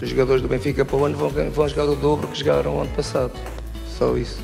Os 0.00 0.08
jogadores 0.10 0.40
do 0.40 0.46
Benfica 0.46 0.84
para 0.84 0.96
o 0.96 1.04
ano 1.04 1.18
vão, 1.18 1.28
vão 1.50 1.68
jogar 1.68 1.86
o 1.86 1.96
dobro 1.96 2.28
que 2.28 2.38
jogaram 2.38 2.76
o 2.76 2.80
ano 2.82 2.90
passado. 2.94 3.32
Só 3.88 4.16
isso. 4.16 4.40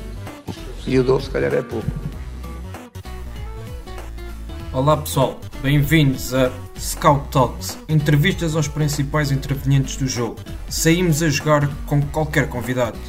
E 0.85 0.99
o 0.99 1.03
dobro 1.03 1.23
se 1.23 1.29
calhar 1.31 1.53
é 1.53 1.61
pouco. 1.61 1.87
Olá 4.73 4.97
pessoal, 4.97 5.39
bem-vindos 5.61 6.33
a 6.33 6.51
Scout 6.77 7.29
Talks, 7.31 7.77
entrevistas 7.87 8.53
aos 8.53 8.67
principais 8.67 9.31
intervenientes 9.31 9.95
do 9.95 10.05
jogo. 10.05 10.35
Saímos 10.67 11.23
a 11.23 11.29
jogar 11.29 11.73
com 11.85 12.01
qualquer 12.01 12.49
convidado. 12.49 12.99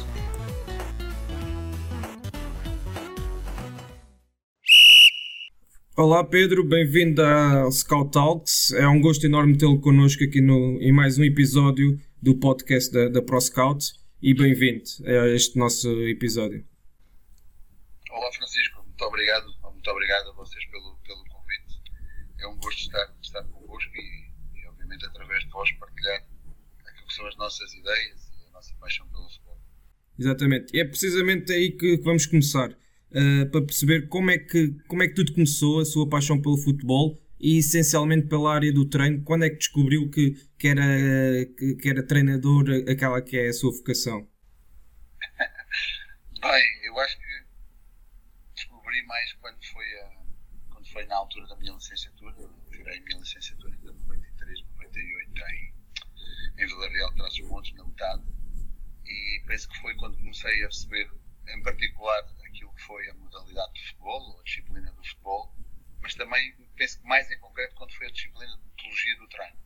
Olá 5.97 6.23
Pedro, 6.23 6.63
bem-vindo 6.63 7.21
ao 7.21 7.69
Scout 7.73 8.11
Talks. 8.11 8.71
É 8.71 8.87
um 8.87 9.01
gosto 9.01 9.25
enorme 9.25 9.57
tê-lo 9.57 9.81
connosco 9.81 10.23
aqui 10.23 10.39
no, 10.39 10.77
em 10.79 10.93
mais 10.93 11.17
um 11.17 11.23
episódio 11.25 11.99
do 12.21 12.35
podcast 12.35 12.91
da, 12.91 13.09
da 13.09 13.21
Pro 13.21 13.39
Scout 13.39 13.93
e 14.21 14.33
bem-vindo 14.33 14.83
a 15.05 15.27
este 15.29 15.57
nosso 15.57 15.87
episódio. 16.07 16.65
Olá 18.09 18.31
Francisco, 18.31 18.83
muito 18.83 19.03
obrigado, 19.03 19.45
muito 19.71 19.89
obrigado 19.91 20.29
a 20.29 20.33
vocês 20.33 20.65
pelo, 20.71 20.97
pelo 21.05 21.23
convite. 21.25 21.81
É 22.39 22.47
um 22.47 22.57
gosto 22.57 22.79
estar, 22.79 23.15
estar 23.21 23.43
convosco 23.43 23.91
e, 23.95 24.31
e, 24.59 24.67
obviamente, 24.67 25.05
através 25.05 25.43
de 25.43 25.49
vós, 25.51 25.71
partilhar 25.73 26.25
aquilo 26.85 27.07
que 27.07 27.13
são 27.13 27.27
as 27.27 27.37
nossas 27.37 27.73
ideias 27.73 28.31
e 28.41 28.47
a 28.47 28.51
nossa 28.51 28.73
paixão 28.79 29.07
pelo 29.09 29.29
futebol. 29.29 29.61
Exatamente, 30.17 30.75
e 30.75 30.79
é 30.79 30.85
precisamente 30.85 31.51
aí 31.53 31.71
que 31.71 31.97
vamos 31.97 32.25
começar, 32.25 32.71
uh, 32.71 33.51
para 33.51 33.61
perceber 33.61 34.07
como 34.07 34.31
é, 34.31 34.39
que, 34.39 34.71
como 34.87 35.03
é 35.03 35.07
que 35.07 35.13
tudo 35.13 35.33
começou, 35.33 35.79
a 35.79 35.85
sua 35.85 36.09
paixão 36.09 36.41
pelo 36.41 36.57
futebol 36.57 37.21
e 37.39 37.59
essencialmente 37.59 38.27
pela 38.27 38.53
área 38.53 38.73
do 38.73 38.87
treino. 38.89 39.23
Quando 39.23 39.45
é 39.45 39.49
que 39.49 39.57
descobriu 39.57 40.09
que, 40.09 40.31
que, 40.57 40.67
era, 40.67 40.83
que, 41.81 41.89
era 41.89 42.05
treinador, 42.05 42.65
aquela 42.89 43.21
que 43.21 43.37
é 43.37 43.47
a 43.47 43.53
sua 43.53 43.71
vocação? 43.71 44.27
Bem, 46.41 46.85
eu 46.85 46.99
acho 46.99 47.17
que 47.17 47.45
descobri 48.55 49.05
mais 49.05 49.33
quando 49.33 49.63
foi, 49.65 49.85
a, 49.99 50.11
quando 50.71 50.87
foi 50.91 51.05
na 51.05 51.15
altura 51.15 51.47
da 51.47 51.55
minha 51.57 51.73
licenciatura. 51.73 52.35
Eu 52.37 52.49
tirei 52.71 52.97
a 52.97 53.01
minha 53.01 53.19
licenciatura 53.19 53.75
em 53.75 53.85
93, 53.85 54.61
98 54.75 55.41
em, 55.51 55.73
em 56.63 56.67
Vila 56.67 56.89
Real 56.89 57.09
de 57.09 57.15
Trás-os-Montes, 57.17 57.73
na 57.75 57.85
metade. 57.85 58.23
E 59.05 59.43
penso 59.47 59.69
que 59.69 59.79
foi 59.79 59.95
quando 59.95 60.17
comecei 60.17 60.63
a 60.63 60.67
receber, 60.67 61.09
em 61.47 61.63
particular, 61.63 62.23
aquilo 62.45 62.73
que 62.73 62.81
foi 62.81 63.09
a 63.09 63.13
modalidade 63.13 63.73
do 63.73 63.79
futebol, 63.79 64.39
a 64.39 64.43
disciplina 64.43 64.91
do 64.91 65.03
futebol, 65.03 65.55
mas 66.01 66.13
também 66.15 66.66
penso 66.77 67.01
que 67.01 67.07
mais 67.07 67.29
em 67.29 67.39
concreto 67.39 67.75
quando 67.75 67.93
foi 67.93 68.07
a 68.07 68.11
disciplina 68.11 68.55
de 68.55 68.63
metodologia 68.63 69.17
do 69.17 69.27
treino. 69.27 69.57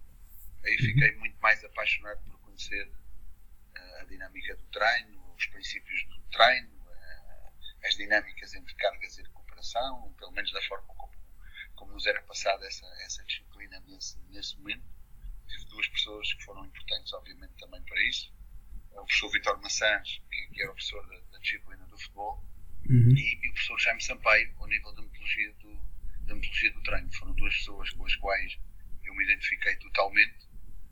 Aí 0.64 0.78
fiquei 0.78 1.16
muito 1.17 1.38
mais 1.40 1.64
apaixonado 1.64 2.22
por 2.23 2.40
conhecer 2.40 2.88
uh, 2.88 4.02
a 4.02 4.04
dinâmica 4.06 4.56
do 4.56 4.66
treino, 4.67 5.34
os 5.36 5.45
princípios 5.48 6.06
do 6.06 6.22
treino, 6.32 6.70
uh, 6.70 7.52
as 7.84 7.95
dinâmicas 7.95 8.54
entre 8.54 8.73
cargas 8.76 9.17
e 9.17 9.23
recuperação, 9.23 10.14
pelo 10.17 10.32
menos 10.32 10.52
da 10.52 10.62
forma 10.64 10.88
como, 10.88 11.14
como 11.76 11.94
nos 11.94 12.05
era 12.05 12.21
passada 12.23 12.66
essa, 12.66 12.86
essa 13.05 13.23
disciplina 13.26 13.80
nesse, 13.82 14.20
nesse 14.30 14.58
momento. 14.58 14.86
Tive 15.48 15.66
duas 15.66 15.88
pessoas 15.89 16.33
que 16.33 16.44
foram 16.44 16.66
importantes, 16.66 17.11
obviamente, 17.14 17.54
também 17.60 17.82
para 17.83 18.02
isso. 18.04 18.33
O 18.92 19.05
professor 19.05 19.32
Vitor 19.32 19.61
Maçãs, 19.61 20.21
que, 20.32 20.48
que 20.54 20.61
era 20.61 20.71
o 20.71 20.76
professor 20.76 21.05
da, 21.08 21.20
da 21.32 21.39
disciplina 21.39 21.86
do 21.88 21.98
futebol, 21.98 22.45
uhum. 22.89 23.16
e, 23.17 23.39
e, 23.44 23.50
o 23.50 23.54
professor 23.54 23.80
Jaime 23.80 24.02
Sampaio, 24.02 24.55
ao 24.60 24.67
nível 24.67 24.94
da 24.94 25.02
metodologia 25.02 25.54
do, 25.54 25.90
da 26.31 26.36
metodologia 26.36 26.71
do 26.71 26.83
treino. 26.83 27.14
Foram 27.14 27.33
duas 27.33 27.55
pessoas 27.55 27.89
com 27.92 28.05
as 28.05 28.15
quais 28.15 28.58
eu 29.03 29.14
me 29.15 29.23
identifiquei 29.23 29.75
totalmente 29.77 30.47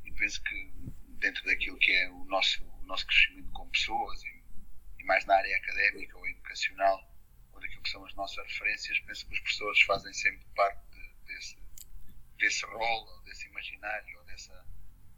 e 0.05 0.11
penso 0.11 0.41
que 0.43 0.73
dentro 1.19 1.43
daquilo 1.45 1.77
que 1.77 1.91
é 1.91 2.09
o 2.09 2.25
nosso, 2.25 2.63
o 2.63 2.85
nosso 2.85 3.05
crescimento 3.07 3.51
como 3.51 3.71
pessoas 3.71 4.23
e, 4.23 4.43
e 4.99 5.03
mais 5.05 5.25
na 5.25 5.35
área 5.35 5.57
académica 5.57 6.17
ou 6.17 6.27
educacional 6.27 7.09
ou 7.51 7.59
daquilo 7.59 7.81
que 7.83 7.89
são 7.89 8.05
as 8.05 8.13
nossas 8.15 8.45
referências, 8.47 8.99
penso 8.99 9.27
que 9.27 9.33
os 9.33 9.39
professores 9.39 9.81
fazem 9.81 10.13
sempre 10.13 10.45
parte 10.55 10.81
de, 10.91 11.13
desse, 11.25 11.57
desse 12.37 12.65
rol, 12.65 13.07
ou 13.07 13.23
desse 13.23 13.47
imaginário, 13.47 14.19
ou, 14.19 14.25
dessa, 14.25 14.65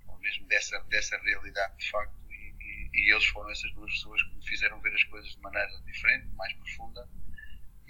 ou 0.08 0.18
mesmo 0.20 0.48
dessa, 0.48 0.80
dessa 0.84 1.18
realidade 1.22 1.78
de 1.78 1.90
facto. 1.90 2.16
E, 2.30 2.90
e, 2.94 3.14
eles 3.14 3.26
foram 3.28 3.50
essas 3.52 3.72
duas 3.74 3.92
pessoas 3.92 4.22
que 4.24 4.36
me 4.36 4.48
fizeram 4.48 4.82
ver 4.82 4.94
as 4.94 5.04
coisas 5.06 5.32
de 5.32 5.40
maneira 5.40 5.70
diferente, 5.86 6.28
mais 6.36 6.54
profunda 6.54 7.10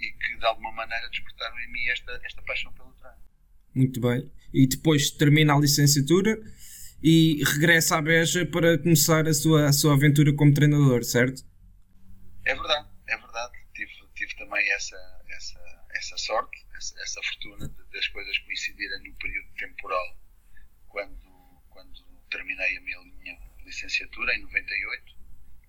e 0.02 0.12
que 0.12 0.36
de 0.36 0.44
alguma 0.44 0.72
maneira 0.72 1.08
despertaram 1.08 1.58
em 1.60 1.72
mim 1.72 1.88
esta, 1.88 2.20
esta 2.24 2.42
paixão 2.42 2.72
pelo 2.72 2.92
treino. 2.94 3.16
Muito 3.74 4.00
bem. 4.00 4.30
E 4.52 4.66
depois 4.66 5.10
termina 5.10 5.54
a 5.54 5.60
licenciatura 5.60 6.38
e 7.02 7.42
regressa 7.44 7.96
à 7.96 8.02
Beja 8.02 8.44
para 8.44 8.78
começar 8.78 9.26
a 9.26 9.32
sua, 9.32 9.68
a 9.68 9.72
sua 9.72 9.94
aventura 9.94 10.34
como 10.34 10.52
treinador, 10.52 11.04
certo? 11.04 11.42
É 12.44 12.54
verdade, 12.54 12.88
é 13.08 13.16
verdade. 13.16 13.52
Tive, 13.74 13.92
tive 14.14 14.36
também 14.36 14.68
essa, 14.72 14.96
essa, 15.28 15.60
essa 15.90 16.16
sorte, 16.18 16.66
essa, 16.76 17.00
essa 17.00 17.20
fortuna 17.22 17.68
de, 17.68 17.90
das 17.92 18.06
coisas 18.08 18.38
coincidirem 18.38 18.98
no 19.08 19.16
período 19.16 19.48
temporal 19.54 20.18
quando, 20.88 21.62
quando 21.70 22.04
terminei 22.30 22.76
a 22.76 22.80
minha, 22.80 23.00
minha 23.22 23.38
licenciatura, 23.64 24.34
em 24.34 24.42
98. 24.42 25.12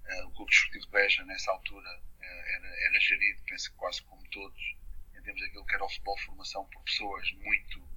Uh, 0.04 0.28
o 0.28 0.32
Clube 0.32 0.52
Desportivo 0.52 0.86
de 0.86 0.92
Beja, 0.92 1.26
nessa 1.26 1.52
altura, 1.52 1.90
era, 2.24 2.68
era 2.68 3.00
gerido, 3.00 3.42
penso 3.48 3.72
que 3.72 3.78
quase 3.78 4.02
como 4.04 4.24
todos, 4.30 4.76
em 5.16 5.22
termos 5.22 5.42
daquilo 5.42 5.66
que 5.66 5.76
era 5.76 5.84
o 5.84 5.90
futebol 5.90 6.18
formação, 6.20 6.66
por 6.66 6.84
pessoas 6.84 7.32
muito, 7.34 7.90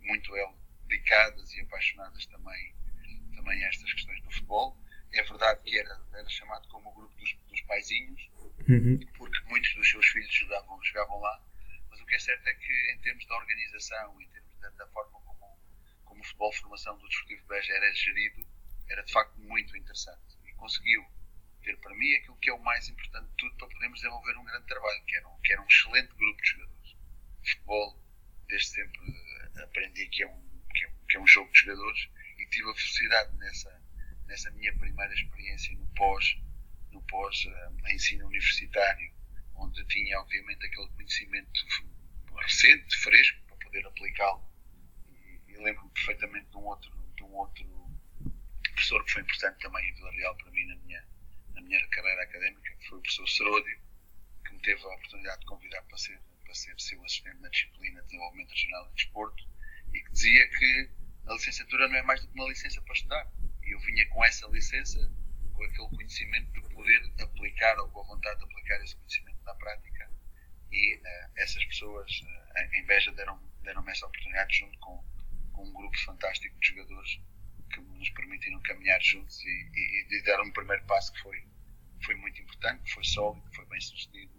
muito 0.00 0.32
dedicadas 0.86 1.52
e 1.54 1.60
apaixonadas 1.60 2.26
também, 2.26 2.74
também 3.34 3.64
a 3.64 3.68
estas 3.68 3.92
questões 3.92 4.22
do 4.22 4.30
futebol. 4.30 4.76
É 5.12 5.22
verdade 5.22 5.62
que 5.62 5.78
era, 5.78 6.00
era 6.12 6.28
chamado 6.28 6.68
como 6.68 6.90
o 6.90 6.94
grupo 6.94 7.14
dos, 7.16 7.34
dos 7.48 7.60
paizinhos, 7.62 8.28
uhum. 8.68 8.98
porque 9.16 9.40
muitos 9.46 9.72
dos 9.74 9.88
seus 9.88 10.06
filhos 10.06 10.32
jogavam, 10.34 10.82
jogavam 10.82 11.20
lá, 11.20 11.42
mas 11.90 12.00
o 12.00 12.06
que 12.06 12.16
é 12.16 12.18
certo 12.18 12.46
é 12.48 12.54
que 12.54 12.92
em 12.92 12.98
termos 12.98 13.24
da 13.26 13.36
organização, 13.36 14.20
em 14.20 14.28
termos 14.28 14.58
da, 14.58 14.70
da 14.70 14.86
forma 14.88 15.20
como, 15.20 15.58
como 16.04 16.20
o 16.20 16.24
futebol 16.24 16.52
formação 16.52 16.98
do 16.98 17.08
Desportivo 17.08 17.46
Beja 17.46 17.72
era 17.72 17.94
gerido, 17.94 18.46
era 18.88 19.02
de 19.02 19.12
facto 19.12 19.38
muito 19.40 19.76
interessante 19.76 20.36
e 20.44 20.52
conseguiu 20.54 21.04
ter 21.64 21.76
para 21.78 21.94
mim 21.96 22.14
aquilo 22.14 22.36
que 22.36 22.50
é 22.50 22.52
o 22.52 22.62
mais 22.62 22.88
importante 22.88 23.28
de 23.28 23.36
tudo 23.36 23.56
para 23.56 23.68
podermos 23.68 24.00
desenvolver 24.00 24.36
um 24.36 24.44
grande 24.44 24.66
trabalho, 24.66 25.04
que 25.04 25.16
era 25.16 25.28
um, 25.28 25.40
que 25.40 25.52
era 25.52 25.62
um 25.62 25.66
excelente 25.66 26.14
grupo 26.14 26.42
de 26.42 26.48
jogadores. 26.50 26.96
Futebol, 27.42 28.02
desde 28.46 28.68
sempre 28.68 29.00
eh, 29.00 29.62
aprendi 29.62 30.06
que 30.08 30.22
é, 30.22 30.26
um, 30.26 30.62
que 30.74 30.84
é, 30.84 30.92
que 31.08 31.16
é 31.16 31.20
um 31.20 31.26
jogo 31.26 31.50
de 31.52 31.60
jogadores 31.60 32.08
e 32.38 32.46
tive 32.46 32.70
a 32.70 32.74
felicidade 32.74 33.36
nessa, 33.36 33.82
nessa 34.26 34.50
minha 34.52 34.76
primeira 34.78 35.12
experiência 35.14 35.76
no 35.76 35.86
pós, 35.94 36.36
no 36.90 37.02
pós 37.02 37.44
uh, 37.46 37.88
ensino 37.90 38.26
universitário, 38.26 39.12
onde 39.56 39.84
tinha 39.86 40.20
obviamente 40.20 40.66
aquele 40.66 40.88
conhecimento 40.88 41.60
recente, 42.36 42.96
fresco, 42.96 43.42
para 43.46 43.56
poder 43.56 43.86
aplicá-lo. 43.86 44.44
E, 45.08 45.40
e 45.48 45.56
lembro-me 45.58 45.90
perfeitamente 45.90 46.50
de 46.50 46.56
um 46.56 46.64
outro, 46.64 46.90
de 47.16 47.22
um 47.22 47.32
outro 47.34 47.74
professor 48.74 49.04
que 49.04 49.12
foi 49.12 49.22
importante 49.22 49.58
também 49.60 49.88
em 49.88 49.94
Vila 49.94 50.10
Real 50.12 50.36
para 50.36 50.50
mim 50.50 50.66
na 50.66 50.76
minha, 50.76 51.06
minha 51.64 51.88
carreira 51.88 52.22
académica, 52.22 52.76
foi 52.88 52.98
o 52.98 53.00
professor 53.02 53.28
Seródio, 53.28 53.80
que 54.46 54.52
me 54.54 54.60
teve 54.60 54.82
a 54.82 54.88
oportunidade 54.88 55.40
de 55.40 55.46
convidar 55.46 55.82
para 55.82 55.98
ser, 55.98 56.20
para 56.44 56.54
ser 56.54 56.80
seu 56.80 57.04
assistente 57.04 57.40
na 57.40 57.48
disciplina 57.48 58.00
de 58.00 58.06
desenvolvimento 58.06 58.50
regional 58.50 58.88
de 58.88 58.94
desporto 58.94 59.44
e 59.92 60.00
que 60.00 60.10
dizia 60.12 60.48
que 60.50 60.90
a 61.26 61.32
licenciatura 61.32 61.88
não 61.88 61.96
é 61.96 62.02
mais 62.02 62.20
do 62.20 62.28
que 62.28 62.34
uma 62.34 62.48
licença 62.48 62.80
para 62.82 62.94
estudar. 62.94 63.32
E 63.62 63.74
eu 63.74 63.80
vinha 63.80 64.06
com 64.10 64.24
essa 64.24 64.46
licença, 64.48 64.98
com 65.52 65.64
aquele 65.64 65.88
conhecimento 65.88 66.52
de 66.52 66.74
poder 66.74 67.12
aplicar 67.20 67.78
ou 67.78 67.88
com 67.90 68.00
a 68.00 68.04
vontade 68.04 68.38
de 68.38 68.44
aplicar 68.44 68.82
esse 68.82 68.96
conhecimento 68.96 69.42
na 69.44 69.54
prática. 69.54 70.10
E 70.70 70.96
uh, 70.96 71.30
essas 71.36 71.64
pessoas 71.64 72.10
uh, 72.20 72.74
em 72.74 72.84
Beja 72.84 73.12
deram-me 73.12 73.54
deram 73.64 73.88
essa 73.88 74.06
oportunidade 74.06 74.58
junto 74.58 74.78
com, 74.78 75.02
com 75.52 75.64
um 75.64 75.72
grupo 75.72 75.98
fantástico 76.00 76.58
de 76.60 76.68
jogadores 76.68 77.18
que 77.72 77.80
nos 77.80 78.10
permitiram 78.10 78.60
caminhar 78.62 79.00
juntos 79.02 79.40
e, 79.42 79.70
e, 79.74 80.06
e 80.10 80.22
deram 80.22 80.44
um 80.44 80.52
primeiro 80.52 80.84
passo 80.84 81.12
que 81.12 81.22
foi, 81.22 81.42
foi 82.04 82.14
muito 82.16 82.40
importante, 82.42 82.92
foi 82.92 83.04
sólido, 83.04 83.44
foi 83.54 83.66
bem 83.66 83.80
sucedido 83.80 84.32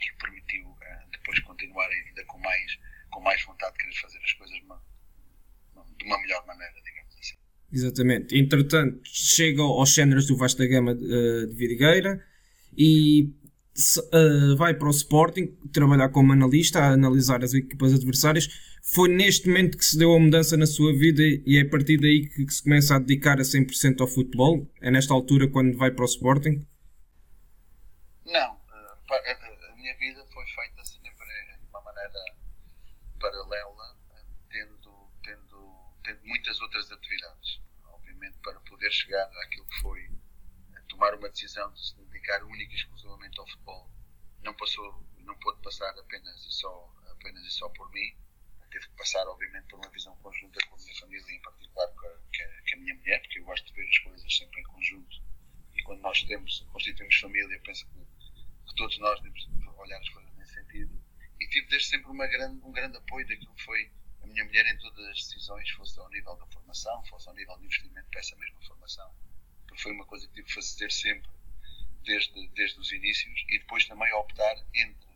e 0.00 0.22
permitiu 0.22 0.66
uh, 0.66 1.10
depois 1.12 1.38
continuar 1.40 1.88
ainda 1.88 2.24
com 2.26 2.38
mais, 2.38 2.78
com 3.10 3.20
mais 3.20 3.44
vontade 3.44 3.72
de 3.72 3.78
querer 3.78 4.00
fazer 4.00 4.18
as 4.18 4.32
coisas 4.32 4.56
de 4.56 4.64
uma, 4.64 4.82
de 5.98 6.04
uma 6.04 6.20
melhor 6.20 6.46
maneira, 6.46 6.74
digamos 6.84 7.16
assim. 7.18 7.36
Exatamente. 7.72 8.38
Entretanto, 8.38 9.00
chega 9.04 9.62
aos 9.62 9.94
cenas 9.94 10.26
do 10.26 10.36
Vasta 10.36 10.66
Gama 10.66 10.92
uh, 10.92 11.46
de 11.46 11.54
Vidigueira 11.54 12.24
e 12.76 13.32
uh, 14.12 14.56
vai 14.56 14.74
para 14.74 14.88
o 14.88 14.90
Sporting 14.90 15.46
trabalhar 15.72 16.08
como 16.08 16.32
analista, 16.32 16.80
a 16.80 16.92
analisar 16.92 17.44
as 17.44 17.54
equipas 17.54 17.94
adversárias. 17.94 18.48
Foi 18.82 19.08
neste 19.08 19.46
momento 19.46 19.76
que 19.76 19.84
se 19.84 19.98
deu 19.98 20.14
a 20.14 20.18
mudança 20.18 20.56
na 20.56 20.66
sua 20.66 20.92
vida 20.92 21.22
e 21.22 21.58
é 21.58 21.60
a 21.60 21.68
partir 21.68 21.98
daí 21.98 22.26
que 22.26 22.50
se 22.50 22.62
começa 22.62 22.96
a 22.96 22.98
dedicar 22.98 23.38
a 23.38 23.42
100% 23.42 24.00
ao 24.00 24.08
futebol? 24.08 24.66
É 24.80 24.90
nesta 24.90 25.12
altura 25.12 25.46
quando 25.48 25.76
vai 25.76 25.90
para 25.90 26.04
o 26.04 26.08
Sporting? 26.08 26.66
Não. 28.30 28.60
A 29.10 29.74
minha 29.74 29.96
vida 29.98 30.24
foi 30.32 30.46
feita 30.46 30.84
sempre 30.84 31.10
de 31.10 31.66
uma 31.66 31.80
maneira 31.82 32.24
paralela, 33.20 33.96
tendo, 34.48 35.12
tendo, 35.22 35.94
tendo 36.04 36.24
muitas 36.24 36.60
outras 36.60 36.90
atividades. 36.92 37.60
Obviamente, 37.84 38.38
para 38.38 38.58
poder 38.60 38.90
chegar 38.92 39.28
àquilo 39.44 39.66
que 39.66 39.80
foi 39.80 40.10
tomar 40.88 41.14
uma 41.14 41.28
decisão 41.28 41.72
de 41.72 41.86
se 41.86 41.96
dedicar 41.96 42.42
única 42.44 42.72
e 42.72 42.76
exclusivamente 42.76 43.38
ao 43.38 43.48
futebol 43.48 43.90
não 44.42 44.54
passou, 44.54 45.06
não 45.18 45.36
pôde 45.38 45.60
passar 45.62 45.90
apenas 45.98 46.44
e 46.44 46.52
só, 46.52 46.94
apenas 47.12 47.44
e 47.44 47.50
só 47.50 47.68
por 47.70 47.90
mim. 47.92 48.16
Teve 48.70 48.86
que 48.86 48.96
passar, 48.96 49.26
obviamente, 49.26 49.66
por 49.68 49.80
uma 49.80 49.90
visão 49.90 50.14
conjunta 50.18 50.60
com 50.68 50.76
a 50.76 50.78
minha 50.78 50.94
família, 50.94 51.32
em 51.32 51.40
particular 51.42 51.88
com 51.88 52.06
a, 52.06 52.10
com 52.10 52.74
a 52.74 52.76
minha 52.76 52.94
mulher, 52.94 53.20
porque 53.20 53.40
eu 53.40 53.44
gosto 53.44 53.66
de 53.66 53.72
ver 53.72 53.88
as 53.88 53.98
coisas 53.98 54.36
sempre 54.36 54.60
em 54.60 54.64
conjunto. 54.64 55.16
E 55.74 55.82
quando 55.82 56.00
nós 56.00 56.22
temos, 56.22 56.60
constituímos 56.72 57.16
família, 57.16 57.60
penso 57.64 57.84
que, 57.88 57.98
que 58.70 58.76
todos 58.76 58.98
nós 58.98 59.20
devemos 59.20 59.78
olhar 59.78 59.98
as 59.98 60.08
coisas 60.08 60.32
nesse 60.36 60.54
sentido. 60.54 61.00
E 61.40 61.48
tive 61.48 61.66
desde 61.68 61.88
sempre 61.88 62.10
uma 62.10 62.26
grande, 62.26 62.64
um 62.64 62.72
grande 62.72 62.96
apoio 62.96 63.26
daquilo 63.26 63.54
que 63.54 63.62
foi 63.62 63.90
a 64.22 64.26
minha 64.26 64.44
mulher 64.44 64.66
em 64.66 64.78
todas 64.78 65.06
as 65.06 65.16
decisões, 65.16 65.70
fosse 65.70 65.98
ao 65.98 66.08
nível 66.10 66.36
da 66.36 66.46
formação, 66.46 67.04
fosse 67.06 67.28
ao 67.28 67.34
nível 67.34 67.56
de 67.58 67.64
investimento 67.64 68.08
para 68.10 68.20
essa 68.20 68.36
mesma 68.36 68.60
formação. 68.62 69.14
Porque 69.66 69.82
foi 69.82 69.92
uma 69.92 70.06
coisa 70.06 70.26
que 70.28 70.34
tive 70.34 70.46
que 70.46 70.54
fazer 70.54 70.90
sempre 70.90 71.30
desde, 72.04 72.48
desde 72.48 72.78
os 72.78 72.92
inícios 72.92 73.44
e 73.48 73.58
depois 73.58 73.84
também 73.86 74.12
optar 74.14 74.56
entre, 74.74 75.10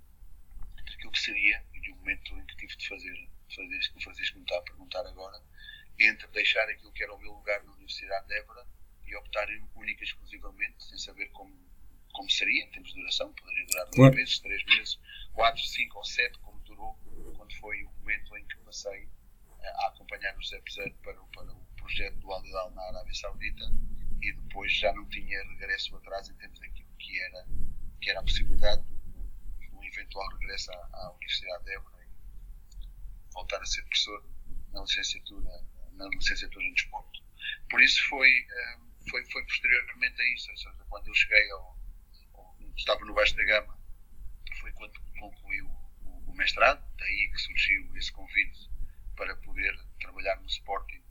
entre 0.79 0.95
aquilo 0.95 1.13
que 1.13 1.21
seria, 1.21 1.65
e 1.73 1.91
o 1.91 1.97
momento 1.97 2.39
em 2.39 2.47
que 2.47 2.57
tive 2.57 2.77
de 2.77 2.89
fazer, 2.89 3.29
fazer 3.55 3.77
isso 3.77 3.93
que 3.93 4.37
me 4.37 4.43
está 4.43 4.59
a 4.59 4.63
perguntar 4.63 5.07
agora, 5.07 5.41
entre 5.99 6.27
deixar 6.29 6.69
aquilo 6.69 6.93
que 6.93 7.03
era 7.03 7.15
o 7.15 7.19
meu 7.19 7.33
lugar 7.33 7.63
na 7.65 7.73
Universidade 7.73 8.27
de 8.27 8.39
Évora 8.39 8.67
e 9.07 9.15
optar 9.17 9.47
única 9.75 10.03
e 10.03 10.07
exclusivamente, 10.07 10.83
sem 10.85 10.99
saber 10.99 11.29
como, 11.29 11.55
como 12.15 12.31
seria, 12.31 12.65
em 12.65 12.71
termos 12.71 12.91
de 12.91 13.01
duração, 13.01 13.33
poderia 13.35 13.67
durar 13.67 13.85
dois 13.87 13.97
claro. 13.97 14.15
meses, 14.15 14.39
três 14.39 14.65
meses, 14.65 15.01
quatro, 15.35 15.63
cinco 15.63 15.99
ou 15.99 16.05
sete, 16.05 16.39
como 16.39 16.59
durou, 16.61 16.95
quando 17.37 17.55
foi 17.57 17.83
o 17.85 17.91
momento 17.99 18.37
em 18.37 18.47
que 18.47 18.57
passei 18.59 19.09
a 19.61 19.89
acompanhar 19.89 20.37
o 20.37 20.43
José 20.43 20.61
Peseiro 20.61 20.95
para, 21.03 21.15
para 21.15 21.53
o 21.53 21.67
projeto 21.77 22.17
do 22.19 22.33
Al 22.33 22.45
Hilal 22.47 22.71
na 22.71 22.83
Arábia 22.83 23.15
Saudita 23.15 23.65
e 24.23 24.33
depois 24.33 24.73
já 24.73 24.93
não 24.93 25.07
tinha 25.09 25.43
regresso 25.43 25.95
atrás 25.97 26.29
em 26.29 26.35
termos 26.35 26.59
daquilo 26.61 26.89
que 26.99 27.21
era, 27.21 27.47
que 28.01 28.11
era 28.11 28.21
a 28.21 28.23
possibilidade 28.23 28.83
do, 28.83 29.71
do 29.71 29.85
eventual 29.85 30.29
regresso 30.39 30.73
à, 30.73 30.89
à, 30.93 31.13
Universidade 31.13 31.65
de 31.65 31.73
Évora 31.73 32.05
e 32.05 33.33
voltar 33.33 33.61
a 33.61 33.67
ser 33.67 33.83
professor 33.83 34.25
na 34.73 34.81
licenciatura, 34.83 35.65
na 35.93 36.09
licenciatura 36.09 36.65
em 36.65 36.75
desporto. 36.75 37.23
Por 37.69 37.83
isso 37.83 38.09
foi, 38.09 38.31
eh, 38.31 38.79
foi, 39.11 39.25
foi 39.31 39.43
posteriormente 39.45 40.21
a 40.21 40.35
isso, 40.35 40.51
ou 40.51 40.57
seja, 40.57 40.85
quando 40.89 41.09
eu 41.09 41.15
cheguei 41.15 41.51
ao 41.51 41.84
estava 42.77 43.05
no 43.05 43.15
Baixo 43.15 43.37
da 43.37 43.45
Gama, 43.45 43.79
foi 44.61 44.73
quando 44.73 45.01
concluí 45.19 45.63
o, 45.63 45.69
o, 46.27 46.35
mestrado, 46.35 46.85
daí 46.99 47.31
que 47.31 47.39
surgiu 47.39 47.97
esse 47.97 48.13
convite 48.13 48.71
para 49.17 49.35
poder 49.37 49.79
trabalhar 50.01 50.41
no 50.41 50.47
Sporting 50.47 51.03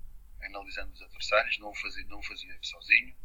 analisando 0.41 0.93
os 0.93 1.01
adversários, 1.01 1.57
não 1.59 1.69
o 1.69 1.75
fazia, 1.75 2.05
não 2.05 2.19
o 2.19 2.23
fazia 2.23 2.57
sozinho, 2.61 3.15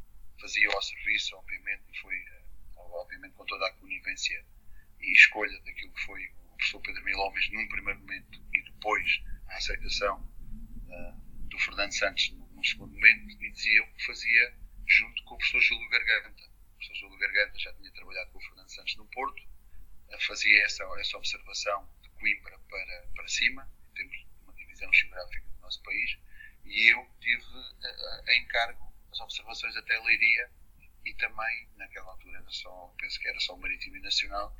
fazia 0.40 0.68
ao 0.68 0.82
serviço, 0.82 1.36
obviamente, 1.36 1.82
e 1.92 1.98
foi, 1.98 2.14
eh, 2.14 2.42
obviamente, 2.76 3.34
com 3.34 3.44
toda 3.44 3.66
a 3.66 3.72
conivência 3.74 4.44
e 5.00 5.12
escolha 5.12 5.58
daquilo 5.62 5.92
que 5.92 6.00
foi 6.02 6.26
o 6.28 6.56
professor 6.56 6.80
Pedro 6.80 7.04
Miló, 7.04 7.30
mas 7.32 7.50
num 7.50 7.68
primeiro 7.68 8.00
momento 8.00 8.42
e 8.52 8.62
depois 8.62 9.22
a 9.48 9.56
aceitação 9.56 10.20
uh, 10.20 11.48
do 11.48 11.58
Fernando 11.58 11.92
Santos 11.92 12.30
num 12.30 12.64
segundo 12.64 12.92
momento, 12.92 13.42
e 13.42 13.50
dizia 13.50 13.82
o 13.82 13.94
que 13.94 14.06
fazia 14.06 14.54
junto 14.86 15.24
com 15.24 15.34
o 15.34 15.38
professor 15.38 15.60
Júlio 15.60 15.88
Garganta. 15.88 16.42
O 16.78 16.80
professor 16.80 16.94
Júlio 16.94 17.18
Garganta 17.18 17.58
já 17.58 17.72
tinha 17.74 17.90
trabalhado 17.90 18.30
com 18.30 18.38
o 18.38 18.42
Fernando 18.42 18.68
Santos 18.68 18.96
no 18.96 19.06
Porto, 19.06 19.42
uh, 19.42 20.26
fazia 20.26 20.64
essa, 20.64 20.84
essa 21.00 21.16
observação 21.16 21.90
de 22.02 22.08
Coimbra 22.10 22.56
para, 22.70 23.08
para 23.16 23.26
cima, 23.28 23.68
em 23.90 23.94
termos 23.94 24.16
de 24.16 24.26
uma 24.44 24.52
divisão 24.54 24.92
geográfica 24.92 25.44
do 25.48 25.60
nosso 25.60 25.82
país, 25.82 26.16
e 26.64 26.92
eu 26.92 27.04
tive 27.20 27.44
a, 27.82 28.30
a 28.30 28.36
encargo 28.36 28.94
as 29.10 29.20
observações 29.20 29.76
até 29.76 29.98
Leiria 29.98 30.50
e 31.04 31.14
também, 31.14 31.68
naquela 31.76 32.12
altura, 32.12 32.38
era 32.38 32.50
só, 32.50 32.94
penso 32.96 33.18
que 33.18 33.28
era 33.28 33.40
só 33.40 33.54
o 33.54 33.60
Marítimo 33.60 33.96
e 33.96 34.00
Nacional, 34.00 34.56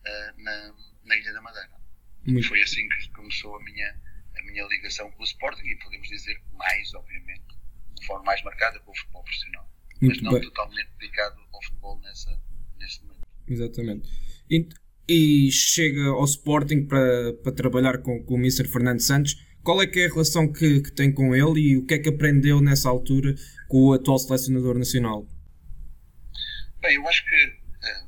uh, 0.00 0.42
na, 0.42 0.76
na 1.04 1.16
Ilha 1.16 1.32
da 1.32 1.40
Madeira. 1.40 1.80
Muito. 2.26 2.48
Foi 2.48 2.60
assim 2.60 2.86
que 2.86 3.08
começou 3.12 3.56
a 3.56 3.62
minha, 3.62 3.98
a 4.36 4.42
minha 4.42 4.64
ligação 4.66 5.10
com 5.12 5.22
o 5.22 5.24
Sporting 5.24 5.66
e 5.66 5.76
podemos 5.76 6.06
dizer 6.08 6.38
mais, 6.52 6.92
obviamente, 6.92 7.56
de 7.98 8.06
forma 8.06 8.24
mais 8.24 8.42
marcada 8.42 8.78
com 8.80 8.92
o 8.92 8.96
futebol 8.96 9.24
profissional. 9.24 9.72
Muito 10.02 10.22
mas 10.22 10.22
não 10.22 10.32
bem. 10.32 10.42
totalmente 10.42 10.88
dedicado 10.98 11.40
ao 11.52 11.62
futebol 11.62 12.00
nessa, 12.00 12.40
nesse 12.78 13.02
momento. 13.02 13.26
Exatamente. 13.48 14.08
E, 14.50 14.68
e 15.08 15.50
chega 15.50 16.06
ao 16.08 16.24
Sporting 16.24 16.86
para, 16.86 17.32
para 17.42 17.52
trabalhar 17.52 17.98
com, 17.98 18.22
com 18.24 18.34
o 18.34 18.38
Mr. 18.38 18.68
Fernando 18.68 19.00
Santos 19.00 19.36
qual 19.62 19.80
é 19.80 19.86
que 19.86 20.00
é 20.00 20.06
a 20.06 20.08
relação 20.08 20.52
que, 20.52 20.80
que 20.82 20.90
tem 20.90 21.12
com 21.14 21.34
ele 21.34 21.60
e 21.60 21.76
o 21.76 21.86
que 21.86 21.94
é 21.94 21.98
que 21.98 22.08
aprendeu 22.08 22.60
nessa 22.60 22.88
altura 22.88 23.34
com 23.68 23.86
o 23.86 23.92
atual 23.92 24.18
selecionador 24.18 24.76
nacional? 24.76 25.24
Bem, 26.80 26.96
eu 26.96 27.08
acho 27.08 27.24
que 27.24 27.60
é, 27.82 28.04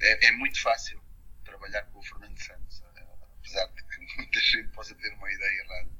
é, 0.00 0.26
é 0.26 0.32
muito 0.32 0.60
fácil 0.60 1.00
trabalhar 1.44 1.82
com 1.84 2.00
o 2.00 2.02
Fernando 2.02 2.36
Santos, 2.36 2.82
é, 2.96 3.02
apesar 3.38 3.66
de 3.66 3.82
que 3.84 4.16
muita 4.18 4.40
gente 4.40 4.68
possa 4.70 4.94
ter 4.96 5.14
uma 5.14 5.32
ideia 5.32 5.62
errada. 5.62 5.90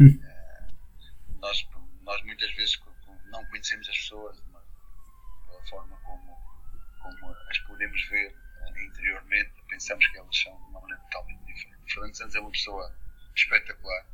É, 0.00 0.68
nós, 1.38 1.68
nós 2.02 2.24
muitas 2.24 2.50
vezes 2.54 2.80
não 3.30 3.44
conhecemos 3.44 3.86
as 3.90 3.98
pessoas 3.98 4.40
da 4.40 5.66
forma 5.68 5.98
como, 5.98 6.34
como 7.02 7.34
as 7.50 7.58
podemos 7.80 8.08
ver 8.10 8.36
é, 8.76 8.84
interiormente, 8.84 9.52
pensamos 9.68 10.06
que 10.08 10.18
elas 10.18 10.36
são 10.36 10.54
de 10.54 10.64
uma 10.64 10.80
maneira 10.82 11.02
totalmente 11.04 11.44
diferente. 11.46 11.94
Fernando 11.94 12.14
Santos 12.14 12.34
é 12.34 12.40
uma 12.40 12.50
pessoa 12.50 12.96
espetacular 13.34 14.06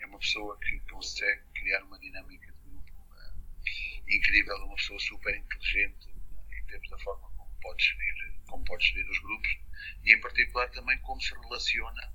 é 0.00 0.06
uma 0.06 0.18
pessoa 0.18 0.58
que 0.58 0.78
consegue 0.80 1.42
criar 1.54 1.82
uma 1.84 1.98
dinâmica 1.98 2.52
de 2.52 2.58
grupo 2.68 2.92
uh, 2.92 4.10
incrível, 4.10 4.54
é 4.54 4.64
uma 4.64 4.76
pessoa 4.76 5.00
super 5.00 5.34
inteligente 5.34 6.10
uh, 6.10 6.54
em 6.54 6.66
termos 6.66 6.90
da 6.90 6.98
forma 6.98 7.30
como 7.30 7.50
pode, 7.62 7.82
gerir, 7.82 8.40
como 8.46 8.64
pode 8.64 8.86
gerir 8.86 9.08
os 9.08 9.18
grupos 9.20 9.58
e, 10.04 10.12
em 10.12 10.20
particular, 10.20 10.68
também 10.72 10.98
como 11.00 11.20
se 11.22 11.32
relaciona 11.34 12.12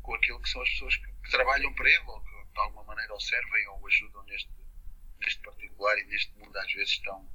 com 0.00 0.14
aquilo 0.14 0.40
que 0.40 0.48
são 0.48 0.62
as 0.62 0.70
pessoas 0.70 0.96
que, 0.96 1.06
que, 1.06 1.30
trabalham 1.30 1.74
para 1.74 1.90
ele 1.90 2.04
ou 2.06 2.20
que, 2.22 2.30
de 2.30 2.60
alguma 2.60 2.84
maneira, 2.84 3.12
o 3.12 3.20
servem 3.20 3.68
ou 3.68 3.80
o 3.80 3.86
ajudam 3.86 4.22
neste, 4.24 4.50
neste 5.20 5.42
particular 5.42 5.98
e 5.98 6.04
neste 6.04 6.32
mundo, 6.38 6.56
às 6.56 6.72
vezes, 6.72 6.98
tão, 7.00 7.28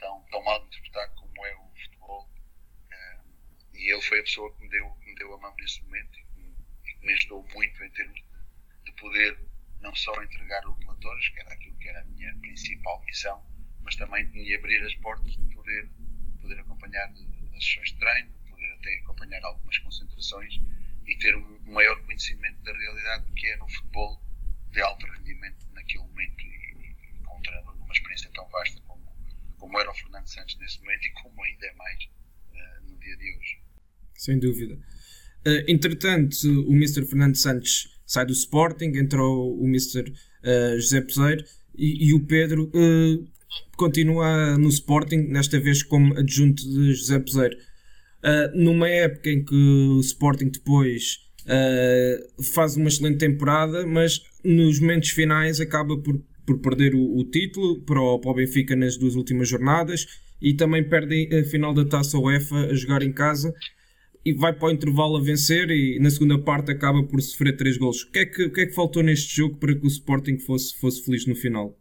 tão, 0.00 0.22
tão 0.30 0.42
mal 0.42 0.64
interpretado 0.64 1.14
como 1.14 1.46
é 1.46 1.54
o 1.54 1.70
futebol. 1.76 2.30
e 3.74 3.92
ele 3.92 4.02
foi 4.02 4.20
a 4.20 4.22
pessoa 4.22 4.52
que 4.54 4.62
me 4.62 4.68
deu, 4.68 4.90
que 5.00 5.06
me 5.06 5.14
deu 5.14 5.34
a 5.34 5.38
mão 5.38 5.54
nesse 5.58 5.82
momento 5.84 6.18
e 6.18 6.24
que, 6.24 6.90
e 6.90 6.94
que 6.94 7.06
me 7.06 7.12
ajudou 7.12 7.46
muito 7.54 7.84
em 7.84 7.90
termos 7.90 8.20
de 8.84 8.92
poder 8.92 9.38
não 9.80 9.94
só 9.94 10.12
entregar 10.22 10.66
os 10.68 10.78
relatórios, 10.78 11.28
que 11.28 11.40
era 11.40 11.52
aquilo 11.54 11.76
que 11.78 11.88
era 11.88 12.00
a 12.00 12.04
minha 12.04 12.34
principal 12.40 13.02
missão, 13.04 13.42
mas 13.82 13.96
também 13.96 14.28
de 14.30 14.54
abrir 14.54 14.82
as 14.84 14.94
portas 14.96 15.32
de 15.32 15.54
poder, 15.54 15.88
poder 16.40 16.60
acompanhar 16.60 17.10
as 17.10 17.64
sessões 17.64 17.90
de 17.90 17.98
treino, 17.98 18.32
poder 18.50 18.72
até 18.74 18.94
acompanhar 18.98 19.42
algumas 19.44 19.78
concentrações 19.78 20.60
e 21.06 21.16
ter 21.16 21.34
um 21.34 21.72
maior 21.72 22.00
conhecimento 22.04 22.62
da 22.62 22.72
realidade 22.72 23.32
que 23.32 23.46
é 23.46 23.56
no 23.56 23.68
futebol 23.68 24.22
de 24.70 24.80
alto 24.82 25.06
rendimento 25.06 25.66
naquele 25.72 26.04
momento 26.04 26.40
e, 26.42 26.94
e 27.16 27.24
com 27.24 27.36
um 27.36 27.80
uma 27.84 27.92
experiência 27.92 28.30
tão 28.32 28.48
vasta 28.48 28.80
como, 28.82 29.09
como 29.60 29.78
era 29.78 29.90
o 29.90 29.94
Fernando 29.94 30.26
Santos 30.26 30.56
nesse 30.58 30.80
momento 30.80 31.06
e 31.06 31.12
como 31.22 31.44
ainda 31.44 31.66
é 31.66 31.74
mais 31.74 31.98
uh, 32.04 32.90
no 32.90 32.98
dia 32.98 33.16
de 33.16 33.36
hoje. 33.36 33.58
Sem 34.16 34.38
dúvida. 34.38 34.74
Uh, 35.46 35.64
entretanto, 35.68 36.34
o 36.66 36.72
Mr. 36.72 37.04
Fernando 37.04 37.36
Santos 37.36 38.00
sai 38.06 38.26
do 38.26 38.32
Sporting, 38.32 38.92
entrou 38.96 39.56
o 39.56 39.64
Mr. 39.66 40.10
Uh, 40.10 40.14
eh, 40.42 40.76
José 40.76 41.00
Peseiro 41.02 41.44
e, 41.76 42.08
e, 42.08 42.14
o 42.14 42.26
Pedro 42.26 42.70
continua 43.76 44.58
no 44.58 44.68
Sporting, 44.68 45.28
nesta 45.28 45.60
vez 45.60 45.82
como 45.82 46.18
adjunto 46.18 46.62
de 46.62 46.94
José 46.94 47.20
Peseiro. 47.20 47.56
Numa 48.54 48.88
época 48.88 49.30
em 49.30 49.44
que 49.44 49.54
o 49.54 50.00
Sporting 50.00 50.48
depois 50.48 51.30
faz 52.52 52.76
uma 52.76 52.88
excelente 52.88 53.18
temporada, 53.18 53.86
mas 53.86 54.20
nos 54.44 54.80
momentos 54.80 55.10
finais 55.10 55.60
acaba 55.60 55.96
por, 55.96 56.20
por 56.50 56.58
perder 56.58 56.96
o, 56.96 57.18
o 57.18 57.24
título 57.30 57.80
para 57.82 58.00
o, 58.00 58.18
para 58.18 58.30
o 58.32 58.34
Benfica 58.34 58.74
nas 58.74 58.96
duas 58.96 59.14
últimas 59.14 59.48
jornadas 59.48 60.06
e 60.42 60.54
também 60.54 60.88
perde 60.88 61.28
a 61.32 61.44
final 61.44 61.72
da 61.72 61.86
Taça 61.86 62.18
UEFA 62.18 62.56
a 62.66 62.74
jogar 62.74 63.02
em 63.02 63.12
casa 63.12 63.54
e 64.24 64.34
vai 64.34 64.52
para 64.52 64.66
o 64.66 64.70
intervalo 64.72 65.16
a 65.16 65.22
vencer 65.22 65.70
e 65.70 66.00
na 66.00 66.10
segunda 66.10 66.42
parte 66.42 66.72
acaba 66.72 67.04
por 67.04 67.22
sofrer 67.22 67.56
três 67.56 67.76
gols. 67.76 68.02
O 68.02 68.10
que 68.10 68.18
é 68.18 68.26
que, 68.26 68.50
que, 68.50 68.60
é 68.62 68.66
que 68.66 68.72
faltou 68.72 69.02
neste 69.02 69.36
jogo 69.36 69.58
para 69.58 69.74
que 69.74 69.84
o 69.84 69.86
Sporting 69.86 70.38
fosse, 70.38 70.76
fosse 70.78 71.04
feliz 71.04 71.24
no 71.24 71.36
final? 71.36 71.78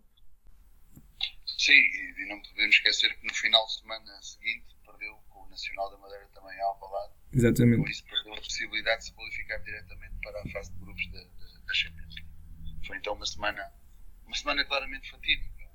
Sim, 1.58 1.74
e 1.74 2.30
não 2.30 2.40
podemos 2.42 2.76
esquecer 2.76 3.10
que 3.20 3.26
no 3.26 3.34
final 3.34 3.66
de 3.66 3.80
semana 3.80 4.22
seguinte 4.22 4.68
perdeu 4.86 5.16
com 5.30 5.48
o 5.48 5.50
Nacional 5.50 5.90
da 5.90 5.98
Madeira 5.98 6.28
também 6.36 6.62
ao 6.62 6.74
Alvalade. 6.76 7.14
Exatamente. 7.34 7.82
Com 7.82 7.90
isso 7.90 8.04
perdeu 8.06 8.34
a 8.34 8.38
possibilidade 8.38 9.00
de 9.00 9.06
se 9.06 9.14
qualificar 9.14 9.58
diretamente 9.64 10.14
para 10.22 10.42
a 10.42 10.50
fase 10.50 10.72
de 10.74 10.80
grupos 10.80 11.12
da, 11.12 11.20
da, 11.24 11.60
da 11.66 11.74
Champions. 11.74 12.16
Foi 12.86 12.98
então 12.98 13.14
uma 13.14 13.26
semana, 13.26 13.62
uma 14.30 14.38
semana 14.38 14.64
claramente 14.64 15.10
fatídica. 15.10 15.68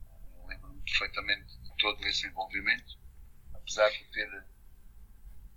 Lembro-me 0.47 0.81
perfeitamente 0.83 1.59
de 1.59 1.77
todo 1.77 2.07
esse 2.07 2.29
envolvimento, 2.29 2.97
apesar 3.53 3.91
de 3.91 4.05
ter, 4.13 4.47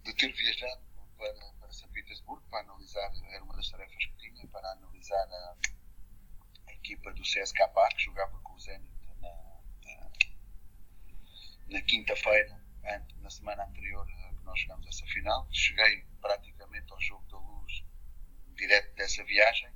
de 0.03 0.13
ter 0.15 0.33
viajado 0.33 0.81
para, 1.15 1.33
para 1.59 1.71
São 1.71 1.87
Petersburgo 1.89 2.43
para 2.49 2.61
analisar, 2.61 3.11
era 3.29 3.43
uma 3.43 3.55
das 3.55 3.69
tarefas 3.69 3.95
que 4.03 4.17
tinha, 4.17 4.47
para 4.47 4.71
analisar 4.71 5.15
a, 5.15 5.57
a 6.69 6.73
equipa 6.73 7.13
do 7.13 7.21
CSKA 7.21 7.69
que 7.95 8.03
jogava 8.05 8.39
com 8.39 8.53
o 8.53 8.59
Zenit 8.59 8.97
na 11.67 11.81
quinta-feira, 11.83 12.59
na 13.21 13.29
semana 13.29 13.63
anterior 13.65 14.07
que 14.07 14.43
nós 14.43 14.65
a 14.71 14.89
essa 14.89 15.05
final. 15.05 15.47
Cheguei 15.51 16.03
praticamente 16.19 16.91
ao 16.91 16.99
jogo 17.01 17.25
da 17.29 17.37
luz 17.37 17.83
direto 18.55 18.95
dessa 18.95 19.23
viagem. 19.23 19.69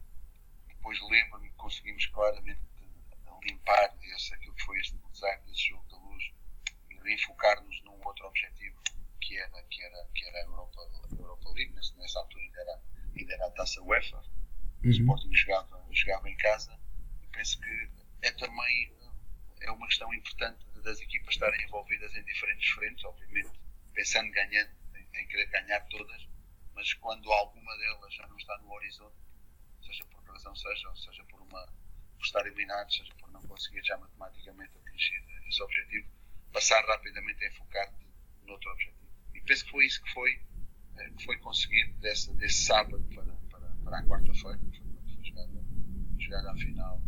Depois 0.69 0.99
lembro-me 1.01 1.49
que 1.49 1.55
conseguimos 1.55 2.07
claramente 2.07 2.70
limpar 3.43 3.97
esse, 4.01 4.33
aquilo 4.33 4.55
que 4.55 4.63
foi 4.63 4.79
este 4.79 4.97
design 5.11 5.41
desse 5.45 5.69
jogo 5.69 5.85
da 5.89 5.97
luz 5.97 6.23
e 6.89 6.95
reenfocar-nos 7.03 7.83
num 7.83 8.05
outro 8.05 8.25
objetivo 8.27 8.81
que 9.19 9.37
era, 9.37 9.63
que 9.63 9.83
era, 9.83 10.09
que 10.13 10.25
era 10.25 10.37
a 10.37 10.41
Europa, 10.41 10.81
a 10.81 11.15
Europa 11.15 11.49
League. 11.51 11.73
Nessa, 11.73 11.95
nessa 11.95 12.19
altura 12.19 12.43
ainda 12.43 12.61
era, 12.61 12.81
ainda 13.17 13.33
era 13.33 13.47
a 13.47 13.51
taça 13.51 13.81
UEFA. 13.81 14.17
Uhum. 14.17 14.81
O 14.83 14.89
Sporting 14.89 15.33
jogava, 15.33 15.85
jogava 15.91 16.29
em 16.29 16.37
casa 16.37 16.79
e 17.23 17.27
penso 17.27 17.59
que 17.59 17.89
é 18.23 18.31
também 18.31 18.93
é 19.61 19.71
uma 19.71 19.87
questão 19.87 20.11
importante 20.13 20.65
das 20.81 20.99
equipas 20.99 21.35
estarem 21.35 21.63
envolvidas 21.63 22.15
em 22.15 22.23
diferentes 22.23 22.69
frentes, 22.71 23.05
obviamente 23.05 23.51
pensando 23.93 24.31
ganhando, 24.31 24.71
em, 24.95 25.21
em 25.21 25.27
querer 25.27 25.47
ganhar 25.47 25.79
todas, 25.87 26.27
mas 26.73 26.93
quando 26.95 27.31
alguma 27.31 27.77
delas 27.77 28.13
já 28.13 28.27
não 28.27 28.37
está 28.37 28.57
no 28.59 28.71
horizonte, 28.71 29.15
seja 29.85 30.05
por 30.05 30.23
razão 30.23 30.55
seja, 30.55 30.89
ou 30.89 30.95
seja 30.95 31.23
por, 31.25 31.41
uma, 31.41 31.67
por 32.21 32.25
estar 32.25 32.45
eliminado, 32.45 32.93
seja 32.93 33.13
por 33.15 33.31
não 33.31 33.41
conseguir 33.41 33.83
já 33.83 33.97
matematicamente 33.97 34.71
atingir 34.77 35.25
esse 35.49 35.63
objetivo, 35.63 36.07
passar 36.53 36.85
rapidamente 36.85 37.43
a 37.43 37.47
enfocar-te 37.47 38.05
noutro 38.45 38.71
objetivo. 38.71 38.97
E 39.33 39.41
penso 39.41 39.65
que 39.65 39.71
foi 39.71 39.85
isso 39.87 40.03
que 40.03 40.13
foi, 40.13 40.39
eh, 40.97 41.09
que 41.17 41.25
foi 41.25 41.37
conseguido 41.39 41.93
desse, 41.99 42.31
desse 42.35 42.65
sábado 42.65 43.03
para, 43.15 43.33
para, 43.49 43.75
para 43.83 43.99
a 43.99 44.03
quarta-feira, 44.03 44.59
que 44.59 44.77
foi 44.77 44.87
quando 44.91 45.15
foi 45.15 45.23
jogada, 45.23 45.65
jogada 46.19 46.51
a 46.51 46.55
final 46.55 47.01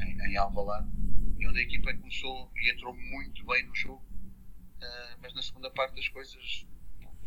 em, 0.00 0.32
em, 0.32 0.36
Alvalade 0.36 0.90
e 1.38 1.46
onde 1.46 1.60
a 1.60 1.62
equipa 1.62 1.94
começou 1.94 2.50
e 2.56 2.72
entrou 2.72 2.92
muito 2.92 3.46
bem 3.46 3.64
no 3.66 3.74
jogo, 3.76 4.04
uh, 4.04 5.18
mas 5.22 5.32
na 5.32 5.42
segunda 5.42 5.70
parte 5.70 5.94
das 5.94 6.08
coisas, 6.08 6.66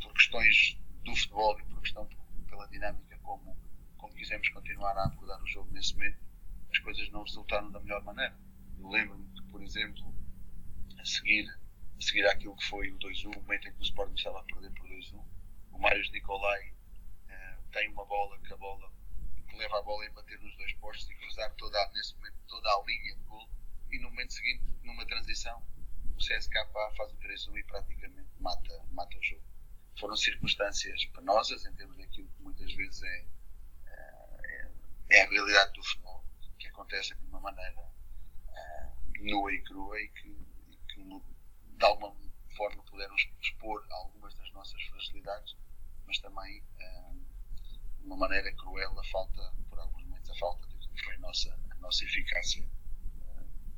por 0.03 0.13
questões 0.13 0.77
do 1.05 1.15
futebol 1.15 1.57
e 1.57 1.63
por 1.63 1.81
questão 1.81 2.09
pela 2.49 2.67
dinâmica 2.67 3.17
como, 3.19 3.55
como 3.97 4.13
quisemos 4.13 4.49
continuar 4.49 4.97
a 4.97 5.05
abordar 5.05 5.41
o 5.41 5.47
jogo 5.47 5.71
nesse 5.71 5.93
momento, 5.93 6.28
as 6.71 6.79
coisas 6.79 7.09
não 7.11 7.23
resultaram 7.23 7.71
da 7.71 7.79
melhor 7.79 8.03
maneira. 8.03 8.37
Eu 8.77 8.87
lembro-me 8.89 9.27
que, 9.33 9.43
por 9.51 9.61
exemplo, 9.61 10.13
a 10.99 11.05
seguir, 11.05 11.47
a 11.97 12.01
seguir 12.01 12.25
àquilo 12.27 12.55
que 12.55 12.65
foi 12.65 12.91
o 12.91 12.99
2-1, 12.99 13.35
o 13.35 13.41
momento 13.41 13.67
em 13.67 13.73
que 13.73 13.79
o 13.79 13.83
Sporting 13.83 14.15
estava 14.15 14.39
a 14.39 14.43
perder 14.43 14.71
por 14.71 14.87
2-1, 14.87 15.25
o 15.71 15.79
Marius 15.79 16.11
Nicolai 16.11 16.69
uh, 16.69 17.69
tem 17.71 17.89
uma 17.89 18.05
bola 18.05 18.39
que 18.39 18.53
a 18.53 18.57
bola 18.57 18.91
que 19.47 19.55
leva 19.57 19.79
a 19.79 19.81
bola 19.81 20.05
a 20.05 20.11
bater 20.11 20.39
nos 20.41 20.55
dois 20.57 20.73
postos 20.73 21.09
e 21.09 21.15
cruzar 21.15 21.53
toda, 21.55 21.89
nesse 21.93 22.15
momento 22.15 22.37
toda 22.47 22.69
a 22.69 22.83
linha 22.85 23.15
de 23.15 23.23
gol 23.23 23.49
e 23.91 23.99
no 23.99 24.09
momento 24.09 24.33
seguinte, 24.33 24.63
numa 24.83 25.05
transição, 25.05 25.63
o 26.15 26.17
CSK 26.17 26.53
faz 26.95 27.11
o 27.11 27.17
3-1 27.17 27.57
e 27.57 27.63
praticamente 27.63 28.29
mata, 28.39 28.85
mata 28.91 29.17
o 29.17 29.23
jogo. 29.23 29.43
Foram 29.99 30.15
circunstâncias 30.15 31.05
penosas 31.05 31.65
em 31.65 31.73
termos 31.73 31.97
daquilo 31.97 32.29
que 32.29 32.41
muitas 32.41 32.71
vezes 32.73 33.01
é, 33.01 33.25
é, 33.87 34.71
é 35.09 35.21
a 35.23 35.29
realidade 35.29 35.73
do 35.73 35.83
futebol, 35.83 36.18
acontece 36.79 37.13
de 37.13 37.25
uma 37.27 37.41
maneira 37.41 37.81
uh, 38.47 39.23
nua 39.23 39.53
e 39.53 39.61
crua 39.63 39.99
e 39.99 40.07
que, 40.09 40.29
e 40.29 40.77
que 40.87 41.03
de 41.77 41.85
alguma 41.85 42.15
forma 42.55 42.83
puderam 42.83 43.15
expor 43.41 43.85
algumas 43.91 44.33
das 44.35 44.51
nossas 44.53 44.81
fragilidades, 44.83 45.55
mas 46.07 46.19
também 46.19 46.61
uh, 46.61 47.19
de 47.99 48.05
uma 48.05 48.17
maneira 48.17 48.53
cruel 48.55 48.97
a 48.97 49.03
falta, 49.05 49.53
por 49.69 49.79
alguns 49.79 50.03
momentos, 50.05 50.29
a 50.29 50.35
falta 50.35 50.67
de 50.67 50.87
que 50.87 51.03
foi 51.03 51.15
a 51.15 51.19
nossa, 51.19 51.59
a 51.69 51.75
nossa 51.75 52.03
eficácia 52.05 52.65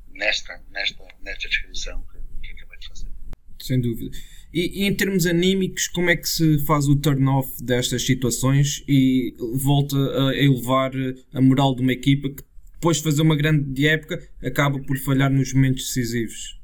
nesta, 0.08 0.62
nesta, 0.70 1.04
nesta 1.20 1.48
descrição 1.48 2.04
que, 2.06 2.18
que 2.46 2.52
acabei 2.52 2.78
de 2.78 2.88
fazer. 2.88 3.12
Sem 3.60 3.80
dúvida. 3.80 4.16
E, 4.52 4.82
e, 4.82 4.86
em 4.86 4.94
termos 4.94 5.24
anímicos, 5.24 5.86
como 5.88 6.10
é 6.10 6.16
que 6.16 6.28
se 6.28 6.58
faz 6.66 6.88
o 6.88 6.96
turn-off 6.96 7.62
destas 7.62 8.04
situações 8.04 8.84
e 8.88 9.34
volta 9.62 9.96
a 9.96 10.36
elevar 10.36 10.90
a 11.32 11.40
moral 11.40 11.74
de 11.74 11.82
uma 11.82 11.92
equipa 11.92 12.28
que 12.28 12.42
depois 12.82 12.96
de 12.96 13.04
fazer 13.04 13.22
uma 13.22 13.36
grande 13.36 13.86
época 13.86 14.18
acaba 14.44 14.76
por 14.82 14.98
falhar 14.98 15.30
nos 15.30 15.52
momentos 15.54 15.86
decisivos? 15.86 16.60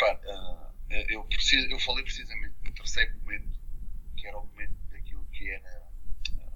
uh, 0.00 0.72
eu, 1.08 1.24
preciso, 1.24 1.66
eu 1.68 1.80
falei 1.80 2.04
precisamente 2.04 2.54
no 2.64 2.72
terceiro 2.72 3.18
momento, 3.18 3.58
que 4.16 4.24
era 4.28 4.38
o 4.38 4.46
momento 4.46 4.76
daquilo 4.92 5.26
que 5.32 5.50
era 5.50 5.82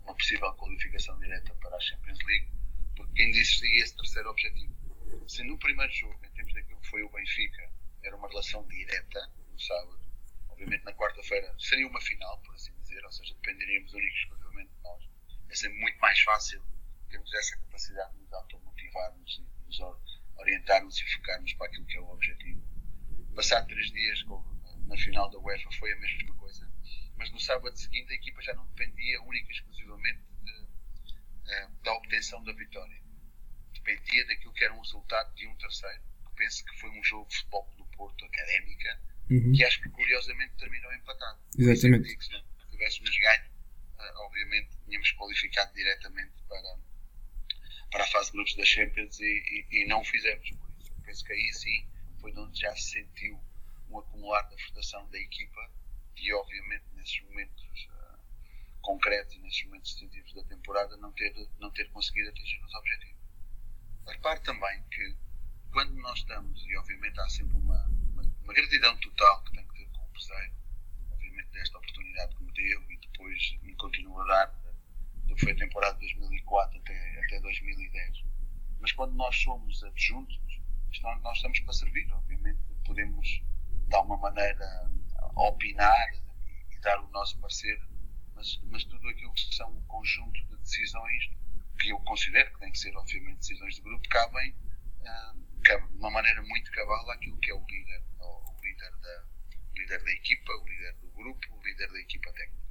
uma 0.05 0.15
possível 0.15 0.53
qualificação 0.53 1.19
direta 1.19 1.53
para 1.57 1.75
a 1.77 1.81
Champions 1.81 2.19
League, 2.25 2.49
porque 2.95 3.23
ainda 3.23 3.39
existia 3.39 3.83
esse 3.83 3.97
terceiro 3.97 4.31
objetivo 4.31 4.79
se 5.27 5.43
no 5.43 5.59
primeiro 5.59 5.93
jogo, 5.93 6.19
em 6.25 6.31
termos 6.31 6.55
daquilo 6.55 6.81
que 6.81 6.89
foi 6.89 7.03
o 7.03 7.11
Benfica, 7.11 7.73
era 8.05 8.15
uma 8.15 8.29
relação 8.29 8.65
direta 8.69 9.21
no 9.51 9.59
sábado, 9.59 10.01
obviamente 10.49 10.85
na 10.85 10.93
quarta-feira 10.93 11.53
seria 11.59 11.89
uma 11.89 12.01
final, 12.01 12.41
por 12.43 12.55
assim 12.55 12.73
dizer, 12.83 13.05
ou 13.05 13.11
seja, 13.11 13.35
dependeríamos 13.35 13.93
única 13.93 14.15
e 14.15 14.19
exclusivamente 14.21 14.71
de 14.71 14.83
nós. 14.85 15.09
É 15.51 15.55
sempre 15.57 15.81
muito 15.81 15.99
mais 15.99 16.21
fácil 16.21 16.63
termos 17.09 17.33
essa 17.35 17.57
capacidade 17.57 18.15
de 18.15 18.21
nos 18.23 18.33
automotivarmos 18.33 19.39
e 19.39 19.67
nos 19.67 19.81
orientarmos 20.37 21.01
e 21.01 21.15
focarmos 21.15 21.53
para 21.55 21.67
aquilo 21.67 21.87
que 21.87 21.97
é 21.97 22.01
o 22.01 22.11
objetivo. 22.11 22.63
Passar 23.35 23.65
três 23.67 23.91
dias 23.93 24.25
na 24.87 24.97
final 24.97 25.31
da 25.31 25.39
UEFA 25.39 25.71
foi 25.79 25.93
a 25.93 25.97
mesma 25.97 26.35
coisa, 26.37 26.71
mas 27.17 27.31
no 27.31 27.41
sábado 27.41 27.77
seguinte 27.77 28.13
a 28.13 28.17
equipa 28.17 28.43
já 28.43 28.55
não 28.55 28.67
dependia 28.69 29.23
única 29.23 29.49
e 29.49 29.55
exclusivamente 29.55 30.23
de, 30.43 30.67
eh, 31.47 31.69
da 31.83 31.93
obtenção 31.95 32.43
da 32.45 32.53
vitória 32.53 33.09
dependia 33.89 34.27
daquilo 34.27 34.53
que 34.53 34.65
era 34.65 34.75
um 34.75 34.81
resultado 34.81 35.35
de 35.35 35.47
um 35.47 35.57
terceiro. 35.57 36.03
Penso 36.37 36.65
que 36.65 36.79
foi 36.79 36.91
um 36.91 37.03
jogo 37.03 37.29
de 37.29 37.37
futebol 37.37 37.75
do 37.77 37.85
Porto 37.97 38.25
Académica, 38.25 39.01
uhum. 39.31 39.53
que 39.53 39.65
acho 39.65 39.83
que 39.83 39.89
curiosamente 39.89 40.55
terminou 40.57 40.93
empatado. 40.93 41.41
Exatamente. 41.59 42.09
se 42.09 42.71
tivéssemos 42.71 43.19
ganho, 43.19 43.51
uh, 43.99 44.27
obviamente 44.27 44.71
tínhamos 44.85 45.11
qualificado 45.13 45.73
diretamente 45.75 46.35
para, 46.49 46.79
para 47.91 48.05
a 48.05 48.07
fase 48.09 48.31
de 48.31 48.37
grupos 48.37 48.55
da 48.55 48.65
Champions 48.65 49.19
e, 49.21 49.25
e, 49.71 49.83
e 49.83 49.87
não 49.87 50.01
o 50.01 50.05
fizemos. 50.05 50.51
Por 50.51 50.71
isso, 50.81 50.93
penso 51.05 51.25
que 51.25 51.33
aí 51.33 51.53
sim 51.53 51.89
foi 52.21 52.33
onde 52.37 52.61
já 52.61 52.75
se 52.77 52.91
sentiu 52.91 53.41
um 53.91 53.99
acumular 53.99 54.43
da 54.43 54.57
frustração 54.59 55.09
da 55.11 55.19
equipa 55.19 55.71
e 56.17 56.33
obviamente 56.35 56.85
nesses 56.95 57.21
momentos 57.23 57.89
uh, 57.91 58.19
concretos 58.83 59.35
e 59.35 59.39
nesses 59.39 59.65
momentos 59.65 59.95
decisivos 59.95 60.35
da 60.35 60.45
temporada 60.45 60.97
não 60.97 61.13
ter, 61.13 61.35
não 61.59 61.71
ter 61.71 61.89
conseguido 61.91 62.29
atingir 62.31 62.63
os 62.65 62.75
objetivos. 62.75 63.19
Repare 64.07 64.41
também 64.41 64.83
que 64.91 65.17
quando 65.73 65.95
nós 65.97 66.19
estamos, 66.19 66.65
e 66.67 66.77
obviamente 66.77 67.21
há 67.21 67.29
sempre 67.29 67.57
uma, 67.59 67.85
uma, 68.13 68.23
uma 68.43 68.53
gratidão 68.53 68.97
total 68.99 69.45
que 69.45 69.53
tem 69.53 69.67
que 69.69 69.75
ter 69.75 69.89
com 69.91 70.03
o 70.03 70.09
Peseiro, 70.09 70.53
obviamente 71.13 71.51
desta 71.51 71.79
oportunidade 71.79 72.37
que 72.37 72.43
me 72.43 72.53
deu 72.53 72.91
e 72.91 72.97
depois 72.97 73.59
me 73.63 73.75
continua 73.77 74.23
a 74.25 74.27
dar 74.27 74.68
que 75.39 75.45
foi 75.45 75.53
a 75.53 75.57
temporada 75.57 75.95
de 75.95 76.15
2004 76.15 76.81
até, 76.81 77.21
até 77.25 77.41
2010. 77.41 78.25
Mas 78.81 78.93
quando 78.93 79.15
nós 79.15 79.37
somos 79.37 79.83
adjuntos, 79.85 80.39
nós, 81.03 81.23
nós 81.23 81.37
estamos 81.37 81.61
para 81.61 81.73
servir, 81.73 82.11
obviamente 82.13 82.59
podemos 82.85 83.43
de 83.89 83.95
alguma 83.95 84.17
maneira 84.17 84.91
opinar 85.37 86.09
e, 86.13 86.75
e 86.75 86.81
dar 86.81 87.01
o 87.01 87.09
nosso 87.11 87.39
parecer, 87.39 87.81
mas, 88.35 88.61
mas 88.65 88.85
tudo 88.85 89.09
aquilo 89.09 89.33
que 89.33 89.55
são 89.55 89.71
um 89.71 89.83
conjunto 89.83 90.45
de 90.47 90.57
decisões 90.59 91.31
que 91.79 91.91
eu 91.91 92.01
considero 92.01 92.53
que 92.55 92.61
têm 92.61 92.73
que 92.73 92.79
ser, 92.79 92.97
obviamente, 92.97 93.39
decisões 93.39 93.77
de 93.77 93.83
grupo, 93.83 94.09
cabem 94.09 94.55
cabe 95.65 95.87
de 95.89 95.99
uma 95.99 96.11
maneira 96.11 96.43
muito 96.43 96.71
cabal 96.73 97.11
àquilo 97.11 97.39
que 97.39 97.51
é 97.51 97.55
o 97.55 97.65
líder, 97.67 98.03
o, 98.21 98.53
o 98.53 98.61
líder, 98.63 98.91
da, 98.91 99.25
o 99.71 99.79
líder 99.79 100.03
da 100.03 100.13
equipa, 100.13 100.53
o 100.53 100.69
líder 100.69 100.95
do 100.95 101.09
grupo, 101.11 101.41
o 101.53 101.63
líder 101.63 101.93
da 101.93 102.01
equipa 102.01 102.33
técnica. 102.33 102.68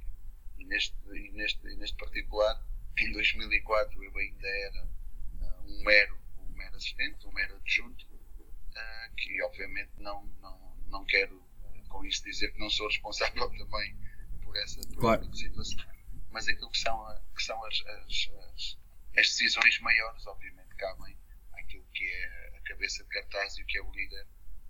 E 0.58 0.64
neste, 0.64 0.94
e 1.14 1.30
neste, 1.32 1.66
e 1.66 1.76
neste 1.76 1.96
particular, 1.96 2.62
em 2.98 3.12
2004, 3.12 4.02
eu 4.02 4.16
ainda 4.18 4.48
era 4.48 4.84
uh, 4.84 5.64
um, 5.66 5.84
mero, 5.84 6.18
um 6.40 6.56
mero 6.56 6.76
assistente, 6.76 7.26
um 7.26 7.32
mero 7.32 7.56
adjunto, 7.56 8.04
uh, 8.06 9.14
que 9.16 9.40
obviamente 9.42 9.90
não, 9.98 10.24
não, 10.40 10.76
não 10.88 11.04
quero 11.06 11.42
com 11.88 12.04
isso 12.04 12.22
dizer 12.24 12.52
que 12.52 12.58
não 12.60 12.68
sou 12.70 12.86
responsável 12.88 13.48
também 13.56 13.96
por 14.42 14.56
essa, 14.56 14.80
por 14.88 14.96
Claro. 14.98 15.34
situação. 15.34 15.84
Mas 16.30 16.46
aquilo 16.48 16.70
que 16.70 16.78
são, 16.78 17.00
a- 17.06 17.22
que 17.34 17.42
são 17.42 17.64
as, 17.64 17.80
as, 17.86 18.30
as, 18.54 18.78
as 19.16 19.26
decisões 19.28 19.78
maiores, 19.80 20.26
obviamente, 20.26 20.74
cabem 20.76 21.16
àquilo 21.52 21.84
que 21.94 22.04
é 22.04 22.56
a 22.58 22.60
cabeça 22.62 23.02
de 23.04 23.08
cartaz 23.10 23.56
e 23.56 23.62
o 23.62 23.66
que 23.66 23.78
é 23.78 23.82
o 23.82 23.90
líder, 23.92 24.26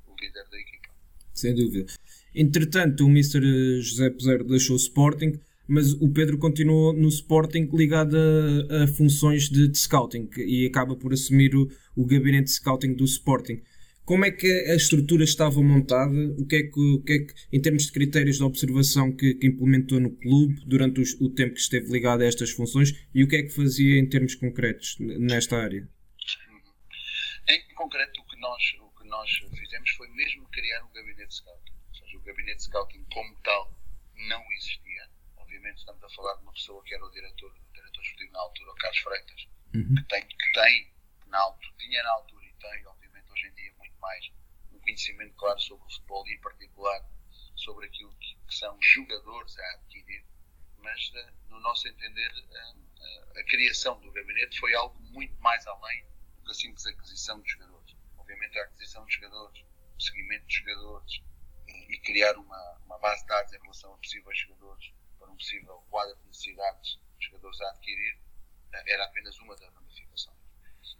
o 0.06 0.14
líder 0.20 0.48
da 0.48 0.58
equipa. 0.60 0.88
Sem 1.34 1.54
dúvida. 1.54 1.92
Entretanto, 2.34 3.04
o 3.04 3.08
Mr. 3.08 3.80
José 3.80 4.10
Peseiro 4.10 4.44
deixou 4.44 4.74
o 4.74 4.78
Sporting, 4.78 5.40
mas 5.68 5.92
o 5.92 6.08
Pedro 6.10 6.38
continuou 6.38 6.92
no 6.92 7.08
Sporting 7.08 7.68
ligado 7.72 8.16
a, 8.16 8.84
a 8.84 8.88
funções 8.88 9.48
de, 9.48 9.68
de 9.68 9.78
scouting 9.78 10.28
e 10.38 10.66
acaba 10.66 10.96
por 10.96 11.12
assumir 11.12 11.54
o, 11.54 11.68
o 11.94 12.06
gabinete 12.06 12.44
de 12.46 12.52
scouting 12.52 12.94
do 12.94 13.04
Sporting. 13.04 13.60
Como 14.04 14.24
é 14.24 14.30
que 14.30 14.46
a 14.70 14.74
estrutura 14.74 15.22
estava 15.22 15.62
montada? 15.62 16.10
O 16.38 16.46
que 16.46 16.56
é 16.56 16.62
que, 16.62 16.80
o 16.80 17.02
que, 17.02 17.12
é 17.12 17.18
que 17.18 17.34
em 17.52 17.60
termos 17.60 17.84
de 17.84 17.92
critérios 17.92 18.38
de 18.38 18.42
observação 18.42 19.12
que, 19.14 19.34
que 19.34 19.46
implementou 19.46 20.00
no 20.00 20.10
clube 20.10 20.58
durante 20.66 20.98
os- 21.02 21.12
o 21.20 21.28
tempo 21.28 21.52
que 21.52 21.60
esteve 21.60 21.92
ligado 21.92 22.22
a 22.22 22.24
estas 22.24 22.50
funções 22.50 22.94
e 23.14 23.22
o 23.22 23.28
que 23.28 23.36
é 23.36 23.42
que 23.42 23.50
fazia 23.50 23.98
em 23.98 24.08
termos 24.08 24.34
concretos 24.34 24.96
nesta 24.98 25.58
área? 25.58 25.86
Em 27.48 27.74
concreto, 27.74 28.20
o 28.20 28.24
que 28.26 28.40
nós, 28.40 28.62
o 28.80 28.98
que 28.98 29.08
nós 29.08 29.30
fizemos 29.58 29.90
foi 29.90 30.08
mesmo 30.10 30.46
criar 30.48 30.84
um 30.84 30.92
gabinete 30.94 31.28
de 31.28 31.34
scouting. 31.34 31.72
Ou 31.88 31.94
seja, 31.94 32.16
o 32.16 32.22
gabinete 32.22 32.56
de 32.56 32.62
scouting 32.64 33.04
como 33.12 33.34
tal 33.42 33.74
não 34.28 34.42
existia. 34.56 35.02
Obviamente 35.48 35.78
estamos 35.78 36.04
a 36.04 36.10
falar 36.10 36.34
de 36.34 36.42
uma 36.42 36.52
pessoa 36.52 36.84
que 36.84 36.94
era 36.94 37.02
o 37.02 37.10
diretor, 37.10 37.50
o 37.50 37.72
diretor 37.72 38.02
esportivo 38.02 38.32
na 38.32 38.40
altura, 38.40 38.70
o 38.70 38.74
Carlos 38.74 38.98
Freitas, 38.98 39.48
que 39.72 40.02
tem, 40.06 40.26
que 40.26 40.52
tem 40.52 40.92
na 41.24 41.38
altura, 41.38 41.74
tinha 41.78 42.02
na 42.02 42.10
altura 42.10 42.44
e 42.44 42.52
tem, 42.52 42.86
obviamente, 42.86 43.32
hoje 43.32 43.46
em 43.46 43.54
dia 43.54 43.72
muito 43.78 43.98
mais 43.98 44.30
um 44.70 44.78
conhecimento 44.78 45.34
claro 45.36 45.58
sobre 45.58 45.86
o 45.86 45.90
futebol 45.90 46.28
e 46.28 46.34
em 46.34 46.40
particular 46.42 47.02
sobre 47.56 47.86
aquilo 47.86 48.14
que, 48.16 48.36
que 48.46 48.54
são 48.54 48.76
os 48.76 48.86
jogadores 48.88 49.58
a 49.58 49.72
adquirir, 49.72 50.22
mas 50.82 51.10
eh, 51.14 51.32
no 51.48 51.58
nosso 51.60 51.88
entender 51.88 52.30
eh, 52.30 52.74
eh, 53.00 53.40
a 53.40 53.44
criação 53.44 53.98
do 54.00 54.12
gabinete 54.12 54.60
foi 54.60 54.74
algo 54.74 55.00
muito 55.00 55.34
mais 55.40 55.66
além 55.66 56.04
do 56.36 56.44
que 56.44 56.50
a 56.50 56.54
simples 56.54 56.84
aquisição 56.84 57.40
de 57.40 57.52
jogadores. 57.52 57.96
Obviamente 58.18 58.58
a 58.58 58.64
aquisição 58.64 59.02
de 59.06 59.14
jogadores, 59.14 59.64
o 59.96 60.02
seguimento 60.02 60.46
de 60.46 60.56
jogadores 60.56 61.22
e 61.88 61.98
criar 62.00 62.36
uma, 62.36 62.78
uma 62.84 62.98
base 62.98 63.22
de 63.22 63.28
dados 63.28 63.52
em 63.54 63.58
relação 63.62 63.94
a 63.94 63.96
possíveis 63.96 64.38
jogadores 64.40 64.97
possível 65.38 65.82
quadro 65.88 66.16
de 66.16 66.26
necessidades 66.26 66.98
de 67.18 67.26
jogadores 67.26 67.60
a 67.62 67.70
adquirir 67.70 68.18
eh, 68.74 68.92
era 68.92 69.04
apenas 69.04 69.38
uma 69.38 69.56
das 69.56 69.72
ramificações. 69.72 70.36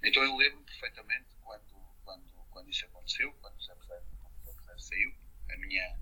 Então 0.03 0.23
eu 0.23 0.37
lembro 0.37 0.63
perfeitamente 0.65 1.35
quando, 1.43 1.75
quando, 2.05 2.33
quando 2.51 2.71
isso 2.71 2.87
aconteceu, 2.87 3.33
quando 3.41 3.57
o 3.57 3.63
Zé 3.63 3.75
Peseiro 3.75 4.19
saiu, 4.79 5.13
a 5.51 5.57
minha, 5.57 5.99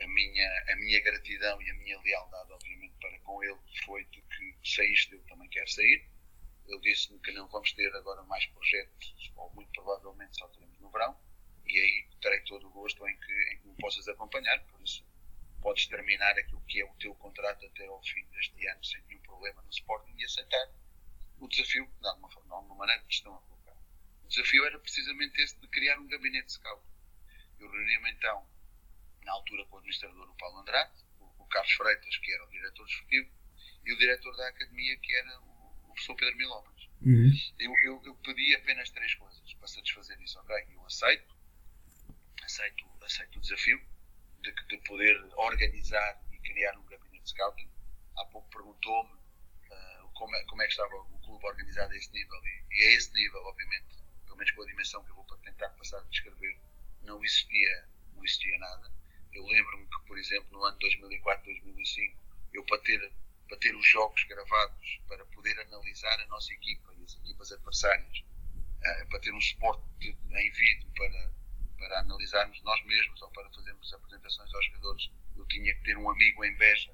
a, 0.00 0.06
minha, 0.06 0.64
a 0.72 0.76
minha 0.76 1.00
gratidão 1.02 1.60
e 1.62 1.70
a 1.70 1.74
minha 1.74 2.00
lealdade, 2.00 2.52
obviamente, 2.52 2.94
para 3.00 3.18
com 3.20 3.42
ele 3.44 3.58
foi 3.84 4.04
de 4.06 4.22
que 4.22 4.56
saíste, 4.64 5.14
eu 5.14 5.22
também 5.24 5.48
quero 5.50 5.68
sair. 5.68 6.08
Ele 6.66 6.80
disse-me 6.80 7.18
que 7.20 7.32
não 7.32 7.48
vamos 7.48 7.72
ter 7.72 7.94
agora 7.96 8.22
mais 8.24 8.44
projetos, 8.46 9.32
ou 9.36 9.50
muito 9.54 9.70
provavelmente 9.72 10.36
só 10.38 10.48
teremos 10.48 10.78
no 10.80 10.90
verão, 10.90 11.18
e 11.66 11.78
aí 11.78 12.08
terei 12.20 12.40
todo 12.40 12.66
o 12.66 12.70
gosto 12.70 13.06
em 13.08 13.16
que, 13.18 13.52
em 13.52 13.58
que 13.60 13.68
me 13.68 13.76
possas 13.76 14.06
acompanhar, 14.08 14.58
por 14.66 14.80
isso 14.82 15.04
podes 15.60 15.86
terminar 15.86 16.32
aquilo 16.38 16.60
que 16.62 16.80
é 16.80 16.84
o 16.84 16.94
teu 16.94 17.14
contrato 17.14 17.66
até 17.66 17.86
ao 17.86 18.02
fim 18.02 18.24
deste 18.26 18.66
ano 18.66 18.84
sem 18.84 19.02
nenhum 19.04 19.20
problema 19.20 19.62
no 19.62 19.70
Sporting 19.70 20.14
e 20.16 20.24
aceitar 20.24 20.68
o 21.38 21.48
desafio, 21.48 21.88
de 22.00 22.08
alguma, 22.08 22.30
forma, 22.30 22.48
de 22.48 22.54
alguma 22.54 22.74
maneira, 22.76 23.02
que 23.04 23.14
estão 23.14 23.34
a 23.34 23.40
colocar. 23.40 23.76
O 24.24 24.28
desafio 24.28 24.64
era 24.64 24.78
precisamente 24.78 25.40
esse 25.40 25.58
de 25.60 25.68
criar 25.68 25.98
um 25.98 26.06
gabinete 26.08 26.46
de 26.46 26.52
scout. 26.52 26.82
Eu 27.60 27.70
reuni-me 27.70 28.10
então, 28.12 28.46
na 29.24 29.32
altura, 29.32 29.64
com 29.66 29.76
o 29.76 29.78
administrador, 29.78 30.28
o 30.28 30.34
Paulo 30.36 30.58
Andrade, 30.60 30.92
o, 31.20 31.46
Carlos 31.46 31.72
Freitas, 31.72 32.16
que 32.18 32.32
era 32.32 32.44
o 32.44 32.50
diretor 32.50 32.84
desportivo, 32.86 33.30
e 33.84 33.92
o 33.92 33.98
diretor 33.98 34.36
da 34.36 34.48
academia, 34.48 34.98
que 34.98 35.14
era 35.14 35.40
o, 35.40 35.84
o 35.84 35.92
professor 35.94 36.14
Pedro 36.16 36.36
Milómenes. 36.36 36.88
Eu, 37.58 37.74
eu, 37.84 38.02
eu 38.04 38.14
pedi 38.16 38.54
apenas 38.54 38.90
três 38.90 39.14
coisas 39.14 39.54
para 39.54 39.68
satisfazer 39.68 40.20
isso. 40.20 40.38
Ok, 40.40 40.56
eu 40.70 40.84
aceito, 40.84 41.34
aceito, 42.42 42.84
aceito 43.02 43.38
o 43.38 43.40
desafio 43.40 43.80
de, 44.52 44.66
de 44.66 44.78
poder 44.78 45.16
organizar 45.36 46.22
e 46.32 46.38
criar 46.38 46.76
um 46.78 46.84
gabinete 46.84 47.22
de 47.22 47.30
scouting. 47.30 47.70
Há 48.16 48.24
pouco 48.26 48.48
perguntou-me 48.50 49.18
ah, 49.70 50.08
como, 50.14 50.34
é, 50.34 50.44
como 50.44 50.62
é 50.62 50.66
que 50.66 50.72
estava 50.72 50.94
o 50.96 51.18
clube 51.20 51.46
organizado 51.46 51.92
a 51.92 51.96
esse 51.96 52.12
nível 52.12 52.40
e, 52.44 52.64
e 52.70 52.84
a 52.84 52.96
esse 52.96 53.12
nível, 53.12 53.40
obviamente, 53.44 53.96
pelo 54.24 54.36
menos 54.36 54.50
com 54.52 54.62
a 54.62 54.66
dimensão 54.66 55.04
que 55.04 55.10
eu 55.10 55.16
vou 55.16 55.24
tentar 55.38 55.68
passar 55.70 55.98
a 55.98 56.04
descrever, 56.04 56.58
não 57.02 57.22
existia, 57.24 57.88
não 58.14 58.24
existia 58.24 58.58
nada. 58.58 58.92
Eu 59.32 59.44
lembro-me 59.46 59.86
que, 59.86 60.06
por 60.06 60.18
exemplo, 60.18 60.48
no 60.52 60.64
ano 60.64 60.78
2004, 60.78 61.44
2005, 61.44 62.22
eu 62.52 62.64
para 62.64 62.78
ter, 62.78 63.12
para 63.48 63.58
ter 63.58 63.74
os 63.74 63.86
jogos 63.86 64.24
gravados, 64.24 65.00
para 65.06 65.24
poder 65.26 65.58
analisar 65.60 66.20
a 66.20 66.26
nossa 66.26 66.52
equipa 66.52 66.94
e 66.98 67.04
as 67.04 67.14
equipas 67.16 67.52
adversárias, 67.52 68.24
eh, 68.82 69.04
para 69.06 69.20
ter 69.20 69.32
um 69.32 69.40
suporte 69.40 69.82
em 70.00 70.50
vídeo 70.50 70.90
para, 70.96 71.32
para 71.78 72.00
analisarmos 72.00 72.60
nós 72.62 72.84
mesmos 72.84 73.22
ou 73.22 73.30
para 73.30 73.48
fazermos 73.50 73.92
apresentações 73.94 74.52
aos 74.54 74.64
jogadores, 74.66 75.10
eu 75.36 75.46
tinha 75.46 75.74
que 75.74 75.82
ter 75.84 75.96
um 75.96 76.10
amigo 76.10 76.44
em 76.44 76.54
Beja 76.56 76.92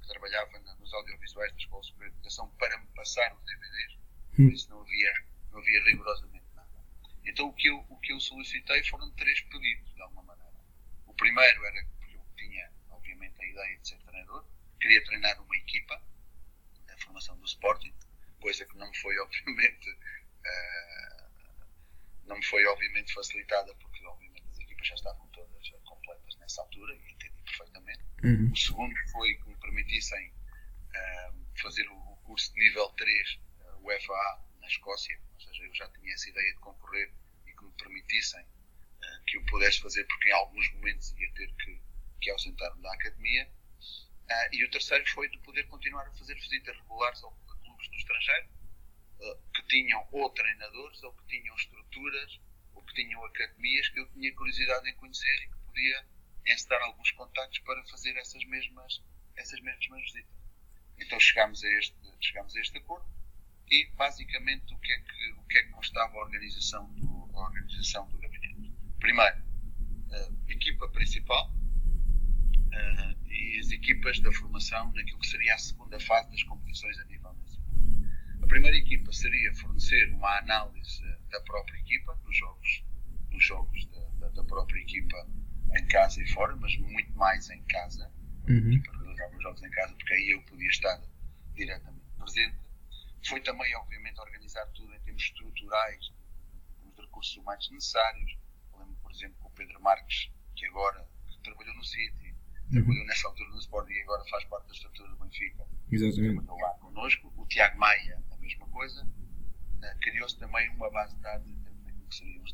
que 0.00 0.08
trabalhava 0.08 0.58
na- 0.60 0.74
nos 0.76 0.92
audiovisuais 0.94 1.52
da 1.52 1.58
Escola 1.58 1.82
Superior 1.82 2.10
de 2.12 2.16
Educação 2.18 2.48
para 2.58 2.78
me 2.78 2.86
passar 2.94 3.34
os 3.34 3.44
DVDs, 3.44 3.98
por 4.36 4.52
isso 4.52 4.70
não 4.70 4.80
havia, 4.80 5.12
não 5.52 5.58
havia 5.58 5.84
rigorosamente 5.84 6.46
nada. 6.54 6.68
Então 7.24 7.48
o 7.48 7.52
que, 7.52 7.68
eu, 7.68 7.84
o 7.88 7.98
que 8.00 8.12
eu 8.12 8.20
solicitei 8.20 8.82
foram 8.84 9.10
três 9.12 9.40
pedidos, 9.42 9.94
de 9.94 10.02
alguma 10.02 10.22
maneira. 10.22 10.54
O 11.06 11.14
primeiro 11.14 11.64
era 11.66 11.84
porque 11.98 12.16
eu 12.16 12.24
tinha, 12.36 12.70
obviamente, 12.90 13.40
a 13.42 13.46
ideia 13.46 13.78
de 13.78 13.88
ser 13.88 13.98
treinador, 13.98 14.44
queria 14.80 15.04
treinar 15.04 15.40
uma 15.42 15.56
equipa, 15.56 16.02
a 16.88 16.96
formação 16.98 17.36
do 17.38 17.44
Sporting, 17.44 17.92
coisa 18.40 18.64
que 18.64 18.76
não 18.78 18.88
me 18.88 18.96
foi, 18.98 19.18
obviamente, 19.20 19.98
eh, 20.44 21.26
não 22.24 22.36
me 22.36 22.44
foi, 22.46 22.64
obviamente, 22.66 23.12
facilitada, 23.12 23.72
as 23.72 23.78
equipas 24.80 24.88
já 24.88 24.94
estavam 24.94 25.26
todas 25.28 25.70
eh, 25.72 25.78
completas 25.84 26.36
nessa 26.36 26.62
altura 26.62 26.94
e 26.94 27.12
entendi 27.12 27.42
perfeitamente. 27.42 28.04
O 28.52 28.56
segundo 28.56 28.94
foi 29.12 29.34
que 29.34 29.48
me 29.48 29.56
permitissem 29.56 30.32
eh, 30.94 31.32
fazer 31.60 31.86
o, 31.88 31.94
o 31.94 32.16
curso 32.24 32.52
de 32.54 32.60
nível 32.60 32.88
3, 32.90 33.40
eh, 33.60 33.74
o 33.80 34.00
FA, 34.00 34.44
na 34.60 34.66
Escócia, 34.66 35.18
ou 35.34 35.40
seja, 35.40 35.64
eu 35.64 35.74
já 35.74 35.88
tinha 35.90 36.14
essa 36.14 36.28
ideia 36.28 36.52
de 36.52 36.60
concorrer 36.60 37.12
e 37.46 37.52
que 37.52 37.64
me 37.64 37.72
permitissem 37.72 38.40
eh, 39.02 39.20
que 39.26 39.36
eu 39.36 39.44
pudesse 39.46 39.80
fazer, 39.80 40.04
porque 40.04 40.28
em 40.28 40.32
alguns 40.32 40.72
momentos 40.74 41.12
ia 41.18 41.32
ter 41.34 41.52
que, 41.54 41.80
que 42.20 42.30
ausentar-me 42.30 42.82
da 42.82 42.92
academia. 42.92 43.50
E 44.52 44.64
o 44.64 44.70
terceiro 44.70 45.04
foi 45.10 45.28
de 45.28 45.38
poder 45.40 45.64
continuar 45.64 46.06
a 46.06 46.12
fazer 46.12 46.34
visitas 46.36 46.76
regulares 46.76 47.20
a 47.24 47.28
clubes 47.64 47.88
do 47.88 47.96
estrangeiro 47.96 48.48
que 49.52 49.62
tinham 49.66 50.06
ou 50.12 50.30
treinadores, 50.30 51.02
ou 51.02 51.12
que 51.14 51.26
tinham 51.26 51.56
estruturas, 51.56 52.40
que 52.90 53.02
tinham 53.02 53.24
academias 53.24 53.88
que 53.88 54.00
eu 54.00 54.08
tinha 54.10 54.34
curiosidade 54.34 54.88
em 54.88 54.94
conhecer 54.94 55.44
e 55.44 55.48
que 55.48 55.56
podia 55.66 56.06
encetar 56.46 56.82
alguns 56.82 57.10
contactos 57.12 57.58
para 57.60 57.82
fazer 57.84 58.16
essas 58.16 58.44
mesmas, 58.44 59.02
essas 59.36 59.60
mesmas 59.60 60.02
visitas. 60.02 60.32
Então 60.98 61.18
chegámos 61.18 61.62
a 61.64 61.68
este, 61.78 61.96
chegámos 62.20 62.54
a 62.56 62.60
este 62.60 62.78
acordo 62.78 63.08
e 63.70 63.86
basicamente 63.96 64.74
o 64.74 64.78
que 64.78 64.92
é 64.92 64.98
que, 64.98 65.32
o 65.32 65.42
que, 65.44 65.58
é 65.58 65.62
que 65.62 65.70
constava 65.70 66.12
a 66.16 66.20
organização 66.20 66.92
do, 66.94 67.30
a 67.34 67.40
organização 67.40 68.08
do 68.08 68.18
gabinete. 68.18 68.72
Primeiro, 68.98 69.36
a 70.12 70.52
equipa 70.52 70.88
principal, 70.88 71.50
eh, 72.72 73.16
e 73.26 73.58
as 73.58 73.70
equipas 73.70 74.20
da 74.20 74.32
formação 74.32 74.92
naquilo 74.92 75.18
que 75.18 75.26
seria 75.26 75.54
a 75.54 75.58
segunda 75.58 75.98
fase 76.00 76.30
das 76.30 76.42
competições 76.42 76.98
a 76.98 77.04
nível 77.04 77.32
nacional. 77.32 77.70
A 78.42 78.46
primeira 78.46 78.76
equipa 78.76 79.12
seria 79.12 79.54
fornecer 79.54 80.12
uma 80.12 80.38
análise 80.38 81.02
da 81.30 81.40
própria 81.42 81.78
equipa, 81.78 82.18
nos 82.24 82.36
jogos, 82.36 82.84
nos 83.30 83.44
jogos 83.44 83.84
da, 83.86 84.00
da- 84.18 84.28
da 84.30 84.44
própria 84.44 84.80
equipa 84.80 85.16
em 85.78 85.86
casa 85.88 86.22
e 86.22 86.28
fora, 86.28 86.54
mas 86.56 86.76
muito 86.78 87.12
mais 87.16 87.48
em 87.50 87.62
casa. 87.64 88.10
A 88.48 88.52
equipa 88.74 88.92
realizava 88.98 89.36
os 89.36 89.42
jogos 89.42 89.62
em 89.62 89.70
casa, 89.70 89.94
porque 89.94 90.12
aí 90.14 90.30
eu 90.30 90.42
podia 90.42 90.68
estar 90.68 91.00
diretamente 91.54 92.04
presente. 92.18 92.56
Foi 93.28 93.40
também, 93.42 93.74
obviamente, 93.76 94.18
organizar 94.20 94.66
tudo 94.68 94.92
em 94.94 95.00
termos 95.00 95.22
estruturais, 95.22 96.12
os 96.84 96.96
recursos 96.96 97.36
humanos 97.36 97.70
necessários. 97.70 98.36
Lembro, 98.76 98.96
por 99.02 99.12
exemplo, 99.12 99.36
que 99.40 99.46
o 99.46 99.50
Pedro 99.50 99.80
Marques, 99.82 100.30
que 100.56 100.66
agora 100.66 101.06
que 101.28 101.38
trabalhou 101.42 101.74
no 101.74 101.84
City, 101.84 102.34
trabalhou 102.72 103.04
nessa 103.06 103.28
altura 103.28 103.50
no 103.50 103.58
Sporting 103.58 103.92
e 103.92 104.02
agora 104.02 104.24
faz 104.30 104.44
parte 104.46 104.66
da 104.68 104.72
estrutura 104.72 105.08
do 105.10 105.16
Benfica, 105.18 105.66
Exatamente. 105.92 106.34
trabalhou 106.44 106.58
lá 106.60 106.70
connosco. 106.80 107.32
O 107.36 107.46
Tiago 107.46 107.78
Maia, 107.78 108.22
a 108.32 108.36
mesma 108.38 108.66
coisa. 108.68 109.06
Eh, 109.82 109.94
Criou-se 110.00 110.38
também 110.38 110.68
uma 110.70 110.90
base 110.90 111.14
de 111.16 111.22
dados 111.22 111.48
em 111.48 111.62
termos 111.62 112.06
que 112.08 112.14
seriam 112.16 112.42
os, 112.42 112.52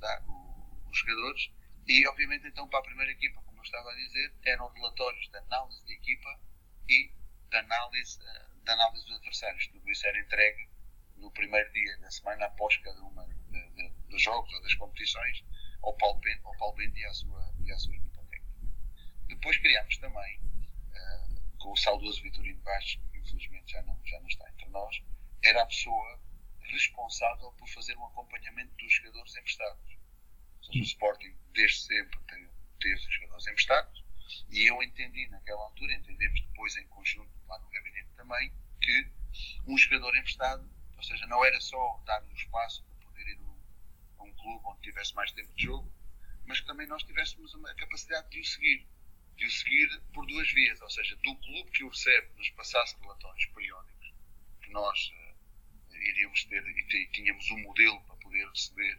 os 0.91 0.99
jogadores. 0.99 1.51
E, 1.87 2.07
obviamente, 2.09 2.47
então, 2.49 2.69
para 2.69 2.81
a 2.81 2.83
primeira 2.83 3.12
equipa, 3.12 3.41
como 3.43 3.59
eu 3.59 3.62
estava 3.62 3.91
a 3.91 3.95
dizer, 3.95 4.35
eram 4.45 4.69
relatórios 4.73 5.29
de 5.29 5.37
análise 5.39 5.85
de 5.87 5.93
equipa 5.95 6.41
e 6.89 7.12
de 7.51 7.57
análise, 7.57 8.19
eh, 8.23 8.47
de 8.65 8.71
análise 8.73 9.05
dos 9.05 9.17
adversários. 9.17 9.67
Tudo 9.69 9.89
isso 9.91 10.07
era 10.07 10.19
entregue 10.21 10.69
no 11.17 11.31
primeiro 11.33 11.73
dia 11.73 11.97
da 11.99 12.11
semana 12.11 12.47
após 12.47 12.77
cada 12.79 13.01
uma 13.03 13.25
de- 13.27 13.71
de- 13.71 13.91
dos 14.09 14.21
jogos 14.23 14.53
ou 14.53 14.62
das 14.62 14.75
competições 14.75 15.45
ao 15.83 15.97
Paulo 15.97 16.19
Bento, 16.21 16.47
ao 16.47 16.57
Paulo 16.57 16.75
Bento 16.77 16.97
e, 16.99 17.05
à 17.05 17.15
sua, 17.15 17.55
e 17.65 17.73
à 17.73 17.79
sua 17.79 17.95
equipa 17.95 18.23
técnica. 18.25 18.77
Depois 19.29 19.57
criámos 19.59 19.97
também, 19.99 20.41
eh, 20.95 21.27
com 21.59 21.73
o 21.73 21.77
saudoso 21.77 22.21
Vitorino 22.23 22.61
Bastos, 22.62 23.01
que 23.12 23.19
infelizmente 23.19 23.73
já 23.73 23.83
não, 23.83 23.99
já 24.05 24.19
não 24.21 24.27
está 24.27 24.49
entre 24.51 24.69
nós, 24.71 25.03
era 25.43 25.62
a 25.62 25.67
pessoa 25.67 26.21
responsável 26.66 27.52
por 27.52 27.68
fazer 27.68 27.96
um 27.96 28.07
acompanhamento 28.07 28.74
dos 28.76 28.92
jogadores 28.92 29.37
emprestados. 29.37 29.98
Seja, 30.62 30.79
o 30.79 30.83
Sporting 30.83 31.37
desde 31.52 31.79
sempre 31.81 32.18
teve, 32.26 32.50
teve 32.81 32.96
jogadores 33.11 33.46
emprestados 33.46 34.05
e 34.50 34.68
eu 34.68 34.83
entendi 34.83 35.29
naquela 35.29 35.62
altura, 35.62 35.94
entendemos 35.94 36.40
depois 36.40 36.76
em 36.76 36.87
conjunto 36.88 37.31
lá 37.46 37.59
no 37.59 37.68
gabinete 37.68 38.11
também, 38.16 38.52
que 38.83 39.11
um 39.66 39.76
jogador 39.76 40.16
emprestado, 40.16 40.68
ou 40.96 41.02
seja, 41.02 41.26
não 41.26 41.44
era 41.44 41.61
só 41.61 42.02
dar-lhe 42.05 42.33
o 42.33 42.37
espaço 42.37 42.85
para 42.85 43.09
poder 43.09 43.29
ir 43.29 43.38
a 44.18 44.22
um 44.22 44.33
clube 44.35 44.62
onde 44.64 44.81
tivesse 44.81 45.14
mais 45.14 45.31
tempo 45.33 45.52
de 45.55 45.64
jogo, 45.64 45.92
mas 46.44 46.61
que 46.61 46.66
também 46.66 46.87
nós 46.87 47.02
tivéssemos 47.02 47.55
a 47.55 47.74
capacidade 47.74 48.29
de 48.31 48.40
o 48.40 48.44
seguir. 48.44 48.87
De 49.37 49.44
o 49.44 49.50
seguir 49.50 50.00
por 50.14 50.26
duas 50.26 50.50
vias, 50.52 50.81
ou 50.81 50.88
seja, 50.88 51.14
do 51.16 51.37
clube 51.37 51.70
que 51.70 51.85
o 51.85 51.88
recebe 51.90 52.33
nos 52.37 52.48
passasse 52.50 52.96
relatórios 53.00 53.44
periódicos, 53.46 54.14
que 54.62 54.70
nós 54.70 55.09
uh, 55.09 55.26
iríamos 56.09 56.45
ter 56.45 56.62
e 56.66 57.07
tínhamos 57.09 57.51
um 57.51 57.59
modelo 57.62 58.01
para 58.05 58.16
poder 58.16 58.49
receber 58.49 58.99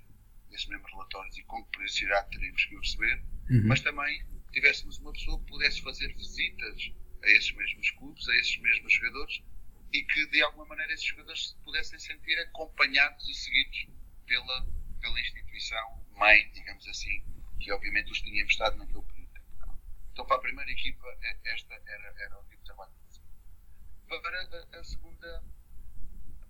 esses 0.51 0.67
mesmos 0.67 0.91
relatórios 0.91 1.37
e 1.37 1.43
com 1.43 1.63
que 1.65 1.71
periodicidade 1.71 2.29
teríamos 2.31 2.65
que 2.65 2.75
o 2.75 2.79
receber, 2.79 3.23
uhum. 3.49 3.67
mas 3.67 3.81
também 3.81 4.25
tivéssemos 4.51 4.97
uma 4.99 5.11
pessoa 5.11 5.39
que 5.39 5.51
pudesse 5.51 5.81
fazer 5.81 6.13
visitas 6.13 6.91
a 7.23 7.29
esses 7.29 7.51
mesmos 7.53 7.91
clubes, 7.91 8.27
a 8.27 8.35
esses 8.37 8.57
mesmos 8.59 8.93
jogadores 8.93 9.43
e 9.93 10.03
que 10.03 10.25
de 10.27 10.41
alguma 10.41 10.65
maneira 10.65 10.93
esses 10.93 11.05
jogadores 11.05 11.49
se 11.49 11.55
pudessem 11.63 11.99
sentir 11.99 12.37
acompanhados 12.39 13.27
e 13.27 13.33
seguidos 13.33 13.87
pela, 14.25 14.67
pela 14.99 15.19
instituição 15.19 16.05
mãe, 16.17 16.49
digamos 16.53 16.87
assim, 16.87 17.23
que 17.59 17.71
obviamente 17.71 18.11
os 18.11 18.21
tinha 18.21 18.41
emprestado 18.41 18.77
naquele 18.77 19.01
período. 19.01 19.27
Então, 20.11 20.25
para 20.25 20.37
a 20.37 20.41
primeira 20.41 20.71
equipa, 20.71 21.05
é, 21.21 21.53
esta 21.53 21.73
era, 21.75 22.13
era 22.19 22.39
o 22.39 22.43
tipo 22.45 22.57
de 22.57 22.65
trabalho 22.65 22.91
que 22.91 23.03
fazia. 23.03 23.23
Para 24.07 24.79
a, 24.79 24.83
segunda, 24.83 25.43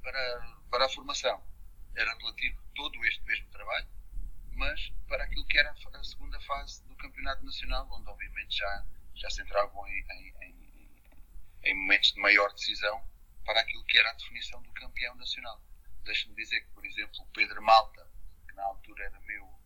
para, 0.08 0.58
para 0.72 0.86
a 0.86 0.90
formação, 0.90 1.44
era 1.94 2.16
relativo 2.16 2.64
todo 2.74 3.04
este 3.06 3.22
mesmo 3.26 3.50
trabalho, 3.50 3.88
mas 4.54 4.90
para 5.10 5.26
aquilo 5.26 5.46
que 5.48 5.58
era 5.58 5.72
a 5.72 6.04
segunda 6.04 6.40
fase 6.42 6.82
do 6.88 6.96
Campeonato 6.96 7.44
Nacional, 7.44 7.90
onde 7.92 8.10
obviamente 8.10 8.56
já, 8.56 8.86
já 9.16 9.30
se 9.30 9.42
entravam 9.42 9.86
em, 9.88 10.06
em, 10.12 10.34
em, 10.44 10.92
em 11.64 11.74
momentos 11.76 12.14
de 12.14 12.22
maior 12.22 12.54
decisão 12.54 13.06
para 13.46 13.60
aquilo 13.60 13.84
que 13.84 13.98
era 13.98 14.10
a 14.10 14.14
definição 14.14 14.62
do 14.62 14.72
campeão 14.72 15.14
nacional. 15.16 15.62
Deixe-me 16.06 16.36
dizer 16.36 16.62
que, 16.62 16.72
por 16.72 16.86
exemplo, 16.86 17.22
o 17.22 17.28
Pedro 17.34 17.62
Malta, 17.62 18.10
que 18.48 18.56
na 18.56 18.64
altura 18.64 19.04
era 19.04 19.20
meu, 19.22 19.60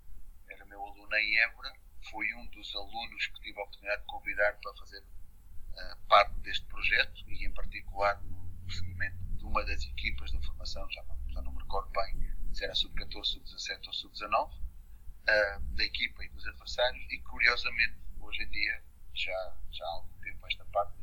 era 0.49 0.65
meu 0.65 0.84
aluno 0.84 1.15
em 1.17 1.38
Évora, 1.38 1.71
foi 2.10 2.34
um 2.34 2.47
dos 2.47 2.75
alunos 2.75 3.27
que 3.27 3.41
tive 3.41 3.60
a 3.60 3.63
oportunidade 3.63 4.01
de 4.01 4.08
convidar 4.08 4.54
para 4.54 4.73
fazer 4.73 5.01
uh, 5.01 6.08
parte 6.08 6.34
deste 6.39 6.65
projeto 6.65 7.30
e, 7.30 7.45
em 7.45 7.54
particular, 7.54 8.19
no 8.23 8.71
seguimento 8.71 9.31
de 9.41 9.47
uma 9.47 9.65
das 9.65 9.84
equipas 9.84 10.32
da 10.32 10.39
formação, 10.41 10.88
já 10.91 11.04
não, 11.04 11.17
já 11.30 11.41
não 11.41 11.51
me 11.51 11.62
recordo 11.63 11.89
bem 11.89 12.32
se 12.54 12.63
era 12.63 12.75
sub-14, 12.75 13.25
sub-17 13.25 13.88
ou 13.88 13.93
sub-19, 13.93 14.54
uh, 14.54 15.75
da 15.75 15.84
equipa 15.84 16.23
e 16.23 16.30
dos 16.30 16.45
adversários, 16.45 17.04
e 17.12 17.17
curiosamente, 17.21 17.97
hoje 18.19 18.43
em 18.43 18.49
dia, 18.49 18.84
já, 19.15 19.58
já 19.71 19.86
há 19.86 19.89
algum 19.89 20.19
tempo 20.21 20.45
esta 20.45 20.65
parte, 20.65 20.93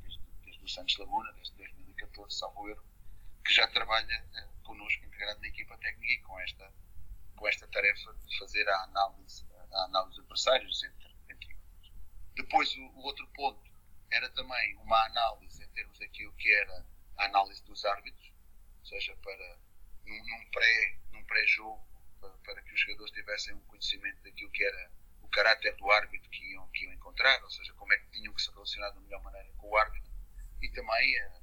desde, 0.00 0.20
desde, 0.44 0.64
o 0.64 0.68
Santos 0.68 0.96
Laguna, 0.98 1.32
desde 1.32 1.56
2014, 1.56 2.38
salvo 2.38 2.68
erro, 2.68 2.84
que 3.44 3.52
já 3.52 3.66
trabalha 3.68 4.24
uh, 4.24 4.62
connosco, 4.62 5.04
integrado 5.04 5.40
na 5.40 5.48
equipa 5.48 5.76
técnica 5.78 6.12
e 6.12 6.18
com 6.18 6.38
esta, 6.40 6.72
com 7.34 7.48
esta 7.48 7.66
tarefa 7.68 8.14
de 8.14 8.38
fazer 8.38 8.68
a 8.68 8.84
análise, 8.84 9.44
a 9.72 9.84
análise 9.84 10.20
adversários, 10.20 10.84
entre, 10.84 11.16
entre 11.30 11.54
outros. 11.54 11.92
Depois, 12.36 12.76
o, 12.76 12.82
o 12.82 13.00
outro 13.00 13.26
ponto 13.34 13.68
era 14.12 14.28
também 14.30 14.76
uma 14.76 15.04
análise 15.06 15.64
em 15.64 15.68
termos 15.70 15.98
daquilo 15.98 16.32
que 16.34 16.52
era 16.54 16.86
a 17.18 17.24
análise 17.26 17.62
dos 17.64 17.84
árbitros, 17.84 18.32
ou 18.80 18.86
seja, 18.86 19.16
para 19.16 19.58
num, 20.06 20.24
num 20.24 20.50
pré 20.50 20.98
num 21.12 21.24
pré-jogo 21.24 21.86
para, 22.20 22.30
para, 22.38 22.62
que 22.62 22.72
os 22.72 22.80
jogadores 22.80 23.12
tivessem 23.12 23.54
um 23.54 23.60
conhecimento 23.60 24.22
daquilo 24.22 24.50
que 24.50 24.64
era 24.64 24.90
o 25.22 25.28
caráter 25.28 25.76
do 25.76 25.90
árbitro 25.90 26.28
que 26.30 26.52
iam, 26.52 26.66
que 26.68 26.84
iam 26.84 26.94
encontrar, 26.94 27.42
ou 27.42 27.50
seja, 27.50 27.72
como 27.74 27.92
é 27.92 27.98
que 27.98 28.10
tinham 28.10 28.32
que 28.32 28.42
se 28.42 28.50
relacionar 28.50 28.90
da 28.90 29.00
melhor 29.00 29.22
maneira 29.22 29.52
com 29.58 29.68
o 29.68 29.76
árbitro 29.76 30.10
e 30.62 30.68
também 30.70 31.18
a, 31.20 31.40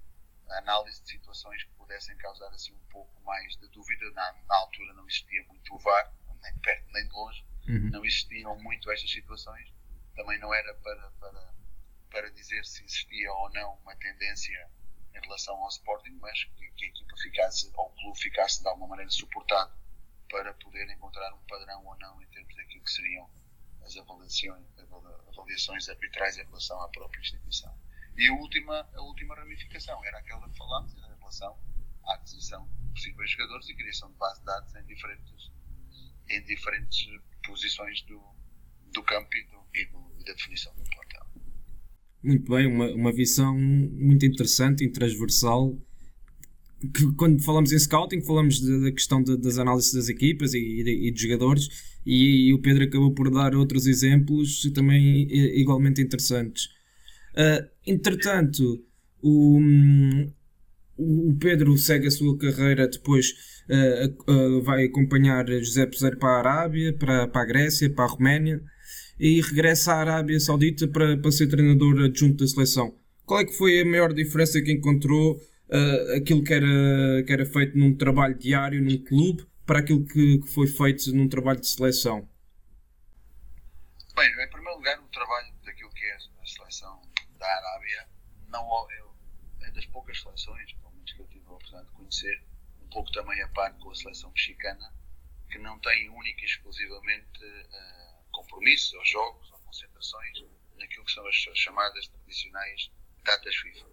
a 0.49 0.57
análise 0.59 1.01
de 1.03 1.09
situações 1.09 1.63
que 1.63 1.71
pudessem 1.71 2.17
causar 2.17 2.49
assim 2.49 2.73
um 2.73 2.85
pouco 2.89 3.21
mais 3.23 3.55
de 3.57 3.67
dúvida. 3.69 4.09
Na, 4.11 4.33
na 4.47 4.55
altura 4.55 4.93
não 4.93 5.07
existia 5.07 5.43
muito 5.43 5.73
o 5.73 5.79
VAR, 5.79 6.13
nem 6.41 6.57
perto 6.59 6.91
nem 6.91 7.07
de 7.07 7.13
longe, 7.13 7.45
uhum. 7.67 7.89
não 7.91 8.05
existiam 8.05 8.57
muito 8.59 8.91
estas 8.91 9.09
situações. 9.09 9.71
Também 10.15 10.39
não 10.39 10.53
era 10.53 10.73
para, 10.75 11.11
para, 11.11 11.53
para 12.09 12.31
dizer 12.31 12.65
se 12.65 12.83
existia 12.83 13.31
ou 13.31 13.49
não 13.51 13.75
uma 13.75 13.95
tendência 13.97 14.69
em 15.15 15.21
relação 15.21 15.55
ao 15.55 15.69
Sporting, 15.69 16.17
mas 16.21 16.43
que, 16.43 16.69
que 16.71 16.85
a 16.85 16.87
equipa 16.87 17.17
ficasse, 17.17 17.71
ou 17.75 17.87
o 17.87 17.89
clube 17.95 18.19
ficasse 18.19 18.61
de 18.61 18.67
alguma 18.67 18.87
maneira 18.87 19.09
suportado 19.09 19.73
para 20.29 20.53
poder 20.55 20.89
encontrar 20.89 21.33
um 21.33 21.45
padrão 21.47 21.85
ou 21.85 21.97
não 21.97 22.21
em 22.21 22.27
termos 22.27 22.55
daquilo 22.55 22.83
que 22.83 22.91
seriam 22.91 23.29
as 23.83 23.95
avaliações, 23.97 24.65
avaliações 25.29 25.89
arbitrais 25.89 26.37
em 26.37 26.43
relação 26.43 26.81
à 26.81 26.89
própria 26.89 27.21
instituição. 27.21 27.73
E 28.17 28.27
a 28.27 28.33
última, 28.33 28.89
a 28.93 29.01
última 29.01 29.35
ramificação 29.35 30.03
era 30.05 30.17
aquela 30.19 30.49
que 30.49 30.57
falámos 30.57 30.93
em 30.95 31.01
relação 31.01 31.57
à 32.05 32.15
aquisição 32.15 32.67
de 32.67 32.91
possíveis 32.93 33.31
jogadores 33.31 33.69
e 33.69 33.75
criação 33.75 34.11
de 34.11 34.17
base 34.17 34.39
de 34.39 34.45
dados 34.45 34.75
em 34.75 34.85
diferentes, 34.85 35.51
em 36.29 36.43
diferentes 36.43 37.07
posições 37.45 38.01
do, 38.03 38.35
do 38.93 39.03
campo 39.03 39.35
e, 39.35 39.43
do, 39.47 39.67
e, 39.73 40.23
da 40.23 40.33
definição 40.33 40.73
do 40.75 40.83
plantel. 40.83 41.24
Muito 42.25 42.51
bem, 42.51 42.65
uma, 42.65 42.91
uma 42.91 43.13
visão 43.13 43.55
muito 43.55 44.25
interessante 44.25 44.83
e 44.83 44.89
transversal. 44.89 45.77
Que, 46.91 47.13
quando 47.15 47.39
falamos 47.43 47.71
em 47.71 47.77
scouting, 47.77 48.21
falamos 48.21 48.59
da 48.59 48.91
questão 48.91 49.21
de, 49.21 49.37
das 49.37 49.59
análises 49.59 49.93
das 49.93 50.09
equipas 50.09 50.55
e, 50.55 50.57
e, 50.57 51.07
e 51.07 51.11
dos 51.11 51.21
jogadores, 51.21 51.69
e, 52.03 52.47
e, 52.47 52.53
o 52.53 52.59
Pedro 52.59 52.83
acabou 52.83 53.13
por 53.13 53.29
dar 53.29 53.53
outros 53.53 53.85
exemplos 53.85 54.63
também 54.73 55.27
igualmente 55.59 56.01
interessantes. 56.01 56.65
Uh, 57.33 57.69
entretanto, 57.85 58.83
o, 59.21 59.59
o 60.97 61.35
Pedro 61.39 61.77
segue 61.77 62.07
a 62.07 62.11
sua 62.11 62.35
carreira 62.39 62.87
depois. 62.87 63.33
Uh, 63.69 64.31
uh, 64.31 64.61
vai 64.63 64.85
acompanhar 64.85 65.47
José 65.47 65.85
Peseiro 65.85 66.17
para 66.17 66.29
a 66.29 66.39
Arábia, 66.39 66.91
para, 66.97 67.27
para 67.27 67.41
a 67.43 67.45
Grécia, 67.45 67.87
para 67.87 68.05
a 68.05 68.07
Roménia 68.07 68.63
e 69.19 69.41
regressa 69.41 69.93
à 69.93 69.99
Arábia 69.99 70.39
Saudita 70.39 70.87
para, 70.87 71.17
para 71.17 71.31
ser 71.31 71.47
treinador 71.47 72.03
adjunto 72.03 72.43
da 72.43 72.47
seleção. 72.47 72.97
Qual 73.25 73.39
é 73.39 73.45
que 73.45 73.53
foi 73.53 73.81
a 73.81 73.85
maior 73.85 74.13
diferença 74.13 74.61
que 74.61 74.71
encontrou 74.71 75.35
uh, 75.35 76.17
aquilo 76.17 76.43
que 76.43 76.53
era, 76.53 77.23
que 77.25 77.33
era 77.33 77.45
feito 77.45 77.77
num 77.77 77.95
trabalho 77.95 78.35
diário 78.35 78.81
num 78.81 78.97
clube 78.97 79.47
para 79.65 79.79
aquilo 79.79 80.05
que, 80.05 80.39
que 80.39 80.47
foi 80.47 80.67
feito 80.67 81.11
num 81.13 81.27
trabalho 81.27 81.59
de 81.59 81.67
seleção? 81.67 82.27
Bem, 84.15 84.29
em 84.29 84.49
primeiro 84.49 84.77
lugar, 84.77 84.99
o 84.99 85.07
trabalho 85.07 85.53
daquilo 85.65 85.89
que 85.89 86.05
é 86.05 86.15
a 86.15 86.45
seleção 86.45 87.01
da 87.39 87.47
Arábia 87.47 88.07
não 88.49 88.61
é, 88.91 89.67
é 89.67 89.71
das 89.71 89.85
poucas 89.87 90.21
seleções, 90.21 90.71
pelo 90.73 90.93
menos 90.93 91.11
que 91.11 91.21
eu 91.21 91.27
tive 91.27 91.45
a 91.47 91.51
oportunidade 91.51 91.87
de 91.87 91.93
conhecer, 91.95 92.43
um 92.83 92.89
pouco 92.89 93.11
também 93.11 93.41
a 93.41 93.47
par 93.49 93.73
com 93.77 93.91
a 93.91 93.95
seleção 93.95 94.31
mexicana, 94.31 94.93
que 95.51 95.57
não 95.57 95.79
tem 95.79 96.09
única 96.09 96.41
e 96.41 96.45
exclusivamente 96.45 97.43
uh, 97.43 98.04
compromissos, 98.35 98.93
ou 98.93 99.05
jogos, 99.05 99.51
ou 99.51 99.59
concentrações, 99.59 100.43
naquilo 100.77 101.05
que 101.05 101.11
são 101.11 101.25
as, 101.27 101.35
chamadas 101.35 102.07
tradicionais 102.07 102.91
datas 103.23 103.55
FIFA. 103.55 103.87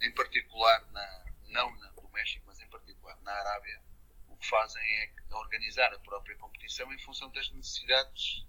Em 0.00 0.12
particular, 0.12 0.86
na, 0.92 1.24
não 1.48 1.74
na, 1.76 1.92
no 1.92 2.08
México, 2.10 2.44
mas 2.46 2.60
em 2.60 2.68
particular 2.68 3.20
na 3.22 3.32
Arábia, 3.32 3.82
o 4.28 4.36
que 4.36 4.46
fazem 4.46 4.82
é 4.82 5.12
organizar 5.34 5.92
a 5.92 5.98
própria 5.98 6.36
competição 6.36 6.92
em 6.92 6.98
função 6.98 7.30
das 7.32 7.50
necessidades 7.50 8.46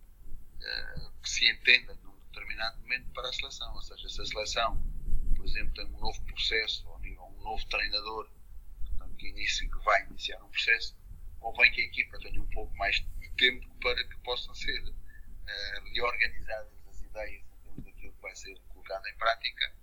uh, 0.62 1.12
que 1.22 1.30
se 1.30 1.50
entendem 1.50 1.96
num 1.98 2.18
determinado 2.28 2.80
momento 2.80 3.12
para 3.12 3.28
a 3.28 3.34
seleção. 3.34 3.74
Ou 3.74 3.82
seja, 3.82 4.08
se 4.08 4.22
a 4.22 4.26
seleção, 4.26 4.82
por 5.36 5.46
exemplo, 5.46 5.74
tem 5.74 5.86
um 5.86 6.00
novo 6.00 6.24
processo, 6.26 6.88
ou 6.88 7.00
um 7.00 7.44
novo 7.44 7.66
treinador 7.68 8.30
portanto, 8.88 9.16
que, 9.16 9.28
inicia, 9.30 9.70
que 9.70 9.84
vai 9.84 10.06
iniciar 10.06 10.44
um 10.44 10.50
processo, 10.50 10.96
convém 11.40 11.72
que 11.72 11.82
a 11.82 11.86
equipa 11.86 12.20
tenha 12.20 12.42
um 12.42 12.50
pouco 12.50 12.76
mais 12.78 12.96
de 12.98 13.19
tempo 13.40 13.68
para 13.82 14.04
que 14.04 14.18
possam 14.20 14.54
ser 14.54 14.80
uh, 14.84 15.94
reorganizadas 15.94 16.72
as 16.90 17.02
ideias 17.02 17.44
daquilo 17.78 18.14
que 18.14 18.22
vai 18.22 18.36
ser 18.36 18.60
colocado 18.68 19.08
em 19.08 19.16
prática 19.16 19.74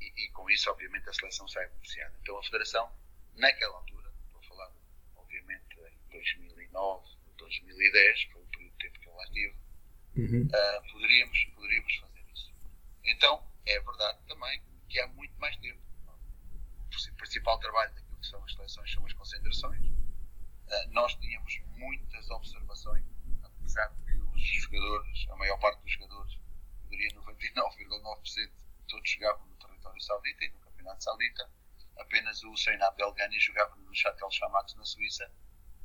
e, 0.00 0.24
e, 0.24 0.30
com 0.32 0.50
isso, 0.50 0.70
obviamente, 0.70 1.08
a 1.08 1.12
seleção 1.12 1.46
sai 1.48 1.66
beneficiada. 1.68 2.14
Então, 2.20 2.36
a 2.38 2.42
Federação, 2.42 2.92
naquela 3.36 3.76
altura, 3.76 4.12
estou 4.26 4.40
a 4.40 4.42
falar, 4.42 4.72
obviamente, 5.16 5.76
em 5.78 6.10
2009, 6.10 7.08
2010, 7.38 8.22
foi 8.32 8.42
o 8.42 8.46
período 8.46 8.72
de 8.72 8.78
tempo 8.78 9.00
que 9.00 9.08
eu 9.08 9.14
lá 9.14 9.24
estive, 9.24 9.56
uhum. 10.16 10.46
uh, 10.46 10.92
poderíamos, 10.92 11.44
poderíamos 11.54 11.96
fazer 11.96 12.24
isso. 12.34 12.54
Então, 13.04 13.50
é 13.66 13.80
verdade 13.80 14.18
também 14.26 14.62
que 14.88 15.00
há 15.00 15.06
muito 15.08 15.34
mais 15.38 15.56
tempo. 15.58 15.80
O 16.88 17.16
principal 17.16 17.58
trabalho 17.58 17.94
daquilo 17.94 18.18
que 18.18 18.26
são 18.26 18.42
as 18.44 18.52
seleções 18.52 18.92
são 18.92 19.06
as 19.06 19.12
concentrações. 19.12 20.05
Uh, 20.66 20.90
nós 20.92 21.14
tínhamos 21.16 21.60
muitas 21.76 22.28
observações, 22.30 23.04
apesar 23.42 23.88
de 23.88 24.16
os 24.36 24.42
jogadores, 24.42 25.26
a 25.30 25.36
maior 25.36 25.58
parte 25.58 25.80
dos 25.82 25.92
jogadores, 25.92 26.38
eu 26.84 26.90
diria 26.90 27.08
99,9%, 27.10 28.52
todos 28.88 29.10
jogavam 29.10 29.46
no 29.46 29.56
território 29.56 30.00
Saudita 30.00 30.44
e 30.44 30.50
no 30.50 30.60
Campeonato 30.60 31.04
Saudita. 31.04 31.50
Apenas 31.98 32.42
o 32.42 32.52
Hussein 32.52 32.80
Abdelghani 32.82 33.40
jogava 33.40 33.74
no 33.76 33.94
Chatel 33.94 34.30
Chamax 34.30 34.74
na 34.74 34.84
Suíça 34.84 35.30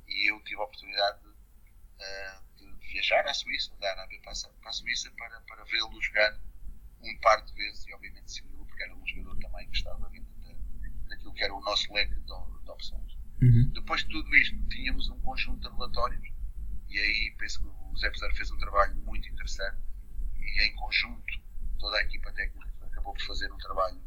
e 0.08 0.30
eu 0.30 0.42
tive 0.44 0.60
a 0.60 0.66
oportunidade 0.66 1.26
uh, 1.28 2.56
de 2.58 2.88
viajar 2.92 3.26
à 3.26 3.34
Suíça, 3.34 3.74
da 3.78 3.90
Arábia 3.92 4.20
para 4.22 4.32
a 4.32 4.74
Suíça, 4.74 5.12
para, 5.18 5.42
para 5.42 5.64
vê-lo 5.66 6.02
jogar 6.02 6.40
um 7.02 7.20
par 7.20 7.42
de 7.44 7.54
vezes 7.54 7.88
e 7.88 7.94
obviamente 7.94 8.32
segui-lo 8.32 8.66
porque 8.66 8.84
era 8.84 8.96
um 8.96 9.08
jogador 9.08 9.40
também 9.40 9.70
que 9.70 9.78
estava 9.78 10.10
dentro 10.10 10.32
daquilo 11.08 11.34
que 11.34 11.44
era 11.44 11.54
o 11.54 11.62
nosso 11.62 11.92
leque 11.94 12.14
de, 12.14 12.26
de 12.26 12.70
opções. 12.70 13.21
Uhum. 13.42 13.72
Depois 13.74 14.02
de 14.02 14.10
tudo 14.10 14.36
isto, 14.36 14.56
tínhamos 14.68 15.10
um 15.10 15.20
conjunto 15.22 15.68
de 15.68 15.76
relatórios 15.76 16.28
e 16.88 17.00
aí 17.00 17.36
penso 17.38 17.60
que 17.62 17.68
o 17.68 17.98
Zé 17.98 18.10
Pesar 18.10 18.32
fez 18.36 18.52
um 18.52 18.58
trabalho 18.58 18.96
muito 18.98 19.28
interessante 19.28 19.82
e 20.38 20.62
em 20.64 20.76
conjunto 20.76 21.42
toda 21.80 21.98
a 21.98 22.02
equipa 22.04 22.32
técnica 22.34 22.72
acabou 22.82 23.14
por 23.14 23.24
fazer 23.24 23.52
um 23.52 23.58
trabalho 23.58 24.00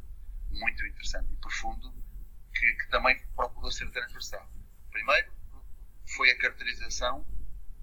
muito 0.51 0.87
interessante 0.87 1.33
e 1.33 1.37
profundo 1.37 1.92
que, 2.55 2.73
que 2.75 2.88
também 2.90 3.20
procurou 3.35 3.73
ser 3.73 3.90
transversal. 3.90 4.49
Primeiro, 4.90 5.33
foi 6.16 6.31
a 6.31 6.38
caracterização 6.38 7.27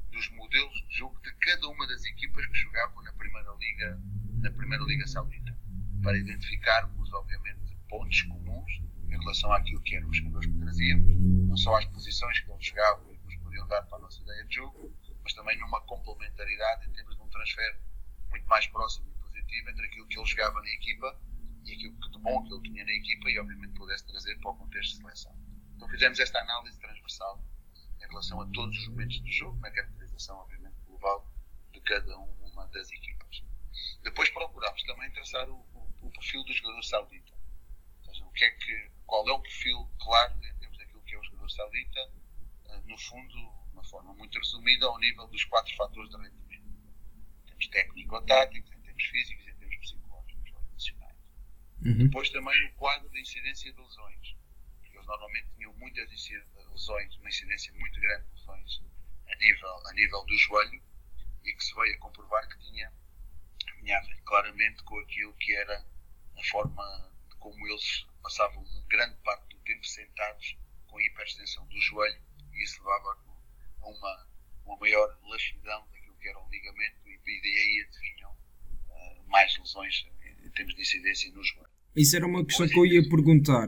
dos 0.09 0.29
modelos 0.31 0.87
de 0.87 0.97
jogo 0.97 1.19
de 1.21 1.33
cada 1.35 1.67
uma 1.67 1.87
das 1.87 2.03
equipas 2.05 2.45
que 2.45 2.55
jogavam 2.55 3.03
na 3.03 3.11
Primeira 3.13 3.53
Liga, 3.59 3.99
na 4.41 4.51
Primeira 4.51 4.83
Liga 4.85 5.07
Saudita, 5.07 5.57
para 6.01 6.17
identificarmos, 6.17 7.11
obviamente, 7.13 7.77
pontos 7.89 8.21
comuns 8.23 8.81
em 9.11 9.19
relação 9.19 9.51
àquilo 9.53 9.81
que 9.81 9.95
eram 9.95 10.09
os 10.09 10.17
jogadores 10.17 10.47
que 10.47 10.59
trazíamos, 10.59 11.47
não 11.47 11.57
só 11.57 11.75
às 11.75 11.85
posições 11.85 12.39
que 12.39 12.51
eles 12.51 12.65
jogavam 12.65 13.13
e 13.13 13.17
que 13.17 13.25
nos 13.25 13.35
podiam 13.37 13.67
dar 13.67 13.81
para 13.83 13.97
a 13.97 14.01
nossa 14.01 14.21
ideia 14.21 14.45
de 14.45 14.55
jogo, 14.55 14.95
mas 15.23 15.33
também 15.33 15.59
numa 15.59 15.81
complementaridade 15.81 16.89
em 16.89 16.93
termos 16.93 17.15
de 17.15 17.21
um 17.21 17.27
transfer 17.29 17.79
muito 18.29 18.47
mais 18.47 18.65
próximo 18.67 19.09
e 19.09 19.21
positivo 19.21 19.69
entre 19.69 19.85
aquilo 19.85 20.07
que 20.07 20.17
ele 20.17 20.25
jogava 20.25 20.61
na 20.61 20.69
equipa 20.69 21.19
e 21.65 21.73
aquilo 21.73 21.95
que 21.99 22.09
de 22.09 22.19
bom 22.19 22.43
que 22.43 22.53
ele 22.53 22.63
tinha 22.63 22.85
na 22.85 22.91
equipa 22.91 23.29
e 23.29 23.39
obviamente 23.39 23.73
pudesse 23.73 24.07
trazer 24.07 24.39
para 24.39 24.51
o 24.51 24.55
contexto 24.55 24.93
de 24.93 24.97
seleção. 24.97 25.35
Então 25.75 25.87
fizemos 25.89 26.19
esta 26.19 26.39
análise 26.39 26.79
transversal 26.79 27.43
em 27.97 28.07
relação 28.07 28.41
a 28.41 28.47
todos 28.47 28.77
os 28.77 28.87
momentos 28.87 29.19
do 29.19 29.31
jogo, 29.31 29.59
na 29.59 29.71
caracterização 29.71 30.37
obviamente 30.37 30.75
global 30.87 31.27
de 31.71 31.81
cada 31.81 32.17
uma 32.17 32.67
das 32.67 32.91
equipas. 32.91 33.43
Depois 34.03 34.29
procurámos 34.29 34.83
também 34.83 35.11
traçar 35.11 35.49
o, 35.49 35.55
o, 35.73 35.89
o 36.01 36.11
perfil 36.11 36.43
do 36.43 36.53
jogador 36.53 36.83
saudita. 36.83 37.33
Ou 37.99 38.05
seja, 38.05 38.25
o 38.25 38.31
que 38.31 38.43
é 38.43 38.51
que, 38.51 38.91
qual 39.11 39.27
é 39.27 39.33
o 39.33 39.39
perfil 39.39 39.89
claro 39.99 40.33
em 40.37 40.55
termos 40.55 40.77
daquilo 40.77 41.01
que 41.01 41.13
é 41.13 41.19
o 41.19 41.23
jogador 41.25 41.51
saudita, 41.51 41.99
eh, 42.69 42.81
no 42.85 42.97
fundo, 42.97 43.27
de 43.27 43.73
uma 43.73 43.83
forma 43.83 44.13
muito 44.13 44.39
resumida, 44.39 44.85
ao 44.85 44.97
nível 44.99 45.27
dos 45.27 45.43
quatro 45.43 45.75
fatores 45.75 46.09
de 46.09 46.15
rendimento. 46.15 46.65
Em 47.43 47.45
termos 47.45 47.67
técnico-táticos, 47.67 48.71
em 48.71 48.79
termos 48.79 49.03
físicos, 49.03 49.45
em 49.45 49.55
termos 49.55 49.75
psicológicos 49.75 50.53
ou 50.53 50.61
emocionais. 50.61 51.17
Uhum. 51.85 51.97
Depois 51.97 52.29
também 52.29 52.65
o 52.67 52.73
quadro 52.75 53.09
de 53.09 53.19
incidência 53.19 53.73
de 53.73 53.81
lesões. 53.81 54.37
Eles 54.81 55.05
normalmente 55.05 55.49
tinham 55.57 55.73
muitas 55.73 56.09
lesões, 56.71 57.15
uma 57.17 57.27
incidência 57.27 57.73
muito 57.73 57.99
grande 57.99 58.23
de 58.29 58.39
lesões 58.39 58.81
a 59.27 59.35
nível, 59.35 59.87
a 59.87 59.93
nível 59.93 60.23
do 60.23 60.37
joelho 60.37 60.81
e 61.43 61.53
que 61.53 61.63
se 61.65 61.75
veio 61.75 61.95
a 61.95 61.99
comprovar 61.99 62.47
que 62.47 62.57
tinha, 62.59 62.93
tinha 63.77 63.97
a 63.97 64.01
ver 64.03 64.21
claramente 64.21 64.81
com 64.83 64.97
aquilo 64.99 65.33
que 65.33 65.53
era 65.53 65.85
a 66.37 66.43
forma 66.45 67.11
de 67.29 67.35
como 67.35 67.67
eles 67.67 68.05
passavam 68.23 68.63
grande 68.91 69.15
parte 69.23 69.55
do 69.55 69.61
tempo 69.63 69.85
sentados 69.87 70.57
com 70.87 70.97
a 70.97 71.03
hiperextensão 71.03 71.65
do 71.67 71.79
joelho 71.79 72.19
e 72.53 72.63
isso 72.63 72.79
levava 72.79 73.17
a 73.81 73.89
uma, 73.89 74.27
uma 74.65 74.77
maior 74.77 75.17
laxidão 75.29 75.87
daquilo 75.93 76.15
que 76.19 76.27
era 76.27 76.37
o 76.37 76.49
ligamento 76.49 76.97
e 77.07 77.17
daí 77.17 77.85
adivinham 77.87 78.31
uh, 78.31 79.29
mais 79.29 79.57
lesões 79.57 80.05
em 80.43 80.49
termos 80.49 80.75
de 80.75 80.81
incidência 80.81 81.31
no 81.31 81.43
joelho. 81.43 81.71
Isso 81.95 82.15
era 82.15 82.25
uma 82.25 82.45
questão 82.45 82.67
que 82.67 82.79
eu 82.79 82.85
ia 82.85 83.07
perguntar. 83.09 83.67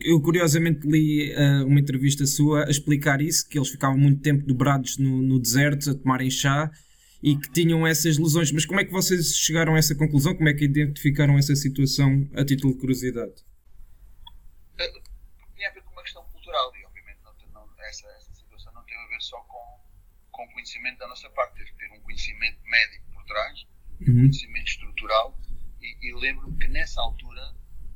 Eu 0.00 0.20
curiosamente 0.20 0.86
li 0.86 1.32
uh, 1.32 1.66
uma 1.66 1.78
entrevista 1.78 2.26
sua 2.26 2.66
a 2.66 2.70
explicar 2.70 3.20
isso, 3.20 3.48
que 3.48 3.58
eles 3.58 3.68
ficavam 3.68 3.96
muito 3.96 4.20
tempo 4.20 4.44
dobrados 4.44 4.98
no, 4.98 5.22
no 5.22 5.38
deserto 5.38 5.90
a 5.90 5.94
tomarem 5.94 6.30
chá 6.30 6.70
e 7.22 7.36
que 7.36 7.50
tinham 7.50 7.86
essas 7.86 8.18
lesões. 8.18 8.50
Mas 8.50 8.66
como 8.66 8.80
é 8.80 8.84
que 8.84 8.90
vocês 8.90 9.36
chegaram 9.36 9.74
a 9.74 9.78
essa 9.78 9.94
conclusão? 9.94 10.34
Como 10.34 10.48
é 10.48 10.54
que 10.54 10.64
identificaram 10.64 11.38
essa 11.38 11.54
situação 11.54 12.28
a 12.34 12.44
título 12.44 12.74
de 12.74 12.80
curiosidade? 12.80 13.46
Tinha 14.76 15.70
a 15.70 15.72
ver 15.72 15.82
com 15.82 15.92
uma 15.92 16.02
questão 16.02 16.24
cultural 16.24 16.72
e 16.76 16.84
obviamente 16.84 17.18
não, 17.24 17.32
não, 17.52 17.84
essa, 17.84 18.06
essa 18.08 18.34
situação 18.34 18.72
não 18.74 18.84
tem 18.84 18.96
a 18.96 19.05
ver 19.16 19.22
só 19.22 19.40
com, 19.42 19.80
com 20.30 20.46
conhecimento 20.52 20.98
da 20.98 21.08
nossa 21.08 21.28
parte, 21.30 21.56
teve 21.56 21.70
que 21.72 21.78
ter 21.78 21.92
um 21.92 22.00
conhecimento 22.00 22.60
médico 22.64 23.12
por 23.12 23.24
trás, 23.24 23.66
uhum. 24.00 24.12
um 24.12 24.14
conhecimento 24.20 24.68
estrutural 24.68 25.38
e, 25.80 26.08
e 26.08 26.14
lembro-me 26.14 26.58
que 26.58 26.68
nessa 26.68 27.00
altura 27.00 27.54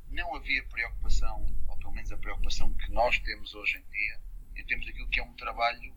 não 0.09 0.35
havia 0.35 0.63
preocupação, 0.65 1.45
ou 1.67 1.77
pelo 1.77 1.91
menos 1.91 2.11
a 2.11 2.17
preocupação 2.17 2.73
que 2.73 2.91
nós 2.91 3.17
temos 3.19 3.53
hoje 3.53 3.77
em 3.77 3.89
dia, 3.91 4.21
em 4.57 4.65
termos 4.65 4.85
daquilo 4.85 5.09
que 5.09 5.19
é 5.19 5.23
um 5.23 5.33
trabalho 5.35 5.93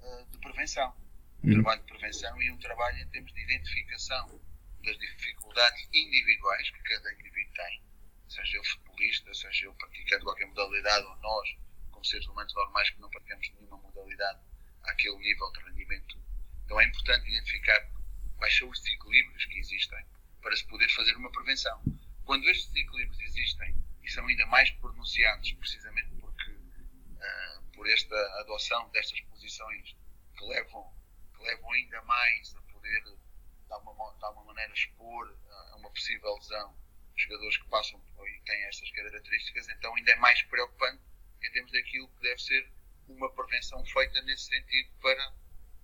uh, 0.00 0.26
de 0.30 0.38
prevenção. 0.38 0.94
Um 1.42 1.48
uhum. 1.48 1.54
trabalho 1.54 1.80
de 1.82 1.86
prevenção 1.86 2.42
e 2.42 2.50
um 2.50 2.58
trabalho 2.58 2.98
em 2.98 3.08
termos 3.08 3.32
de 3.32 3.40
identificação 3.42 4.40
das 4.82 4.98
dificuldades 4.98 5.88
individuais 5.92 6.70
que 6.70 6.82
cada 6.82 7.12
indivíduo 7.14 7.52
tem, 7.54 7.82
seja 8.28 8.56
ele 8.56 8.66
futebolista, 8.66 9.34
seja 9.34 9.66
ele 9.66 9.74
praticando 9.74 10.24
qualquer 10.24 10.46
modalidade, 10.46 11.06
ou 11.06 11.16
nós, 11.16 11.48
como 11.90 12.04
seres 12.04 12.26
humanos 12.26 12.54
normais 12.54 12.90
que 12.90 13.00
não 13.00 13.10
praticamos 13.10 13.50
nenhuma 13.54 13.78
modalidade 13.78 14.40
àquele 14.88 15.16
nível 15.18 15.50
de 15.52 15.60
rendimento. 15.64 16.18
Então 16.64 16.80
é 16.80 16.84
importante 16.84 17.28
identificar 17.28 17.90
quais 18.36 18.56
são 18.56 18.68
os 18.68 18.80
desequilíbrios 18.80 19.44
que 19.46 19.58
existem 19.58 20.04
para 20.42 20.56
se 20.56 20.66
poder 20.66 20.88
fazer 20.90 21.16
uma 21.16 21.30
prevenção. 21.30 21.82
Quando 22.24 22.48
estes 22.48 22.72
desequilíbrios 22.72 23.20
existem 23.20 23.76
e 24.02 24.10
são 24.10 24.26
ainda 24.26 24.46
mais 24.46 24.70
pronunciados, 24.72 25.52
precisamente 25.52 26.10
porque 26.20 26.50
uh, 26.50 27.62
por 27.72 27.88
esta 27.88 28.16
adoção 28.40 28.88
destas 28.90 29.20
posições 29.22 29.96
que 30.36 30.44
levam, 30.44 30.92
que 31.36 31.42
levam 31.42 31.72
ainda 31.72 32.02
mais 32.02 32.54
a 32.56 32.62
poder, 32.72 33.02
de 33.02 33.72
alguma, 33.72 34.16
de 34.16 34.24
alguma 34.24 34.46
maneira, 34.46 34.72
expor 34.72 35.36
a 35.50 35.76
uma 35.76 35.90
possível 35.90 36.34
lesão 36.36 36.76
jogadores 37.16 37.56
que 37.56 37.68
passam 37.68 38.00
e 38.26 38.40
têm 38.44 38.62
estas 38.64 38.90
características, 38.90 39.68
então 39.70 39.94
ainda 39.94 40.12
é 40.12 40.16
mais 40.16 40.42
preocupante 40.42 41.02
em 41.42 41.50
termos 41.52 41.72
daquilo 41.72 42.08
que 42.08 42.22
deve 42.22 42.40
ser 42.40 42.72
uma 43.08 43.30
prevenção 43.32 43.84
feita 43.86 44.20
nesse 44.22 44.46
sentido 44.46 44.90
para, 45.00 45.32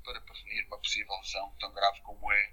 para 0.04 0.20
prevenir 0.20 0.66
uma 0.66 0.78
possível 0.78 1.14
lesão 1.16 1.54
tão 1.60 1.72
grave 1.72 2.00
como 2.02 2.30
é 2.32 2.52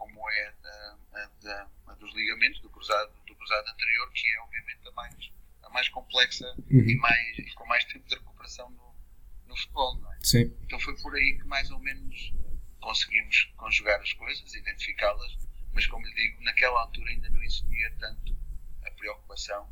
como 0.00 0.30
é 0.30 0.54
a, 0.64 0.96
a, 1.12 1.68
a, 1.88 1.94
dos 1.96 2.14
ligamentos 2.14 2.58
do 2.62 2.70
cruzado, 2.70 3.12
do 3.26 3.34
cruzado 3.36 3.68
anterior, 3.68 4.10
que 4.12 4.26
é 4.32 4.40
obviamente 4.40 4.88
a 4.88 4.92
mais, 4.92 5.30
a 5.62 5.68
mais 5.68 5.88
complexa 5.90 6.46
uhum. 6.56 6.80
e, 6.88 6.96
mais, 6.96 7.38
e 7.38 7.54
com 7.54 7.66
mais 7.66 7.84
tempo 7.84 8.08
de 8.08 8.14
recuperação 8.14 8.70
no, 8.70 8.94
no 9.46 9.56
futebol. 9.56 10.00
É? 10.10 10.18
Então 10.64 10.80
foi 10.80 10.96
por 11.02 11.14
aí 11.14 11.36
que 11.36 11.44
mais 11.44 11.70
ou 11.70 11.78
menos 11.80 12.32
conseguimos 12.80 13.52
conjugar 13.56 14.00
as 14.00 14.12
coisas, 14.14 14.54
identificá-las, 14.54 15.36
mas 15.74 15.86
como 15.86 16.06
lhe 16.06 16.14
digo, 16.14 16.42
naquela 16.42 16.80
altura 16.80 17.10
ainda 17.10 17.28
não 17.28 17.42
existia 17.42 17.94
tanto 17.98 18.34
a 18.86 18.90
preocupação 18.92 19.70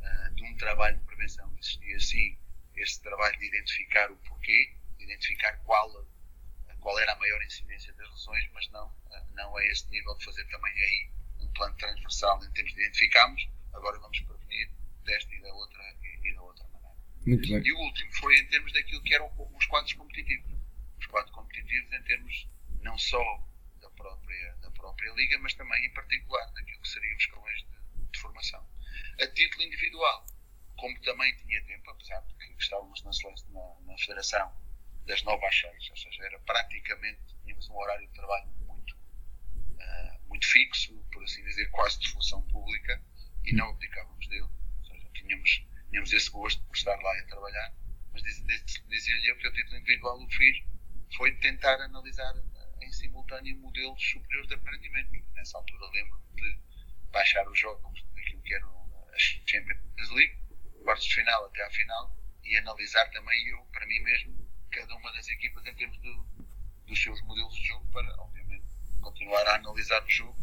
uh, 0.00 0.34
de 0.34 0.44
um 0.44 0.54
trabalho 0.56 0.98
de 0.98 1.04
prevenção. 1.04 1.50
Existia 1.58 1.98
sim 1.98 2.38
esse 2.76 3.00
trabalho 3.02 3.38
de 3.38 3.46
identificar 3.46 4.10
o 4.10 4.16
porquê, 4.16 4.74
de 4.98 5.04
identificar 5.04 5.56
qual 5.64 5.90
qual 6.82 6.98
era 6.98 7.12
a 7.12 7.16
maior 7.16 7.40
incidência 7.42 7.94
das 7.94 8.10
lesões, 8.10 8.48
mas 8.52 8.68
não, 8.70 8.92
não 9.34 9.56
a 9.56 9.66
este 9.66 9.88
nível 9.90 10.14
de 10.18 10.24
fazer 10.24 10.44
também 10.48 10.72
aí 10.72 11.10
um 11.38 11.52
plano 11.52 11.74
transversal 11.76 12.44
em 12.44 12.50
termos 12.50 12.74
de 12.74 12.80
identificarmos, 12.80 13.48
agora 13.72 13.98
vamos 14.00 14.20
prevenir 14.20 14.68
desta 15.04 15.32
e 15.32 15.40
da 15.40 15.54
outra, 15.54 15.82
e, 16.02 16.28
e 16.28 16.34
da 16.34 16.42
outra 16.42 16.64
maneira. 16.68 16.96
Muito 17.24 17.48
bem. 17.48 17.62
E 17.64 17.72
o 17.72 17.78
último 17.78 18.12
foi 18.14 18.36
em 18.36 18.46
termos 18.48 18.72
daquilo 18.72 19.02
que 19.02 19.14
eram 19.14 19.30
os 19.56 19.66
quadros 19.66 19.92
competitivos. 19.92 20.52
Os 20.98 21.06
quadros 21.06 21.32
competitivos 21.32 21.92
em 21.92 22.02
termos 22.02 22.48
não 22.80 22.98
só 22.98 23.22
da 23.80 23.90
própria, 23.90 24.56
da 24.56 24.70
própria 24.72 25.12
liga, 25.12 25.38
mas 25.38 25.54
também 25.54 25.86
em 25.86 25.94
particular 25.94 26.46
daquilo 26.52 26.80
que 26.80 26.88
seriam 26.88 27.16
os 27.16 27.22
escalões 27.22 27.58
de, 27.58 28.10
de 28.10 28.18
formação. 28.18 28.68
A 29.20 29.26
título 29.28 29.62
individual, 29.62 30.26
como 30.76 31.00
também 31.02 31.34
tinha 31.36 31.64
tempo, 31.64 31.90
apesar 31.90 32.20
de 32.22 32.34
que 32.34 32.54
estávamos 32.58 33.02
na, 33.02 33.10
na, 33.50 33.80
na 33.86 33.98
federação 33.98 34.52
das 35.06 35.22
9 35.22 35.46
às 35.46 35.60
6, 35.60 35.90
ou 35.90 35.96
seja, 35.96 36.24
era 36.24 36.38
praticamente, 36.40 37.20
tínhamos 37.44 37.68
um 37.68 37.76
horário 37.76 38.06
de 38.06 38.14
trabalho 38.14 38.48
muito, 38.66 38.94
uh, 38.94 40.28
muito 40.28 40.46
fixo, 40.46 40.94
por 41.12 41.22
assim 41.24 41.42
dizer, 41.44 41.68
quase 41.70 41.98
de 41.98 42.08
função 42.10 42.42
pública, 42.48 43.02
e 43.44 43.52
não 43.54 43.70
abdicávamos 43.70 44.26
dele, 44.28 44.42
ou 44.42 44.84
seja, 44.84 45.08
tínhamos, 45.14 45.66
tínhamos 45.90 46.12
esse 46.12 46.30
gosto 46.30 46.62
por 46.64 46.76
estar 46.76 46.96
lá 46.96 47.18
a 47.18 47.26
trabalhar, 47.26 47.74
mas 48.12 48.22
dizia-lhe 48.22 49.34
que 49.34 49.48
o 49.48 49.52
título 49.52 49.76
individual 49.78 50.22
o 50.22 50.30
fiz 50.30 50.62
foi 51.16 51.34
tentar 51.36 51.80
analisar 51.80 52.34
eh, 52.36 52.86
em 52.86 52.92
simultâneo 52.92 53.58
modelos 53.58 54.02
superiores 54.02 54.48
de 54.48 54.54
aprendimento. 54.54 55.10
Nessa 55.34 55.58
altura 55.58 55.90
lembro-me 55.92 56.40
de 56.40 56.60
baixar 57.10 57.46
os 57.48 57.58
jogos 57.58 58.04
daquilo 58.14 58.42
que 58.42 58.54
eram 58.54 59.08
as 59.14 59.22
Champions 59.22 60.10
League, 60.10 60.38
quartos 60.82 61.06
de 61.06 61.14
final 61.14 61.44
até 61.46 61.64
à 61.64 61.70
final, 61.70 62.16
e 62.44 62.56
analisar 62.58 63.08
também 63.10 63.48
eu, 63.48 63.58
para 63.72 63.86
mim 63.86 64.00
mesmo, 64.00 64.34
cada 64.70 64.94
uma 64.96 65.12
das 65.12 65.28
equipas 65.28 65.64
em 65.66 65.74
termos 65.74 66.00
de, 66.00 66.20
dos 66.86 67.02
seus 67.02 67.20
modelos 67.22 67.54
de 67.54 67.64
jogo 67.64 67.86
para, 67.92 68.14
obviamente, 68.20 68.64
continuar 69.00 69.46
a 69.46 69.54
analisar 69.56 70.04
o 70.04 70.10
jogo 70.10 70.36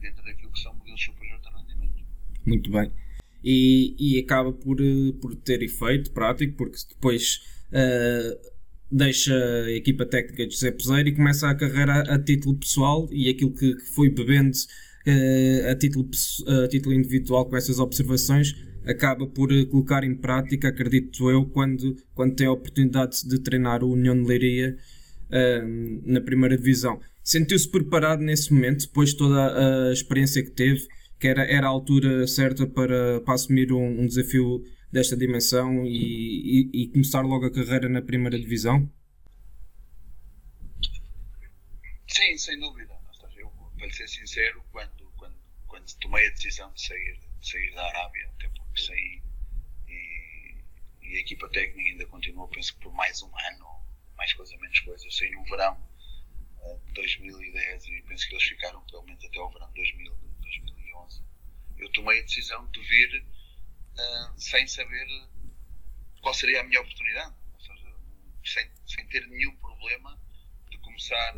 dentro 0.00 0.22
daquilo 0.24 0.52
que 0.52 0.60
são 0.60 0.74
modelos 0.74 1.02
superiores 1.02 1.42
de 1.42 1.50
rendimento. 1.50 2.04
Muito 2.46 2.70
bem. 2.70 2.92
e, 3.44 3.94
e 3.98 4.18
acaba 4.20 4.52
por, 4.52 4.80
eh, 4.80 5.12
por 5.20 5.34
ter 5.36 5.62
efeito 5.62 6.12
prático, 6.12 6.56
porque 6.56 6.78
depois 6.88 7.40
uh, 7.72 8.52
deixa 8.90 9.34
a 9.34 9.72
equipa 9.72 10.06
técnica 10.06 10.46
de 10.46 10.54
José 10.54 10.70
Peseiro 10.70 11.08
e 11.08 11.14
começa 11.14 11.48
a 11.48 11.54
carreira 11.54 12.02
a, 12.02 12.18
título 12.22 12.56
pessoal 12.56 13.08
e 13.10 13.28
aquilo 13.28 13.52
que, 13.52 13.74
que 13.74 13.86
foi 13.94 14.10
bebendo 14.10 14.56
uh, 14.56 15.70
a, 15.70 15.74
título, 15.76 16.08
a 16.64 16.68
título 16.68 16.94
individual 16.94 17.46
com 17.46 17.56
essas 17.56 17.78
observações 17.78 18.54
acaba 18.86 19.26
por 19.26 19.48
colocar 19.66 20.04
em 20.04 20.14
prática, 20.14 20.68
acredito 20.68 21.30
eu, 21.30 21.46
quando, 21.46 21.96
quando 22.14 22.34
tem 22.34 22.46
a 22.46 22.52
oportunidade 22.52 23.26
de 23.26 23.38
treinar 23.40 23.82
o 23.84 23.92
União 23.92 24.14
de 24.14 24.28
Leiria 24.28 24.76
uh, 25.28 26.02
na 26.10 26.20
primeira 26.20 26.56
divisão. 26.56 27.00
Sentiu-se 27.22 27.68
preparado 27.70 28.20
nesse 28.20 28.52
momento, 28.52 28.86
depois 28.86 29.10
de 29.10 29.16
toda 29.16 29.90
a 29.90 29.92
experiência 29.92 30.42
que 30.42 30.50
teve, 30.50 30.88
que 31.20 31.28
era, 31.28 31.44
era 31.44 31.66
a 31.66 31.70
altura 31.70 32.26
certa 32.26 32.66
para, 32.66 33.20
para 33.20 33.34
assumir 33.34 33.72
um, 33.72 34.00
um 34.00 34.06
desafio 34.06 34.64
desta 34.90 35.16
dimensão 35.16 35.86
e, 35.86 36.68
e, 36.72 36.82
e, 36.82 36.88
começar 36.88 37.22
logo 37.22 37.46
a 37.46 37.50
carreira 37.50 37.88
na 37.88 38.02
primeira 38.02 38.38
divisão? 38.38 38.90
Sim, 42.08 42.36
sem 42.36 42.58
dúvida. 42.58 42.92
Eu, 43.36 43.50
para 43.78 43.90
ser 43.90 44.06
sincero, 44.06 44.62
quando, 44.70 45.10
quando, 45.16 45.34
quando 45.66 45.94
tomei 46.00 46.26
a 46.26 46.30
decisão 46.30 46.70
de 46.74 46.86
sair, 46.86 47.18
de 47.40 47.48
sair 47.48 47.74
da 47.74 47.86
Arábia, 47.86 48.28
até 48.36 48.48
saí 48.82 49.22
e, 49.88 50.56
e 51.02 51.16
a 51.16 51.20
equipa 51.20 51.48
técnica 51.48 51.90
ainda 51.90 52.06
continuou, 52.06 52.48
penso 52.48 52.74
que 52.74 52.80
por 52.80 52.92
mais 52.92 53.22
um 53.22 53.30
ano, 53.50 53.86
mais 54.16 54.32
coisa, 54.34 54.56
menos 54.58 54.80
coisa. 54.80 55.06
Eu 55.06 55.10
saí 55.10 55.30
no 55.30 55.44
verão 55.44 55.76
de 56.86 56.92
2010 56.92 57.86
e 57.86 58.02
penso 58.02 58.28
que 58.28 58.34
eles 58.34 58.44
ficaram 58.44 58.80
pelo 58.86 59.02
menos 59.04 59.24
até 59.24 59.38
o 59.40 59.50
verão 59.50 59.68
de 59.68 59.74
2000, 59.74 60.16
2011. 60.40 61.22
Eu 61.78 61.92
tomei 61.92 62.20
a 62.20 62.22
decisão 62.22 62.66
de 62.70 62.80
vir 62.80 63.22
uh, 63.22 64.40
sem 64.40 64.66
saber 64.66 65.06
qual 66.20 66.34
seria 66.34 66.60
a 66.60 66.64
minha 66.64 66.80
oportunidade, 66.80 67.34
ou 67.54 67.60
seja, 67.60 67.94
sem, 68.44 68.70
sem 68.86 69.06
ter 69.08 69.26
nenhum 69.26 69.56
problema 69.56 70.18
de 70.70 70.78
começar 70.78 71.34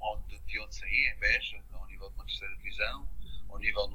onde, 0.00 0.38
de 0.40 0.60
onde 0.60 0.74
saí, 0.74 1.06
em 1.06 1.18
Beja, 1.18 1.64
ao 1.72 1.86
nível 1.86 2.08
de 2.10 2.14
uma 2.14 2.24
terceira 2.26 2.56
divisão, 2.56 3.08
ao 3.48 3.58
nível 3.58 3.88
de 3.88 3.94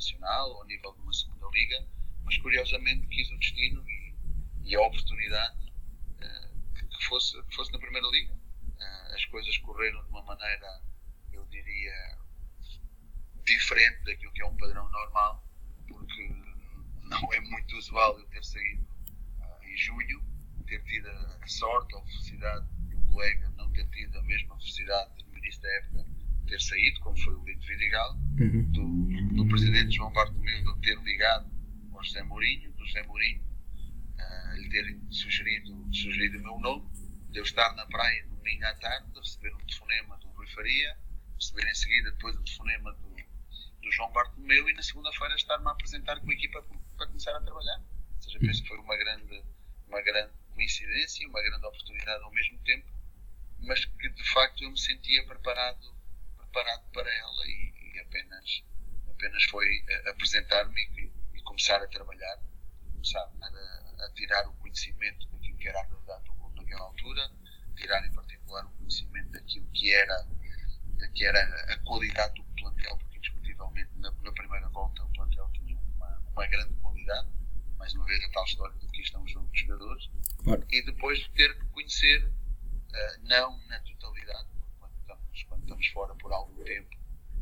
nacional, 0.00 0.52
ao 0.54 0.66
nível 0.66 0.92
de 0.94 1.00
uma 1.02 1.12
segunda 1.12 1.46
liga, 1.52 1.86
mas 2.24 2.38
curiosamente 2.38 3.06
quis 3.08 3.30
o 3.30 3.38
destino 3.38 3.84
e, 3.88 4.14
e 4.64 4.74
a 4.74 4.80
oportunidade 4.80 5.72
uh, 6.22 6.74
que, 6.74 7.04
fosse, 7.04 7.40
que 7.44 7.54
fosse 7.54 7.70
na 7.72 7.78
primeira 7.78 8.08
liga. 8.08 8.32
Uh, 8.32 9.14
as 9.14 9.24
coisas 9.26 9.56
correram 9.58 10.02
de 10.02 10.08
uma 10.08 10.22
maneira, 10.22 10.82
eu 11.32 11.44
diria, 11.46 12.18
diferente 13.44 14.04
daquilo 14.04 14.32
que 14.32 14.42
é 14.42 14.46
um 14.46 14.56
padrão 14.56 14.88
normal, 14.90 15.44
porque 15.86 16.28
não 17.02 17.32
é 17.34 17.40
muito 17.40 17.76
usual 17.76 18.18
eu 18.18 18.26
ter 18.28 18.42
saído 18.42 18.82
uh, 18.82 19.64
em 19.64 19.76
junho, 19.76 20.24
ter 20.66 20.82
tido 20.84 21.08
a 21.08 21.46
sorte 21.46 21.94
ou 21.94 22.00
a 22.00 22.06
felicidade 22.06 22.66
de 22.88 22.96
um 22.96 23.06
colega 23.12 23.50
não 23.56 23.70
ter 23.72 23.86
tido 23.90 24.18
a 24.18 24.22
mesma 24.22 24.56
felicidade 24.56 25.24
no 25.24 25.38
início 25.38 25.60
da 25.60 25.68
época 25.68 26.19
ter 26.50 26.60
saído, 26.60 27.00
como 27.00 27.16
foi 27.18 27.32
o 27.32 27.44
Lito 27.44 27.64
Vidigal, 27.64 28.16
uhum. 28.40 28.72
do, 28.72 29.34
do 29.36 29.48
presidente 29.48 29.96
João 29.96 30.12
Bartolomeu 30.12 30.76
ter 30.82 30.98
ligado 31.02 31.48
ao 31.92 32.02
José 32.02 32.22
Mourinho, 32.24 32.72
do 32.72 32.84
José 32.84 33.02
Mourinho 33.04 33.42
uh, 33.42 34.56
lhe 34.56 34.68
ter 34.68 34.98
sugerido, 35.10 35.88
sugerido 35.94 36.38
o 36.38 36.42
meu 36.42 36.58
nome, 36.58 36.90
de 37.30 37.38
eu 37.38 37.44
estar 37.44 37.72
na 37.76 37.86
praia 37.86 38.26
domingo 38.26 38.64
à 38.64 38.74
tarde, 38.74 39.06
receber 39.16 39.54
um 39.54 39.58
telefonema 39.58 40.18
do 40.18 40.28
Rui 40.30 40.46
Faria, 40.48 40.98
receber 41.36 41.70
em 41.70 41.74
seguida 41.74 42.10
depois 42.10 42.34
o 42.34 42.42
telefonema 42.42 42.92
do, 42.94 43.08
do 43.82 43.92
João 43.92 44.10
Bartolomeu 44.12 44.68
e 44.68 44.72
na 44.74 44.82
segunda-feira 44.82 45.34
estar-me 45.36 45.68
a 45.68 45.70
apresentar 45.70 46.20
com 46.20 46.30
a 46.30 46.34
equipa 46.34 46.62
para 46.96 47.06
começar 47.06 47.36
a 47.36 47.40
trabalhar. 47.40 47.78
Ou 47.78 48.22
seja, 48.22 48.38
penso 48.40 48.62
que 48.62 48.68
foi 48.68 48.78
uma 48.78 48.96
grande, 48.96 49.44
uma 49.86 50.02
grande 50.02 50.32
coincidência, 50.52 51.28
uma 51.28 51.42
grande 51.42 51.64
oportunidade 51.64 52.24
ao 52.24 52.32
mesmo 52.32 52.58
tempo, 52.64 52.86
mas 53.60 53.84
que 53.84 54.08
de 54.08 54.24
facto 54.30 54.64
eu 54.64 54.70
me 54.70 54.78
sentia 54.80 55.24
preparado, 55.26 55.99
preparado 56.50 56.84
para 56.92 57.08
ela 57.14 57.46
e, 57.46 57.94
e 57.94 58.00
apenas, 58.00 58.64
apenas 59.08 59.44
foi 59.44 59.66
eh, 59.88 60.10
apresentar-me 60.10 60.80
e, 60.80 61.12
e, 61.34 61.42
começar 61.42 61.82
a 61.82 61.86
trabalhar, 61.88 62.38
começar 62.92 63.30
a, 63.40 64.04
a 64.04 64.10
tirar 64.14 64.46
o 64.48 64.52
conhecimento 64.54 65.28
daquilo 65.28 65.56
que 65.58 65.68
era 65.68 65.80
a 65.80 65.84
realidade 65.84 66.24
do 66.24 66.34
mundo 66.34 66.56
naquela 66.56 66.82
altura, 66.82 67.30
tirar 67.76 68.04
em 68.04 68.12
particular 68.12 68.64
o 68.66 68.70
conhecimento 68.70 69.30
daquilo 69.30 69.66
que 69.68 69.92
era, 69.92 70.26
que 71.14 71.24
era 71.24 71.40
a 71.72 71.78
qualidade 71.78 72.34
do 72.34 72.44
plantel, 72.56 72.98
porque 72.98 73.18
indiscutivelmente 73.18 73.90
na, 73.96 74.10
na 74.10 74.32
primeira 74.32 74.68
volta 74.68 75.04
o 75.04 75.12
plantel 75.12 75.48
tinha 75.52 75.78
uma, 75.78 76.18
uma, 76.32 76.46
grande 76.46 76.74
qualidade, 76.74 77.28
mais 77.78 77.94
uma 77.94 78.04
vez 78.04 78.22
a 78.24 78.30
tal 78.30 78.44
história 78.44 78.78
de 78.78 78.86
que 78.88 79.02
estão 79.02 79.22
os 79.22 79.32
jogadores, 79.54 80.10
claro. 80.42 80.66
e 80.68 80.82
depois 80.84 81.18
de 81.18 81.30
ter 81.30 81.58
que 81.58 81.66
conhecer, 81.66 82.26
uh, 82.26 83.22
não 83.22 83.58
na 83.68 83.78
totalidade, 83.80 84.49
estamos, 85.70 85.86
fora 85.88 86.14
por 86.16 86.32
algum 86.32 86.64
tempo, 86.64 86.96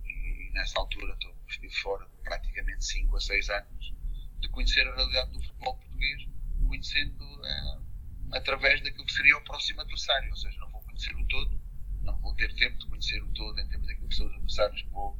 e, 0.05 0.51
nessa 0.53 0.79
altura 0.79 1.17
estive 1.49 1.75
fora 1.77 2.07
praticamente 2.23 2.85
5 2.85 3.17
a 3.17 3.21
6 3.21 3.51
anos, 3.51 3.95
de 4.41 4.49
conhecer 4.51 4.87
a 4.87 4.95
realidade 4.95 5.33
do 5.33 5.43
futebol 5.43 5.77
português, 5.77 6.29
conhecendo 6.67 7.25
uh, 7.25 7.83
através 8.33 8.83
daquilo 8.83 9.07
que 9.07 9.12
seria 9.12 9.37
o 9.37 9.45
próximo 9.45 9.81
adversário, 9.81 10.31
ou 10.31 10.37
seja, 10.37 10.59
não 10.61 10.71
vou 10.71 10.83
conhecer 10.83 11.14
o 11.17 11.27
todo, 11.27 11.61
não 12.03 12.17
vou 12.21 12.35
ter 12.35 12.55
tempo 12.55 12.79
de 12.79 12.87
conhecer 12.87 13.23
o 13.23 13.33
todo 13.33 13.59
em 13.59 13.69
termos 13.69 13.87
daquilo 13.87 14.09
que 14.09 14.14
são 14.14 14.27
os 14.27 14.33
adversários 14.35 14.83
que 14.83 14.88
vou, 14.91 15.19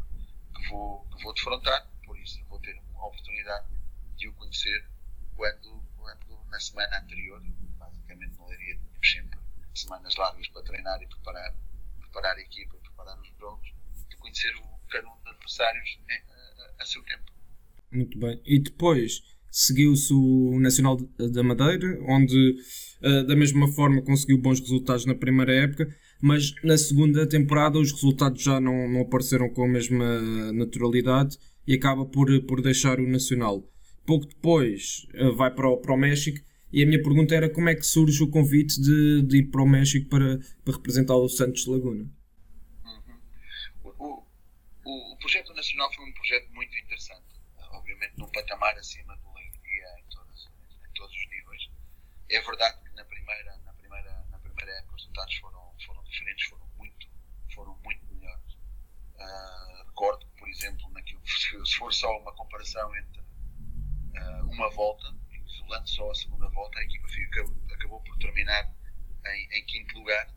que 0.55 0.68
vou, 0.68 1.09
que 1.09 1.23
vou 1.23 1.35
defrontar, 1.35 1.88
por 2.05 2.18
isso 2.18 2.44
vou 2.44 2.61
ter 2.61 2.79
uma 2.92 3.07
oportunidade 3.07 3.66
de 4.16 4.29
o 4.29 4.35
conhecer 4.35 4.88
quando, 5.35 5.83
quando 5.97 6.44
na 6.51 6.61
semana 6.61 6.99
anterior, 6.99 7.40
basicamente 7.79 8.37
Leiria 8.47 8.77
tínhamos 8.77 9.11
sempre 9.11 9.38
semanas 9.75 10.16
largas 10.16 10.49
para 10.49 10.62
treinar 10.62 11.01
e 11.01 11.07
preparar, 11.07 11.55
preparar 12.01 12.37
a 12.37 12.40
equipa, 12.40 12.79
preparar 12.98 13.20
os 13.20 13.28
jogos, 13.38 13.68
de 14.11 14.16
conhecer 14.16 14.52
o, 14.56 14.88
cada 14.90 15.06
um 15.06 15.16
dos 15.16 15.26
adversários 15.26 15.98
a, 16.08 16.82
a, 16.82 16.82
a 16.82 16.87
seu 16.87 17.02
tempo. 17.02 17.32
Muito 17.92 18.18
bem. 18.18 18.40
E 18.44 18.58
depois 18.58 19.22
seguiu-se 19.50 20.12
o 20.12 20.58
Nacional 20.61 20.96
da 20.96 21.42
Madeira, 21.42 21.98
onde 22.06 22.56
uh, 23.02 23.26
da 23.26 23.37
mesma 23.37 23.68
forma 23.68 24.02
conseguiu 24.02 24.38
bons 24.38 24.61
resultados 24.61 25.06
na 25.06 25.14
primeira 25.14 25.52
época, 25.52 25.88
mas 26.20 26.52
na 26.62 26.76
segunda 26.76 27.26
temporada 27.26 27.78
os 27.78 27.92
resultados 27.92 28.42
já 28.42 28.61
não, 28.61 28.88
não 28.88 29.02
apareceram 29.02 29.48
com 29.50 29.64
a 29.64 29.68
mesma 29.68 30.52
naturalidade 30.52 31.38
e 31.66 31.74
acaba 31.74 32.04
por, 32.04 32.28
por 32.42 32.61
deixar 32.61 33.00
o 33.00 33.08
Nacional. 33.08 33.66
Pouco 34.04 34.26
depois 34.26 35.06
uh, 35.14 35.34
vai 35.34 35.54
para 35.54 35.68
o, 35.68 35.78
para 35.78 35.94
o 35.94 35.98
México 35.98 36.38
e 36.70 36.82
a 36.82 36.87
minha 36.87 37.02
pergunta 37.02 37.34
era 37.34 37.48
como 37.48 37.70
é 37.70 37.74
que 37.74 37.87
surge 37.87 38.22
o 38.22 38.28
convite 38.28 38.80
de, 38.80 39.22
de 39.22 39.38
ir 39.38 39.44
para 39.44 39.62
o 39.62 39.68
México 39.68 40.08
para, 40.11 40.38
para 40.62 40.74
representar 40.74 41.16
o 41.16 41.28
Santos 41.28 41.66
Laguna? 41.66 42.06
O, 44.88 45.12
o, 45.12 45.16
projeto 45.18 45.53
nacional 45.53 45.92
foi 45.92 46.05
um 46.09 46.12
projeto 46.12 46.51
muito 46.53 46.74
interessante, 46.79 47.27
obviamente 47.72 48.14
num 48.16 48.31
patamar 48.31 48.77
acima 48.79 49.14
do 49.18 49.29
é 52.31 52.40
verdade 52.42 52.79
que 52.83 52.94
na 52.94 53.05
primeira, 53.07 53.57
na 53.64 53.72
primeira, 53.72 54.27
na 54.31 54.38
primeira 54.38 54.70
época 54.72 54.96
os 54.96 55.03
resultados 55.03 55.35
foram, 55.37 55.74
foram 55.87 56.05
diferentes, 56.05 56.46
foram 56.48 56.66
muito, 56.77 57.09
foram 57.55 57.74
muito 57.79 58.07
melhores. 58.07 58.53
Uh, 59.14 59.87
recordo 59.87 60.27
que, 60.27 60.38
por 60.38 60.48
exemplo, 60.48 60.90
naquilo, 60.90 61.27
se 61.27 61.77
for 61.77 61.92
só 61.92 62.18
uma 62.18 62.35
comparação 62.35 62.94
entre 62.96 63.20
uh, 63.20 64.44
uma 64.51 64.68
volta, 64.70 65.05
isolando 65.46 65.88
só 65.88 66.11
a 66.11 66.14
segunda 66.14 66.48
volta, 66.51 66.79
a 66.79 66.83
equipa 66.85 67.07
acabou, 67.07 67.74
acabou 67.74 68.01
por 68.03 68.18
terminar 68.18 68.74
em, 69.27 69.59
em, 69.59 69.64
quinto 69.64 69.98
lugar, 69.98 70.31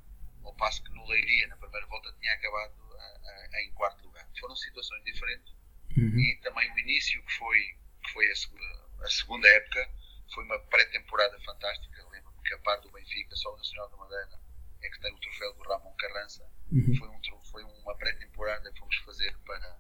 ao 0.44 0.56
passo 0.56 0.82
que 0.84 0.92
no 0.92 1.06
Leiria, 1.08 1.48
na 1.48 1.58
primeira 1.58 1.86
volta, 1.88 2.14
tinha 2.20 2.34
acabado 2.34 2.74
uh, 2.74 3.56
em 3.58 3.72
quarto 3.74 4.02
lugar. 4.06 4.11
Foram 4.40 4.56
situações 4.56 5.04
diferentes. 5.04 5.54
Uhum. 5.98 6.20
E 6.20 6.40
também 6.42 6.72
o 6.72 6.80
início, 6.80 7.24
que 7.24 7.34
foi, 7.34 7.60
que 8.04 8.12
foi 8.14 8.26
a, 8.28 9.06
a 9.06 9.10
segunda 9.10 9.48
época, 9.48 9.90
foi 10.34 10.44
uma 10.46 10.60
pré-temporada 10.68 11.40
fantástica. 11.42 12.10
Lembro-me 12.10 12.42
que 12.44 12.54
a 12.54 12.60
parte 12.60 12.84
do 12.84 12.92
Benfica, 12.92 13.36
só 13.36 13.54
o 13.54 13.58
Nacional 13.58 13.90
da 13.90 13.98
Madeira, 13.98 14.40
é 14.82 14.90
que 14.90 15.00
tem 15.00 15.14
o 15.14 15.20
troféu 15.20 15.54
do 15.54 15.64
Ramon 15.64 15.94
Carrança. 15.96 16.50
Uhum. 16.72 16.96
Foi, 16.96 17.08
um, 17.10 17.42
foi 17.52 17.64
uma 17.64 17.96
pré-temporada 17.98 18.72
que 18.72 18.80
fomos 18.80 18.96
fazer 18.98 19.38
para, 19.40 19.78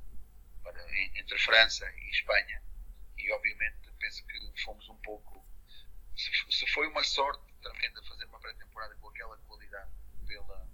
para, 0.63 0.99
entre 1.17 1.37
França 1.39 1.89
e 1.89 2.09
Espanha. 2.11 2.61
E 3.17 3.31
obviamente 3.31 3.91
penso 3.99 4.25
que 4.25 4.63
fomos 4.63 4.87
um 4.89 4.97
pouco. 4.97 5.45
Se, 6.15 6.29
se 6.51 6.67
foi 6.67 6.87
uma 6.87 7.03
sorte 7.03 7.41
tremenda 7.61 8.03
fazer 8.03 8.25
uma 8.25 8.39
pré-temporada 8.39 8.95
com 8.95 9.09
aquela 9.09 9.37
qualidade, 9.37 9.91
pela, 10.27 10.67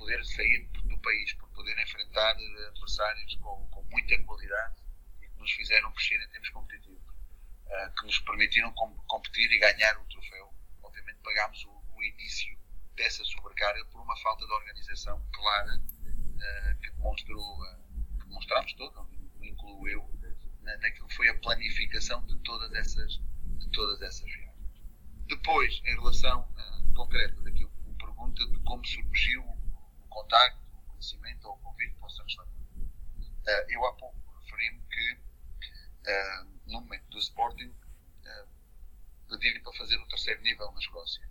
poder 0.00 0.24
sair 0.24 0.66
do 0.84 0.98
país, 0.98 1.34
por 1.34 1.48
poder 1.50 1.78
enfrentar 1.78 2.30
adversários 2.30 3.36
com, 3.36 3.68
com 3.68 3.82
muita 3.84 4.18
qualidade 4.24 4.76
e 5.20 5.28
que 5.28 5.38
nos 5.38 5.52
fizeram 5.52 5.92
crescer 5.92 6.16
em 6.22 6.28
termos 6.30 6.48
competitivos 6.48 7.02
uh, 7.66 7.94
que 7.94 8.06
nos 8.06 8.18
permitiram 8.20 8.72
com, 8.72 8.96
competir 9.06 9.52
e 9.52 9.58
ganhar 9.58 10.00
o 10.00 10.04
troféu. 10.06 10.54
Obviamente 10.82 11.18
pagámos 11.22 11.62
o, 11.66 11.84
o, 11.94 12.02
início 12.02 12.58
dessa 12.96 13.22
sobrecarga 13.24 13.84
por 13.86 14.00
uma 14.00 14.16
falta 14.16 14.46
de 14.46 14.52
organização 14.52 15.22
clara 15.34 15.76
uh, 15.76 16.80
que 16.80 16.90
demonstrou, 16.92 17.60
uh, 17.60 18.18
que 18.18 18.26
demonstramos 18.26 18.72
todos, 18.72 19.06
incluo 19.42 19.86
eu, 19.86 20.10
na, 20.62 20.78
naquilo 20.78 21.08
que 21.08 21.14
foi 21.14 21.28
a 21.28 21.38
planificação 21.40 22.24
de 22.24 22.38
todas 22.38 22.72
essas, 22.72 23.20
de 23.58 23.70
todas 23.72 24.00
essas 24.00 24.24
viagens. 24.24 24.80
Depois, 25.26 25.78
em 25.84 25.94
relação 25.94 26.40
uh, 26.40 26.92
concreta 26.94 27.38
daquilo 27.42 27.70
que 27.70 27.82
me 27.82 27.94
pergunta 27.98 28.46
de 28.46 28.58
como 28.60 28.86
surgiu 28.86 29.59
contacto, 30.10 30.60
o 30.74 30.82
conhecimento 30.90 31.48
ou 31.48 31.54
o 31.54 31.58
convite 31.58 31.96
o 32.00 32.08
Santos 32.10 32.36
uh, 32.36 32.46
Eu 33.68 33.86
há 33.86 33.92
pouco 33.94 34.20
referi-me 34.40 34.82
que 34.88 35.12
uh, 35.14 36.44
no 36.66 36.80
momento 36.82 37.08
do 37.08 37.18
Sporting 37.18 37.68
uh, 37.68 38.48
pedi 39.28 39.60
para 39.60 39.72
fazer 39.72 39.96
o 39.96 40.08
terceiro 40.08 40.42
nível 40.42 40.70
na 40.72 40.78
Escócia. 40.78 41.28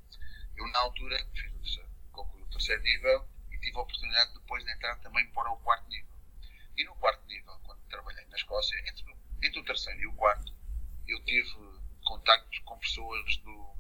Eu 0.56 0.68
na 0.70 0.80
altura 0.80 1.18
fiz 1.34 1.54
o 1.54 1.60
terceiro, 1.60 1.90
concluí 2.12 2.44
o 2.44 2.50
terceiro 2.50 2.82
nível 2.82 3.28
e 3.52 3.60
tive 3.60 3.78
a 3.78 3.82
oportunidade 3.82 4.34
depois 4.34 4.64
de 4.64 4.72
entrar 4.72 4.96
também 5.00 5.30
para 5.32 5.52
o 5.52 5.58
quarto 5.58 5.88
nível. 5.90 6.10
E 6.78 6.84
no 6.86 6.96
quarto 6.96 7.26
nível, 7.28 7.60
quando 7.64 7.82
trabalhei 7.90 8.26
na 8.28 8.36
Escócia, 8.36 8.78
entre, 8.88 9.16
entre 9.44 9.60
o 9.60 9.66
terceiro 9.66 10.00
e 10.00 10.08
o 10.08 10.14
quarto, 10.14 10.54
eu 11.08 11.24
tive 11.26 11.50
contactos 12.06 12.60
com 12.60 12.78
pessoas 12.80 13.38
do, 13.38 13.76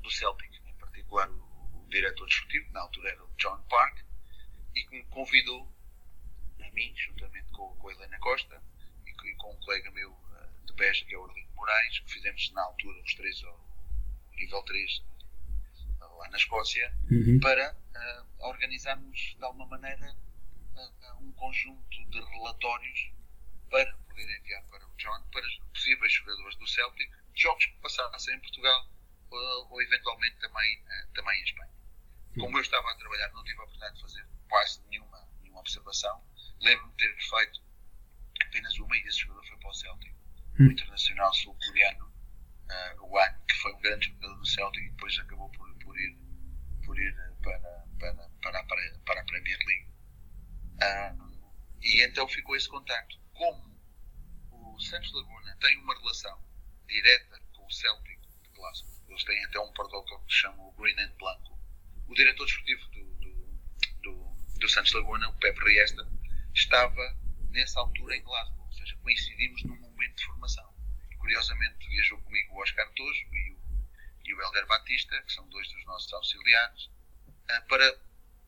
do 0.00 0.10
Celtic, 0.10 0.52
em 0.66 0.74
particular 0.74 1.30
o, 1.30 1.82
o 1.82 1.86
diretor 1.88 2.26
desportivo, 2.26 2.72
na 2.72 2.80
altura 2.80 3.10
era 3.10 3.24
o 3.24 3.30
John 3.36 3.62
Park, 3.68 4.06
e 4.76 4.84
que 4.84 4.96
me 4.96 5.04
convidou, 5.06 5.72
a 6.60 6.70
mim, 6.72 6.94
juntamente 6.96 7.50
com, 7.52 7.74
com 7.76 7.88
a 7.88 7.92
Helena 7.92 8.18
Costa 8.18 8.62
e, 9.06 9.10
e 9.10 9.36
com 9.36 9.52
um 9.52 9.60
colega 9.60 9.90
meu 9.90 10.12
uh, 10.12 10.66
de 10.66 10.72
Beja, 10.74 11.04
que 11.06 11.14
é 11.14 11.18
o 11.18 11.22
Orlando 11.22 11.50
Moraes, 11.54 11.98
que 12.00 12.12
fizemos 12.12 12.52
na 12.52 12.62
altura 12.62 13.02
os 13.02 13.14
três 13.14 13.42
ao 13.44 13.66
nível 14.36 14.62
3 14.62 15.02
lá 16.18 16.28
na 16.28 16.36
Escócia, 16.36 16.92
Uhum. 17.10 17.38
para 17.40 17.72
uh, 17.74 18.48
organizarmos 18.48 19.34
de 19.38 19.44
alguma 19.44 19.66
maneira 19.66 20.16
uh, 20.74 21.22
um 21.22 21.32
conjunto 21.32 22.04
de 22.10 22.20
relatórios 22.20 23.12
para 23.70 23.92
poder 24.08 24.38
enviar 24.38 24.62
para 24.64 24.86
o 24.86 24.96
John, 24.96 25.22
para 25.30 25.46
os 25.46 25.58
possíveis 25.72 26.12
jogadores 26.12 26.56
do 26.56 26.66
Celtic, 26.66 27.10
jogos 27.34 27.66
que 27.66 27.76
passassem 27.80 28.34
em 28.34 28.40
Portugal 28.40 28.88
ou, 29.30 29.72
ou 29.72 29.82
eventualmente 29.82 30.36
também, 30.38 30.84
também 31.14 31.40
em 31.40 31.44
Espanha. 31.44 31.72
Como 32.38 32.56
eu 32.56 32.62
estava 32.62 32.90
a 32.90 32.94
trabalhar, 32.96 33.32
não 33.32 33.44
tive 33.44 33.58
a 33.58 33.64
oportunidade 33.64 33.96
de 33.96 34.02
fazer 34.02 34.26
quase 34.48 34.82
nenhuma, 34.88 35.28
nenhuma 35.40 35.60
observação. 35.60 36.22
Lembro-me 36.60 36.92
de 36.92 36.96
ter 36.96 37.16
feito 37.16 37.60
apenas 38.42 38.78
uma 38.78 38.96
e 38.96 39.00
esse 39.02 39.18
jogador 39.18 39.46
foi 39.46 39.58
para 39.58 39.70
o 39.70 39.74
Celtic, 39.74 40.14
o 40.58 40.62
internacional 40.62 41.34
sul-coreano, 41.34 42.06
uh, 42.06 43.02
o 43.02 43.10
Wan, 43.10 43.32
que 43.48 43.54
foi 43.56 43.72
um 43.74 43.80
grande 43.80 44.06
jogador 44.08 44.36
do 44.36 44.46
Celtic 44.46 44.84
e 44.84 44.90
depois 44.90 45.18
acabou 45.18 45.50
por, 45.50 45.74
por 45.78 45.98
ir, 45.98 46.18
por 46.84 46.98
ir 46.98 47.14
para, 47.42 47.58
para, 47.98 48.28
para, 48.42 48.64
para, 48.64 48.98
para 49.04 49.20
a 49.20 49.24
Premier 49.24 49.58
League. 49.66 49.90
Uh, 50.76 51.36
e 51.82 52.02
então 52.02 52.26
ficou 52.28 52.56
esse 52.56 52.68
contacto. 52.68 53.18
Como 53.34 53.76
o 54.50 54.80
Santos 54.80 55.12
Laguna 55.12 55.56
tem 55.60 55.78
uma 55.78 55.94
relação 55.94 56.42
direta 56.86 57.40
com 57.54 57.66
o 57.66 57.70
Celtic 57.70 58.20
de 58.42 58.48
Glasgow, 58.50 58.90
eles 59.08 59.24
têm 59.24 59.44
até 59.44 59.60
um 59.60 59.72
protocolo 59.72 60.24
que 60.24 60.32
se 60.32 60.40
chama 60.40 60.62
o 60.62 60.72
Green 60.72 60.98
and 60.98 61.14
Blanco. 61.18 61.58
O 62.08 62.14
diretor 62.14 62.44
desportivo 62.44 62.88
do, 62.90 63.05
do, 64.58 64.68
Santos 64.68 64.92
Laguna, 64.92 65.28
o 65.28 65.34
Pepe 65.34 65.60
Riesta, 65.60 66.06
estava 66.54 67.16
nessa 67.50 67.80
altura 67.80 68.16
em 68.16 68.22
Glasgow, 68.22 68.66
ou 68.66 68.72
seja, 68.72 68.96
coincidimos 69.02 69.62
num 69.64 69.76
momento 69.76 70.16
de 70.16 70.24
formação. 70.24 70.74
Curiosamente, 71.18 71.88
viajou 71.88 72.20
comigo 72.22 72.54
o 72.54 72.62
Oscar 72.62 72.88
Tojo 72.92 73.26
e 73.32 73.52
o, 73.52 73.58
e 74.24 74.34
o 74.34 74.42
Helder 74.42 74.66
Batista, 74.66 75.20
que 75.22 75.32
são 75.32 75.48
dois 75.48 75.68
dos 75.72 75.84
nossos 75.86 76.12
auxiliares, 76.12 76.90
ah, 77.48 77.60
para, 77.68 78.00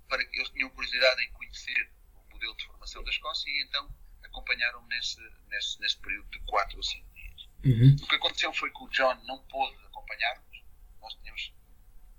para 0.08 0.24
que 0.24 0.38
eles 0.38 0.50
tinham 0.50 0.70
curiosidade 0.70 1.22
em 1.22 1.32
conhecer 1.32 1.90
o 2.14 2.32
modelo 2.32 2.56
de 2.56 2.66
formação 2.66 3.02
da 3.04 3.10
Escócia 3.10 3.48
e 3.48 3.64
então 3.64 3.88
acompanharam-me 4.24 4.88
nesse, 4.88 5.20
nesse, 5.48 5.80
nesse 5.80 5.98
período 5.98 6.28
de 6.30 6.40
4 6.40 6.76
ou 6.76 6.82
5 6.82 7.14
dias. 7.14 7.48
Uhum. 7.64 7.96
O 8.02 8.06
que 8.06 8.14
aconteceu 8.14 8.52
foi 8.52 8.70
que 8.70 8.82
o 8.82 8.88
John 8.88 9.14
não 9.24 9.38
pôde 9.46 9.76
acompanhar-nos. 9.86 10.62
Nós 11.00 11.14
tínhamos, 11.14 11.54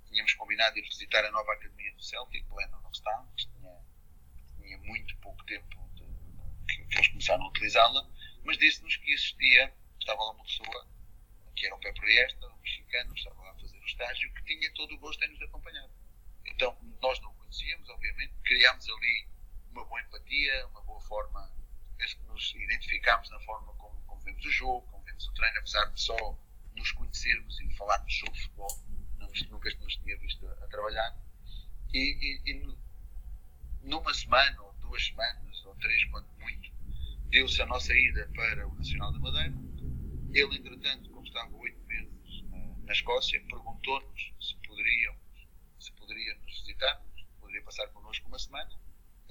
tínhamos 0.07 0.33
combinado 0.33 0.77
ir 0.77 0.83
visitar 0.83 1.23
a 1.25 1.31
nova 1.31 1.53
academia 1.53 1.93
do 1.93 2.03
Celtic, 2.03 2.45
Glennockstown, 2.47 3.27
que 3.35 3.47
tinha, 4.69 4.77
muito 4.79 5.17
pouco 5.17 5.43
tempo 5.45 5.89
de, 5.95 6.05
que, 6.67 6.85
que 6.85 6.97
eles 6.97 7.07
começaram 7.07 7.43
a 7.43 7.49
utilizá-la, 7.49 8.07
mas 8.43 8.57
disse-nos 8.57 8.95
que 8.97 9.11
existia, 9.11 9.73
estava 9.99 10.21
lá 10.21 10.31
uma 10.33 10.43
pessoa, 10.43 10.87
que 11.55 11.65
era 11.65 11.75
o 11.75 11.79
Pepe 11.79 11.99
Riesta, 12.01 12.47
um 12.47 12.57
mexicano, 12.57 13.13
estava 13.15 13.41
lá 13.41 13.51
a 13.51 13.55
fazer 13.55 13.77
o 13.77 13.85
estágio, 13.85 14.33
que 14.33 14.43
tinha 14.43 14.73
todo 14.73 14.93
o 14.93 14.99
gosto 14.99 15.23
em 15.23 15.29
nos 15.29 15.41
acompanhar. 15.41 15.89
Então, 16.45 16.77
nós 17.01 17.19
não 17.21 17.31
o 17.31 17.33
conhecíamos, 17.35 17.89
obviamente, 17.89 18.33
criámos 18.43 18.87
ali 18.89 19.27
uma 19.71 19.85
boa 19.85 20.01
empatia, 20.01 20.67
uma 20.67 20.81
boa 20.83 21.01
forma, 21.01 21.51
penso 21.97 22.17
que 22.17 22.23
nos 22.23 22.53
identificámos 22.55 23.29
na 23.29 23.39
forma 23.41 23.73
como, 23.73 23.99
como 24.05 24.21
vemos 24.21 24.45
o 24.45 24.51
jogo, 24.51 24.87
como 24.91 25.03
vemos 25.03 25.27
o 25.27 25.33
treino, 25.33 25.59
apesar 25.59 25.85
de 25.85 26.01
só 26.01 26.37
nos 26.75 26.91
conhecermos 26.91 27.59
e 27.59 27.73
falarmos 27.75 28.17
sobre 28.19 28.39
futebol, 28.39 28.83
não, 29.17 29.27
nunca 29.49 29.69
nos 29.81 29.95
tinha 29.97 30.17
visto 30.17 30.47
a, 30.47 30.51
a 30.53 30.67
trabalhar. 30.67 31.17
E, 31.93 31.99
e, 31.99 32.51
e, 32.51 32.77
numa 33.89 34.13
semana, 34.13 34.61
ou 34.61 34.73
duas 34.81 35.03
semanas, 35.03 35.65
ou 35.65 35.75
três, 35.77 36.05
quando 36.05 36.27
muito, 36.39 36.71
deu-se 37.29 37.59
a 37.59 37.65
nossa 37.65 37.91
ida 37.91 38.29
para 38.35 38.67
o 38.67 38.75
Nacional 38.75 39.11
da 39.11 39.19
Madeira. 39.19 39.57
Ele, 40.31 40.57
entretanto, 40.57 41.09
como 41.09 41.25
estava 41.25 41.51
oito 41.55 41.83
meses 41.87 42.43
na, 42.51 42.57
na 42.85 42.93
Escócia, 42.93 43.43
perguntou-nos 43.49 44.33
se 44.39 44.55
poderíamos, 44.67 45.47
se 45.79 45.91
poderia 45.93 46.35
nos 46.35 46.59
visitar, 46.59 47.03
poderia 47.39 47.63
passar 47.63 47.87
connosco 47.87 48.27
uma 48.27 48.37
semana. 48.37 48.69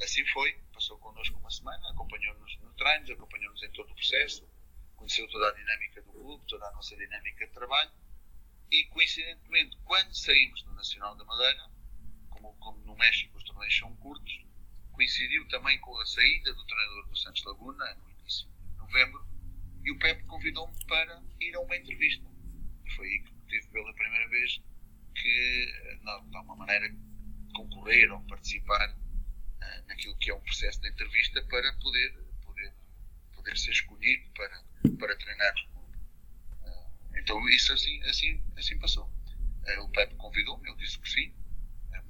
Assim 0.02 0.26
foi, 0.26 0.52
passou 0.74 0.98
connosco 0.98 1.38
uma 1.38 1.50
semana, 1.50 1.88
acompanhou-nos 1.90 2.58
no 2.58 2.72
treinos, 2.74 3.10
acompanhou-nos 3.10 3.62
em 3.62 3.70
todo 3.70 3.92
o 3.92 3.94
processo, 3.94 4.48
conheceu 4.96 5.28
toda 5.28 5.50
a 5.50 5.54
dinâmica 5.54 6.02
do 6.02 6.10
clube, 6.10 6.44
toda 6.48 6.66
a 6.66 6.72
nossa 6.72 6.96
dinâmica 6.96 7.46
de 7.46 7.52
trabalho. 7.52 7.92
E, 8.72 8.86
coincidentemente, 8.86 9.78
quando 9.84 10.12
saímos 10.14 10.62
do 10.64 10.72
Nacional 10.74 11.14
da 11.16 11.24
Madeira, 11.24 11.70
como, 12.28 12.52
como 12.54 12.78
no 12.84 12.96
México 12.96 13.36
os 13.38 13.44
torneios 13.44 13.76
são 13.76 13.94
curtos, 13.96 14.47
coincidiu 14.98 15.46
também 15.46 15.78
com 15.78 15.96
a 16.00 16.06
saída 16.06 16.52
do 16.52 16.66
treinador 16.66 17.08
do 17.08 17.16
Santos 17.16 17.44
Laguna, 17.44 17.94
no 18.02 18.10
início 18.18 18.48
de 18.48 18.76
novembro, 18.78 19.24
e 19.84 19.92
o 19.92 19.98
Pepe 20.00 20.24
convidou-me 20.24 20.74
para 20.86 21.22
ir 21.40 21.54
a 21.54 21.60
uma 21.60 21.76
entrevista. 21.76 22.26
E 22.84 22.90
foi 22.96 23.06
aí 23.06 23.20
que 23.20 23.32
tive 23.46 23.68
pela 23.68 23.94
primeira 23.94 24.28
vez 24.28 24.60
que, 25.14 26.00
de 26.02 26.36
alguma 26.36 26.56
maneira, 26.56 26.92
concorrer 27.54 28.10
ou 28.12 28.20
participar 28.22 28.90
uh, 28.90 29.86
naquilo 29.86 30.16
que 30.16 30.32
é 30.32 30.34
um 30.34 30.40
processo 30.40 30.80
de 30.80 30.88
entrevista 30.88 31.44
para 31.44 31.72
poder, 31.74 32.12
poder, 32.42 32.74
poder 33.36 33.56
ser 33.56 33.70
escolhido 33.70 34.28
para, 34.32 34.64
para 34.98 35.16
treinar. 35.16 35.54
Uh, 36.60 37.18
então, 37.18 37.48
isso 37.50 37.72
assim, 37.72 38.02
assim, 38.02 38.42
assim 38.56 38.76
passou. 38.80 39.06
Uh, 39.06 39.80
o 39.80 39.90
Pepe 39.90 40.16
convidou-me, 40.16 40.68
eu 40.68 40.74
disse 40.74 40.98
que 40.98 41.08
sim, 41.08 41.32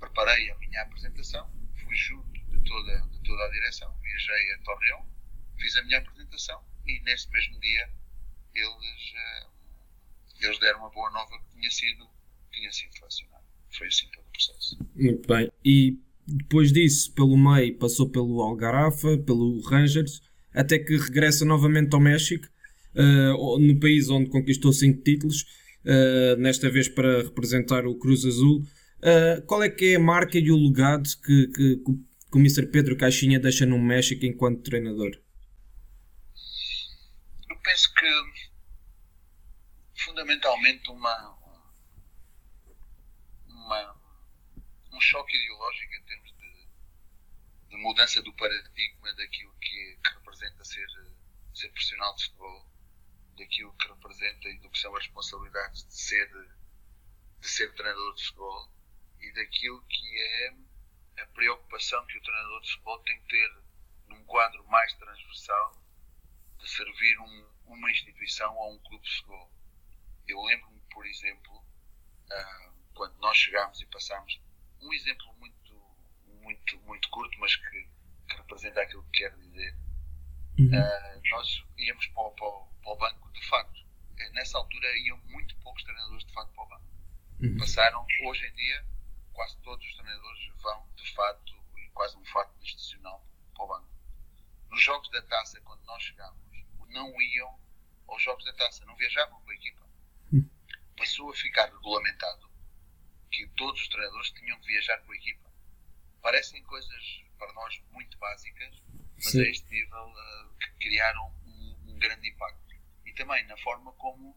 preparei 0.00 0.50
a 0.50 0.58
minha 0.58 0.82
apresentação, 0.82 1.52
fui 1.84 1.94
junto 1.94 2.37
de 2.58 2.64
toda, 2.64 3.00
de 3.00 3.22
toda 3.22 3.44
a 3.44 3.50
direção, 3.50 3.94
viajei 4.02 4.52
a 4.52 4.58
Torreão, 4.58 5.06
fiz 5.58 5.76
a 5.76 5.82
minha 5.84 5.98
apresentação 5.98 6.60
e 6.86 7.00
nesse 7.02 7.30
mesmo 7.30 7.58
dia 7.60 7.88
eles, 8.54 9.12
uh, 9.12 10.44
eles 10.44 10.58
deram 10.58 10.80
uma 10.80 10.90
boa 10.90 11.10
nova 11.10 11.30
que 11.38 11.56
tinha 11.56 11.70
sido, 11.70 12.06
tinha 12.52 12.72
sido 12.72 12.92
selecionado. 12.92 13.44
Foi 13.76 13.86
assim 13.86 14.06
todo 14.14 14.24
o 14.24 14.32
processo. 14.32 14.78
Muito 14.94 15.28
bem. 15.28 15.52
E 15.64 15.98
depois 16.26 16.72
disso, 16.72 17.12
pelo 17.14 17.36
meio, 17.36 17.76
passou 17.78 18.08
pelo 18.08 18.40
Algarafa, 18.42 19.18
pelo 19.18 19.60
Rangers, 19.62 20.22
até 20.52 20.78
que 20.78 20.96
regressa 20.96 21.44
novamente 21.44 21.94
ao 21.94 22.00
México, 22.00 22.46
uh, 22.94 23.58
no 23.58 23.78
país 23.78 24.08
onde 24.08 24.30
conquistou 24.30 24.72
cinco 24.72 25.02
títulos, 25.02 25.42
uh, 25.84 26.36
nesta 26.38 26.70
vez 26.70 26.88
para 26.88 27.22
representar 27.22 27.86
o 27.86 27.94
Cruz 27.94 28.24
Azul. 28.24 28.62
Uh, 28.98 29.40
qual 29.46 29.62
é 29.62 29.70
que 29.70 29.92
é 29.92 29.96
a 29.96 30.00
marca 30.00 30.38
e 30.38 30.50
o 30.50 30.56
legado 30.56 31.08
que, 31.24 31.46
que, 31.48 31.76
que 31.76 31.90
o 31.90 32.07
Mr. 32.36 32.66
Pedro 32.66 32.96
Caixinha 32.96 33.40
deixa 33.40 33.64
no 33.64 33.78
México 33.78 34.26
enquanto 34.26 34.62
treinador? 34.62 35.18
Eu 37.48 37.58
penso 37.60 37.94
que 37.94 38.06
fundamentalmente 39.94 40.90
uma, 40.90 41.38
uma 43.46 43.98
um 44.92 45.00
choque 45.00 45.36
ideológico 45.36 45.94
em 45.94 46.02
termos 46.02 46.32
de, 46.32 46.68
de 47.70 47.76
mudança 47.76 48.22
do 48.22 48.32
paradigma 48.34 49.14
daquilo 49.14 49.54
que, 49.60 49.98
que, 50.02 50.14
representa 50.14 50.64
ser, 50.64 50.86
ser 51.54 51.68
profissional 51.68 52.14
de 52.16 52.24
futebol, 52.24 52.66
daquilo 53.38 53.72
que 53.74 53.88
representa 53.88 54.48
e 54.48 54.58
do 54.58 54.70
que 54.70 54.78
são 54.78 54.94
as 54.96 55.04
responsabilidades 55.04 55.86
de 55.86 55.94
ser, 55.94 56.28
de 57.40 57.48
ser 57.48 57.72
treinador 57.74 58.14
de 58.16 58.24
futebol 58.24 58.72
e 59.20 59.32
daquilo 59.32 59.82
que 59.86 60.18
é 60.18 60.54
a 61.20 61.26
preocupação 61.26 62.04
que 62.06 62.18
o 62.18 62.22
treinador 62.22 62.60
de 62.62 62.70
futebol 62.70 62.98
tem 63.00 63.20
que 63.20 63.28
ter 63.28 63.50
num 64.08 64.24
quadro 64.24 64.66
mais 64.68 64.92
transversal 64.94 65.82
de 66.58 66.68
servir 66.68 67.18
um, 67.20 67.48
uma 67.66 67.90
instituição 67.90 68.54
ou 68.56 68.74
um 68.74 68.78
clube 68.80 69.04
de 69.04 69.16
futebol. 69.16 69.50
Eu 70.26 70.40
lembro-me, 70.42 70.80
por 70.90 71.06
exemplo, 71.06 71.56
uh, 71.56 72.72
quando 72.94 73.16
nós 73.18 73.36
chegámos 73.36 73.80
e 73.80 73.86
passámos 73.86 74.40
um 74.80 74.92
exemplo 74.92 75.32
muito, 75.38 75.74
muito, 76.42 76.80
muito 76.80 77.08
curto, 77.10 77.38
mas 77.38 77.54
que, 77.56 77.88
que 78.28 78.36
representa 78.36 78.82
aquilo 78.82 79.04
que 79.04 79.18
quero 79.18 79.38
dizer. 79.38 79.76
uhum. 80.58 80.66
uh, 80.66 81.30
nós 81.30 81.64
íamos 81.78 82.06
para 82.08 82.22
o, 82.22 82.30
para, 82.32 82.46
o, 82.46 82.66
para 82.82 82.92
o, 82.92 82.96
banco 82.96 83.32
de 83.32 83.46
facto. 83.48 83.86
Eh, 84.18 84.30
nessa 84.30 84.58
altura 84.58 84.86
iam 84.98 85.18
muito 85.26 85.56
poucos 85.58 85.82
treinadores 85.84 86.24
de 86.24 86.32
facto 86.32 86.52
para 86.54 86.64
o 86.64 86.68
banco. 86.68 86.88
Uhum. 87.40 87.56
Passaram, 87.58 88.06
hoje 88.24 88.46
em 88.46 88.52
dia, 88.54 88.84
quase 89.38 89.56
todos 89.58 89.86
os 89.86 89.94
treinadores 89.94 90.52
vão 90.60 90.88
de 90.96 91.14
facto, 91.14 91.54
e 91.76 91.88
quase 91.90 92.16
um 92.16 92.24
facto 92.24 92.60
institucional, 92.60 93.24
para 93.54 93.64
o 93.64 93.68
banco. 93.68 93.88
Nos 94.68 94.82
jogos 94.82 95.08
da 95.12 95.22
taça, 95.22 95.60
quando 95.60 95.84
nós 95.84 96.02
chegámos, 96.02 96.42
não 96.88 97.22
iam 97.22 97.56
aos 98.08 98.20
jogos 98.20 98.44
da 98.44 98.52
taça, 98.54 98.84
não 98.84 98.96
viajavam 98.96 99.40
com 99.40 99.50
a 99.50 99.54
equipa. 99.54 99.86
Uhum. 100.32 100.50
Passou 100.96 101.30
a 101.30 101.36
ficar 101.36 101.66
regulamentado 101.66 102.50
que 103.30 103.46
todos 103.50 103.80
os 103.80 103.88
treinadores 103.88 104.32
tinham 104.32 104.58
que 104.58 104.66
viajar 104.66 104.98
com 105.02 105.12
a 105.12 105.16
equipa. 105.16 105.48
Parecem 106.20 106.60
coisas 106.64 107.22
para 107.38 107.52
nós 107.52 107.80
muito 107.92 108.18
básicas, 108.18 108.82
mas 109.14 109.30
Sim. 109.30 109.42
a 109.42 109.48
este 109.48 109.70
nível 109.70 110.08
uh, 110.08 110.56
que 110.58 110.70
criaram 110.80 111.32
um, 111.46 111.92
um, 111.92 111.98
grande 112.00 112.28
impacto. 112.28 112.74
E 113.06 113.12
também 113.12 113.46
na 113.46 113.56
forma 113.58 113.92
como, 113.92 114.36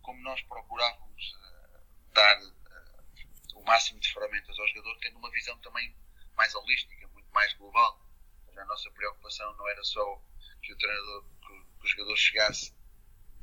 como 0.00 0.22
nós 0.22 0.40
procurávamos 0.40 1.32
uh, 1.34 2.14
dar 2.14 2.40
o 3.58 3.64
máximo 3.64 4.00
de 4.00 4.12
ferramentas 4.12 4.58
ao 4.58 4.66
jogador, 4.68 4.98
tendo 5.00 5.18
uma 5.18 5.30
visão 5.30 5.58
também 5.58 5.94
mais 6.36 6.54
holística, 6.54 7.08
muito 7.08 7.30
mais 7.32 7.52
global. 7.54 8.00
A 8.56 8.64
nossa 8.64 8.90
preocupação 8.90 9.54
não 9.56 9.68
era 9.68 9.84
só 9.84 10.20
que 10.62 10.72
o 10.72 10.78
treinador, 10.78 11.24
que, 11.40 11.52
o 11.52 11.86
jogador 11.86 12.16
chegasse 12.16 12.74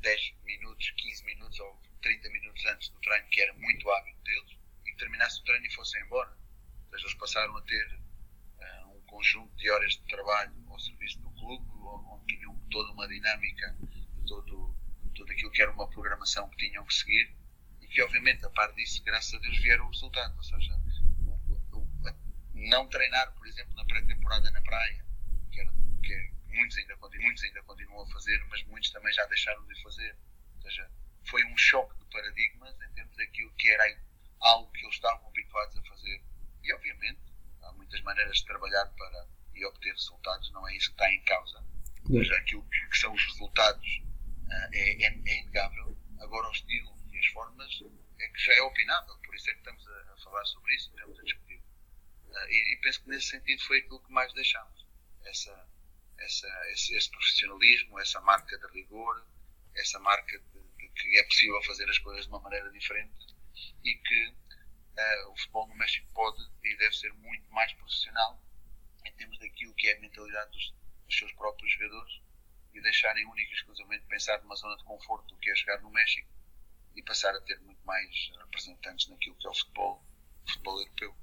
10 0.00 0.34
minutos, 0.44 0.90
15 0.90 1.24
minutos 1.24 1.58
ou 1.60 1.80
30 2.02 2.28
minutos 2.30 2.64
antes 2.66 2.88
do 2.90 3.00
treino, 3.00 3.28
que 3.28 3.40
era 3.40 3.54
muito 3.54 3.90
hábito 3.90 4.20
deles, 4.22 4.58
e 4.84 4.90
que 4.90 4.96
terminasse 4.98 5.40
o 5.40 5.44
treino 5.44 5.64
e 5.64 5.74
fossem 5.74 6.02
embora. 6.02 6.36
Ou 6.90 6.98
eles 6.98 7.14
passaram 7.14 7.56
a 7.56 7.62
ter 7.62 8.06
conjunto 9.06 9.56
de 9.56 9.70
horas 9.70 9.92
de 9.92 10.02
trabalho 10.02 10.52
ao 10.68 10.78
serviço 10.78 11.18
do 11.20 11.30
clube, 11.30 11.66
onde 12.10 12.36
tinham 12.36 12.54
toda 12.70 12.92
uma 12.92 13.08
dinâmica, 13.08 13.76
todo, 14.26 14.76
tudo 15.14 15.32
aquilo 15.32 15.50
que 15.50 15.62
era 15.62 15.72
uma 15.72 15.88
programação 15.88 16.48
que 16.50 16.56
tinham 16.68 16.84
que 16.84 16.94
seguir 16.94 17.34
que, 17.96 18.02
obviamente, 18.02 18.44
a 18.44 18.50
par 18.50 18.74
disso, 18.74 19.02
graças 19.04 19.32
a 19.32 19.38
Deus, 19.38 19.56
vieram 19.56 19.86
o 19.86 19.90
resultado. 19.90 20.36
Ou 20.36 20.42
seja, 20.42 20.78
não 22.52 22.86
treinar, 22.88 23.32
por 23.32 23.46
exemplo, 23.46 23.74
na 23.74 23.86
pré-temporada 23.86 24.50
na 24.50 24.60
praia, 24.60 25.02
que, 25.50 25.60
era, 25.60 25.72
que 26.02 26.32
muitos, 26.48 26.76
ainda, 26.76 26.94
muitos 26.96 27.42
ainda 27.44 27.62
continuam 27.62 28.02
a 28.02 28.12
fazer, 28.12 28.44
mas 28.50 28.62
muitos 28.64 28.90
também 28.90 29.10
já 29.14 29.24
deixaram 29.24 29.64
de 29.66 29.82
fazer. 29.82 30.14
Ou 30.56 30.60
seja, 30.60 30.90
foi 31.24 31.42
um 31.46 31.56
choque 31.56 31.96
de 31.96 32.04
paradigmas 32.10 32.74
em 32.82 32.92
termos 32.92 33.16
daquilo 33.16 33.50
que 33.54 33.70
era 33.70 33.98
algo 34.40 34.70
que 34.72 34.84
eles 34.84 34.94
estavam 34.94 35.26
habituados 35.28 35.78
a 35.78 35.82
fazer. 35.84 36.22
E, 36.64 36.74
obviamente, 36.74 37.22
há 37.62 37.72
muitas 37.72 38.02
maneiras 38.02 38.36
de 38.36 38.44
trabalhar 38.44 38.84
para 38.88 39.26
e 39.54 39.64
obter 39.64 39.92
resultados, 39.92 40.52
não 40.52 40.68
é 40.68 40.76
isso 40.76 40.88
que 40.88 41.02
está 41.02 41.10
em 41.10 41.24
causa. 41.24 41.64
Mas 42.10 42.30
aquilo 42.32 42.62
que 42.68 42.98
são 42.98 43.14
os 43.14 43.24
resultados 43.24 44.02
uh, 44.48 44.74
é, 44.74 45.02
é, 45.02 45.06
é, 45.06 45.40
inegável. 45.40 45.96
Agora, 46.20 46.46
o 46.48 46.52
estilo 46.52 46.95
as 47.18 47.26
formas 47.26 47.82
é 48.20 48.28
que 48.28 48.38
já 48.38 48.54
é 48.54 48.62
opinável, 48.62 49.16
por 49.18 49.34
isso 49.34 49.50
é 49.50 49.52
que 49.52 49.58
estamos 49.58 49.86
a, 49.88 50.12
a 50.12 50.16
falar 50.18 50.44
sobre 50.46 50.74
isso, 50.74 50.90
estamos 50.90 51.18
a 51.18 51.22
discutir. 51.22 51.62
Uh, 52.28 52.48
e, 52.48 52.74
e, 52.74 52.80
penso 52.82 53.02
que 53.02 53.08
nesse 53.08 53.26
sentido 53.26 53.62
foi 53.64 53.78
aquilo 53.78 54.00
que 54.00 54.12
mais 54.12 54.32
deixamos. 54.34 54.86
Essa, 55.24 55.68
essa, 56.18 56.70
esse, 56.70 56.94
esse 56.94 57.10
profissionalismo, 57.10 57.98
essa 57.98 58.20
marca 58.20 58.58
de 58.58 58.66
rigor, 58.72 59.26
essa 59.74 59.98
marca 60.00 60.38
de, 60.38 60.60
de 60.78 60.88
que 60.88 61.18
é 61.18 61.24
possível 61.24 61.62
fazer 61.62 61.88
as 61.88 61.98
coisas 61.98 62.24
de 62.24 62.30
uma 62.30 62.40
maneira 62.40 62.70
diferente 62.70 63.34
e 63.84 63.94
que 63.94 64.28
uh, 64.28 65.30
o 65.30 65.36
futebol 65.36 65.68
no 65.68 65.74
México 65.76 66.06
pode 66.14 66.42
e 66.64 66.76
deve 66.76 66.96
ser 66.96 67.12
muito 67.14 67.50
mais 67.52 67.72
profissional 67.74 68.42
em 69.04 69.12
termos 69.12 69.38
daquilo 69.38 69.74
que 69.74 69.88
é 69.88 69.96
a 69.96 70.00
mentalidade 70.00 70.50
dos, 70.50 70.74
dos 71.06 71.18
seus 71.18 71.32
próprios 71.32 71.72
jogadores 71.72 72.20
e 72.74 72.80
deixarem 72.80 73.26
única 73.26 73.50
e 73.50 73.54
exclusivamente 73.54 74.04
pensar 74.06 74.40
numa 74.42 74.56
zona 74.56 74.76
de 74.76 74.84
conforto 74.84 75.36
que 75.38 75.50
é 75.50 75.54
jogar 75.54 75.80
no 75.80 75.90
México 75.90 76.28
e 76.96 77.02
passar 77.02 77.34
a 77.34 77.40
ter 77.40 77.58
muito 77.60 77.84
mais 77.84 78.10
representantes 78.44 79.08
naquilo 79.08 79.36
que 79.36 79.46
é 79.46 79.50
o 79.50 79.54
futebol, 79.54 80.02
o 80.46 80.50
futebol 80.50 80.78
europeu. 80.80 81.14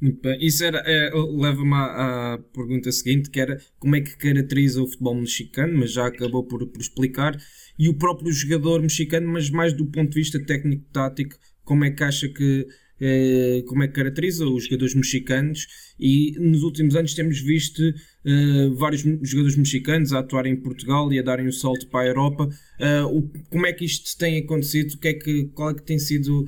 Muito 0.00 0.22
bem. 0.22 0.38
Isso 0.40 0.64
era, 0.64 0.78
é, 0.86 1.10
leva-me 1.12 1.74
à, 1.74 2.34
à, 2.34 2.38
pergunta 2.38 2.90
seguinte, 2.90 3.28
que 3.28 3.38
era 3.38 3.60
como 3.78 3.96
é 3.96 4.00
que 4.00 4.16
caracteriza 4.16 4.82
o 4.82 4.86
futebol 4.86 5.14
mexicano, 5.14 5.78
mas 5.78 5.92
já 5.92 6.06
acabou 6.06 6.42
por, 6.46 6.66
por 6.66 6.80
explicar, 6.80 7.36
e 7.78 7.88
o 7.88 7.98
próprio 7.98 8.32
jogador 8.32 8.80
mexicano, 8.80 9.28
mas 9.28 9.50
mais 9.50 9.74
do 9.74 9.84
ponto 9.86 10.10
de 10.10 10.18
vista 10.18 10.42
técnico-tático, 10.42 11.36
como 11.64 11.84
é 11.84 11.90
que 11.90 12.02
acha 12.02 12.28
que 12.28 12.66
eh, 13.00 13.62
como 13.66 13.82
é 13.82 13.88
que 13.88 13.94
caracteriza 13.94 14.46
os 14.46 14.64
jogadores 14.64 14.94
mexicanos 14.94 15.66
e 15.98 16.32
nos 16.38 16.62
últimos 16.62 16.94
anos 16.94 17.14
temos 17.14 17.40
visto 17.40 17.80
uh, 17.80 18.74
vários 18.74 19.00
jogadores 19.22 19.56
mexicanos 19.56 20.12
a 20.12 20.18
atuar 20.18 20.44
em 20.44 20.54
Portugal 20.54 21.10
e 21.10 21.18
a 21.18 21.22
darem 21.22 21.46
o 21.46 21.48
um 21.48 21.52
salto 21.52 21.88
para 21.88 22.00
a 22.00 22.06
Europa. 22.06 22.44
Uh, 22.78 23.18
o, 23.18 23.28
como 23.48 23.66
é 23.66 23.72
que 23.72 23.86
isto 23.86 24.18
tem 24.18 24.38
acontecido? 24.38 24.92
O 24.94 24.98
que 24.98 25.08
é 25.08 25.14
que, 25.14 25.44
qual 25.54 25.70
é 25.70 25.74
que 25.74 25.82
tem 25.82 25.98
sido 25.98 26.46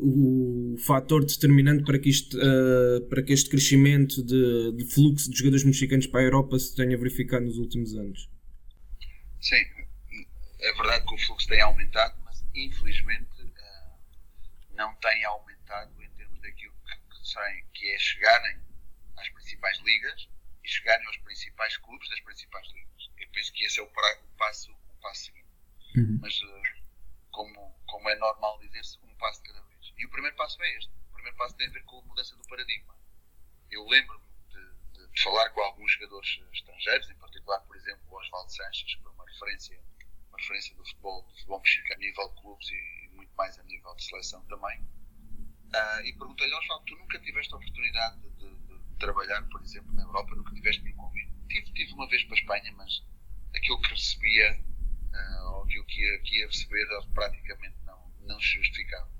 o 0.00 0.76
fator 0.78 1.24
determinante 1.24 1.84
para 1.84 1.98
que, 1.98 2.10
isto, 2.10 2.38
para 3.08 3.22
que 3.22 3.32
este 3.32 3.48
crescimento 3.48 4.22
de, 4.22 4.72
de 4.72 4.84
fluxo 4.92 5.30
de 5.30 5.38
jogadores 5.38 5.64
mexicanos 5.64 6.06
para 6.06 6.20
a 6.20 6.24
Europa 6.24 6.58
se 6.58 6.74
tenha 6.74 6.96
verificado 6.98 7.46
nos 7.46 7.56
últimos 7.56 7.94
anos? 7.94 8.28
Sim, 9.40 9.56
é 10.60 10.72
verdade 10.74 11.06
que 11.06 11.14
o 11.14 11.18
fluxo 11.18 11.48
tem 11.48 11.62
aumentado, 11.62 12.14
mas 12.26 12.44
infelizmente 12.54 13.35
não 14.76 14.94
tem 14.96 15.24
aumentado 15.24 16.02
em 16.02 16.10
termos 16.10 16.40
daquilo 16.40 16.74
que, 16.84 16.94
que, 16.94 17.62
que 17.72 17.90
é 17.90 17.98
chegarem 17.98 18.60
às 19.16 19.28
principais 19.30 19.78
ligas 19.78 20.28
e 20.62 20.68
chegarem 20.68 21.06
aos 21.06 21.16
principais 21.18 21.76
clubes 21.78 22.08
das 22.10 22.20
principais 22.20 22.66
ligas. 22.72 23.10
Eu 23.18 23.28
penso 23.30 23.52
que 23.52 23.64
esse 23.64 23.80
é 23.80 23.82
o, 23.82 23.86
o 23.86 24.36
passo, 24.36 24.72
o 24.72 25.00
passo 25.00 25.24
seguinte. 25.24 25.46
Uhum. 25.96 26.18
Mas, 26.20 26.40
uh, 26.42 26.62
como, 27.30 27.74
como 27.86 28.08
é 28.08 28.16
normal 28.16 28.58
dizer-se, 28.60 28.98
um 29.02 29.14
passo 29.16 29.42
de 29.42 29.48
cada 29.48 29.62
vez. 29.62 29.92
E 29.96 30.06
o 30.06 30.10
primeiro 30.10 30.36
passo 30.36 30.62
é 30.62 30.76
este. 30.76 30.92
O 31.10 31.12
primeiro 31.14 31.36
passo 31.36 31.56
tem 31.56 31.68
a 31.68 31.70
ver 31.70 31.84
com 31.84 31.98
a 31.98 32.02
mudança 32.02 32.36
do 32.36 32.46
paradigma. 32.48 32.96
Eu 33.70 33.86
lembro-me 33.86 34.26
de, 34.50 35.08
de, 35.08 35.22
falar 35.22 35.48
com 35.50 35.60
alguns 35.60 35.90
jogadores 35.92 36.40
estrangeiros, 36.52 37.10
em 37.10 37.16
particular, 37.16 37.60
por 37.60 37.76
exemplo, 37.76 38.02
o 38.08 38.16
Oswaldo 38.16 38.52
Sanches, 38.52 38.94
que 38.94 39.02
foi 39.02 39.12
uma 39.12 39.24
referência, 39.26 39.80
uma 40.28 40.38
referência 40.38 40.74
do 40.76 40.84
futebol, 40.84 41.22
do 41.22 41.30
futebol 41.30 41.60
mexicano 41.60 41.94
a 41.94 41.98
nível 41.98 42.28
de 42.28 42.40
clubes 42.42 42.70
e, 42.70 43.05
mais 43.36 43.58
a 43.58 43.62
nível 43.64 43.94
de 43.94 44.04
seleção 44.04 44.44
também. 44.46 44.80
Uh, 44.80 46.00
e 46.04 46.12
perguntei-lhe, 46.16 46.54
Osvaldo, 46.54 46.84
tu 46.86 46.96
nunca 46.96 47.18
tiveste 47.20 47.52
a 47.52 47.56
oportunidade 47.56 48.20
de, 48.20 48.30
de, 48.30 48.78
de, 48.78 48.96
trabalhar, 48.98 49.42
por 49.48 49.60
exemplo, 49.62 49.92
na 49.94 50.02
Europa, 50.02 50.34
nunca 50.34 50.54
tiveste 50.54 50.82
nenhum 50.82 50.96
convite? 50.96 51.32
Tive, 51.48 51.72
tive 51.72 51.92
uma 51.92 52.08
vez 52.08 52.24
para 52.24 52.34
a 52.34 52.38
Espanha, 52.38 52.72
mas 52.76 53.04
aquilo 53.54 53.80
que 53.80 53.90
recebia, 53.90 54.60
uh, 54.60 55.50
ou 55.52 55.64
aquilo 55.64 55.84
que 55.84 56.00
ia, 56.00 56.18
que 56.20 56.36
ia 56.38 56.46
receber, 56.46 56.86
praticamente 57.12 57.76
não, 57.84 58.12
não 58.20 58.40
se 58.40 58.58
justificava. 58.58 59.10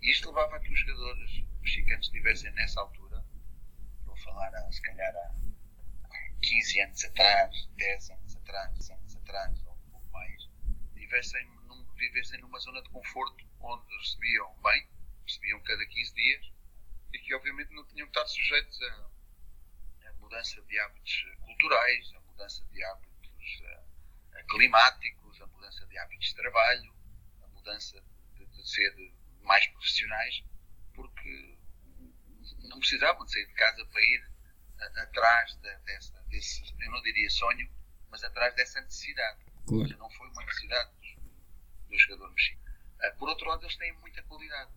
E 0.00 0.10
isto 0.10 0.28
levava 0.28 0.56
a 0.56 0.60
que 0.60 0.72
os 0.72 0.80
jogadores 0.80 1.44
mexicanos 1.60 2.06
estivessem 2.06 2.52
nessa 2.52 2.80
altura, 2.80 3.24
vou 4.04 4.16
falar 4.18 4.54
há, 4.54 4.72
se 4.72 4.82
calhar 4.82 5.14
há 5.14 5.34
15 6.42 6.80
anos 6.80 7.04
atrás, 7.04 7.68
10 7.76 8.10
anos 8.10 8.36
atrás, 8.36 8.72
10 8.72 8.90
anos 8.90 9.16
atrás, 9.16 9.64
ou 9.64 9.72
um 9.72 9.90
pouco 9.90 10.12
mais, 10.12 10.50
tivessem 10.94 11.61
vivessem 12.08 12.40
numa 12.40 12.58
zona 12.58 12.82
de 12.82 12.90
conforto 12.90 13.46
onde 13.60 13.96
recebiam 13.98 14.54
bem, 14.62 14.88
recebiam 15.24 15.60
cada 15.60 15.86
15 15.86 16.14
dias 16.14 16.52
e 17.12 17.18
que 17.18 17.34
obviamente 17.34 17.72
não 17.72 17.84
tinham 17.86 18.06
que 18.08 18.18
estar 18.18 18.26
sujeitos 18.26 18.82
a, 18.82 19.10
a 20.08 20.12
mudança 20.14 20.60
de 20.62 20.78
hábitos 20.80 21.26
culturais, 21.40 22.12
a 22.14 22.20
mudança 22.20 22.64
de 22.72 22.84
hábitos 22.84 23.62
a, 23.64 24.38
a 24.38 24.42
climáticos, 24.44 25.40
a 25.40 25.46
mudança 25.46 25.86
de 25.86 25.98
hábitos 25.98 26.28
de 26.28 26.34
trabalho, 26.34 26.94
a 27.44 27.46
mudança 27.48 28.02
de, 28.36 28.46
de 28.46 28.68
ser 28.68 29.12
mais 29.42 29.66
profissionais, 29.68 30.42
porque 30.94 31.58
não 32.68 32.78
precisavam 32.78 33.24
de 33.24 33.32
sair 33.32 33.46
de 33.46 33.54
casa 33.54 33.84
para 33.86 34.00
ir 34.00 34.32
atrás 34.96 35.54
de, 35.56 35.76
dessa, 35.84 36.20
desse, 36.28 36.74
eu 36.80 36.90
não 36.90 37.00
diria 37.02 37.30
sonho, 37.30 37.70
mas 38.10 38.24
atrás 38.24 38.54
dessa 38.56 38.80
necessidade. 38.80 39.44
Claro. 39.44 39.74
Ou 39.74 39.82
seja, 39.86 39.96
não 39.98 40.10
foi 40.10 40.28
uma 40.28 40.44
necessidade 40.44 40.90
do 41.92 41.98
jogador 41.98 42.32
mexicano. 42.32 42.62
Uh, 43.02 43.18
por 43.18 43.28
outro 43.28 43.48
lado, 43.48 43.64
eles 43.64 43.76
têm 43.76 43.92
muita 43.98 44.22
qualidade. 44.22 44.72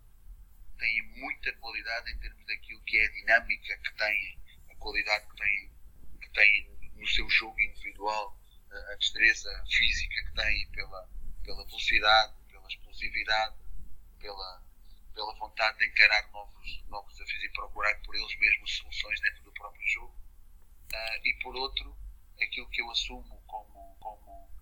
Têm 0.77 1.01
muita 1.19 1.53
qualidade 1.53 2.11
em 2.11 2.19
termos 2.19 2.45
daquilo 2.45 2.81
que 2.83 2.97
é 2.97 3.05
a 3.05 3.11
dinâmica 3.11 3.77
que 3.77 3.93
têm, 3.95 4.39
a 4.69 4.75
qualidade 4.75 5.27
que 5.29 5.35
têm, 5.37 5.71
que 6.21 6.29
têm 6.31 6.91
no 6.95 7.07
seu 7.07 7.29
jogo 7.29 7.59
individual, 7.61 8.37
a 8.91 8.95
destreza 8.95 9.63
física 9.69 10.15
que 10.25 10.33
têm 10.33 10.69
pela, 10.71 11.09
pela 11.43 11.65
velocidade, 11.65 12.33
pela 12.49 12.67
explosividade, 12.67 13.55
pela, 14.19 14.63
pela 15.13 15.33
vontade 15.35 15.77
de 15.77 15.85
encarar 15.85 16.29
novos, 16.31 16.83
novos 16.89 17.13
desafios 17.13 17.43
e 17.43 17.49
procurar 17.49 17.95
por 18.01 18.15
eles 18.15 18.37
mesmos 18.37 18.77
soluções 18.77 19.21
dentro 19.21 19.43
do 19.43 19.53
próprio 19.53 19.87
jogo. 19.87 20.15
Uh, 20.93 21.25
e 21.25 21.33
por 21.41 21.55
outro, 21.55 21.97
aquilo 22.41 22.69
que 22.69 22.81
eu 22.81 22.91
assumo 22.91 23.34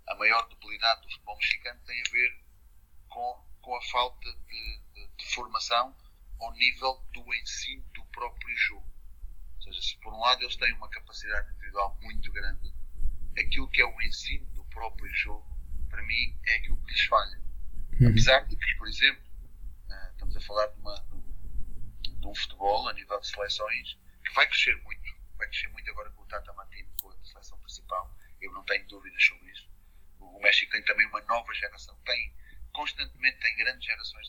a 0.08 0.16
maior 0.16 0.48
debilidade 0.50 1.02
do 1.02 1.10
futebol 1.10 1.38
mexicano 1.38 1.80
tem 1.86 2.02
a 2.02 2.12
ver 2.12 2.44
com, 3.10 3.46
com 3.62 3.76
a 3.76 3.82
falta 3.84 4.34
de, 4.48 4.82
de, 4.94 5.08
de, 5.08 5.34
formação 5.34 5.96
ao 6.40 6.52
nível 6.54 7.06
do 7.14 7.34
ensino 7.36 7.84
do 7.94 8.04
próprio 8.06 8.56
jogo. 8.58 8.88
Ou 9.56 9.62
seja, 9.62 9.82
se 9.82 9.98
por 10.00 10.14
um 10.14 10.20
lado 10.20 10.44
eles 10.44 10.56
têm 10.56 10.74
uma 10.74 10.90
capacidade 10.90 11.50
individual 11.52 11.98
muito 12.02 12.32
grande, 12.32 12.74
aquilo 13.38 13.70
que 13.70 13.82
é 13.82 13.86
o 13.86 14.02
ensino 14.02 14.46
do 14.48 14.66
próprio 14.66 15.12
jogo, 15.14 15.48
para 15.90 16.02
mim, 16.04 16.38
é 16.48 16.56
aquilo 16.56 16.78
que 16.78 16.92
lhes 16.92 17.06
falha. 17.06 17.42
Apesar 18.10 18.40
de 18.48 18.56
que, 18.56 18.76
por 18.76 18.88
exemplo, 18.88 19.24
uh, 19.90 20.12
estamos 20.12 20.36
a 20.36 20.42
falar 20.42 20.68
de, 20.68 20.80
uma, 20.80 20.96
de, 22.02 22.28
um 22.28 22.36
futebol 22.36 22.90
a 22.90 22.94
nível 22.94 23.20
de 23.20 23.28
seleções 23.28 23.98
que 24.26 24.34
vai 24.34 24.48
crescer 24.48 24.76
muito, 24.84 25.04
vai 25.38 25.48
crescer 25.48 25.68
muito 25.68 25.90
agora 25.92 26.10
com 26.12 26.24
o 26.24 26.26
Tata 26.26 26.52
Martino, 26.54 26.90
com 27.02 27.10
a 27.10 27.26
seleção 27.26 27.58
principal, 27.60 28.12
eu 28.42 28.52
não 28.52 28.64
tenho 28.66 28.88
dúvidas 28.88 29.24
sobre 29.24 29.52
isso. 29.52 29.73
O 30.24 30.40
México 30.42 30.72
tem 30.72 30.84
também 30.84 31.06
uma 31.08 31.22
nova 31.22 31.54
geração, 31.54 31.98
tem 32.06 32.34
constantemente 32.74 33.40
tem 33.40 33.56
grandes 33.58 33.86
gerações 33.86 34.28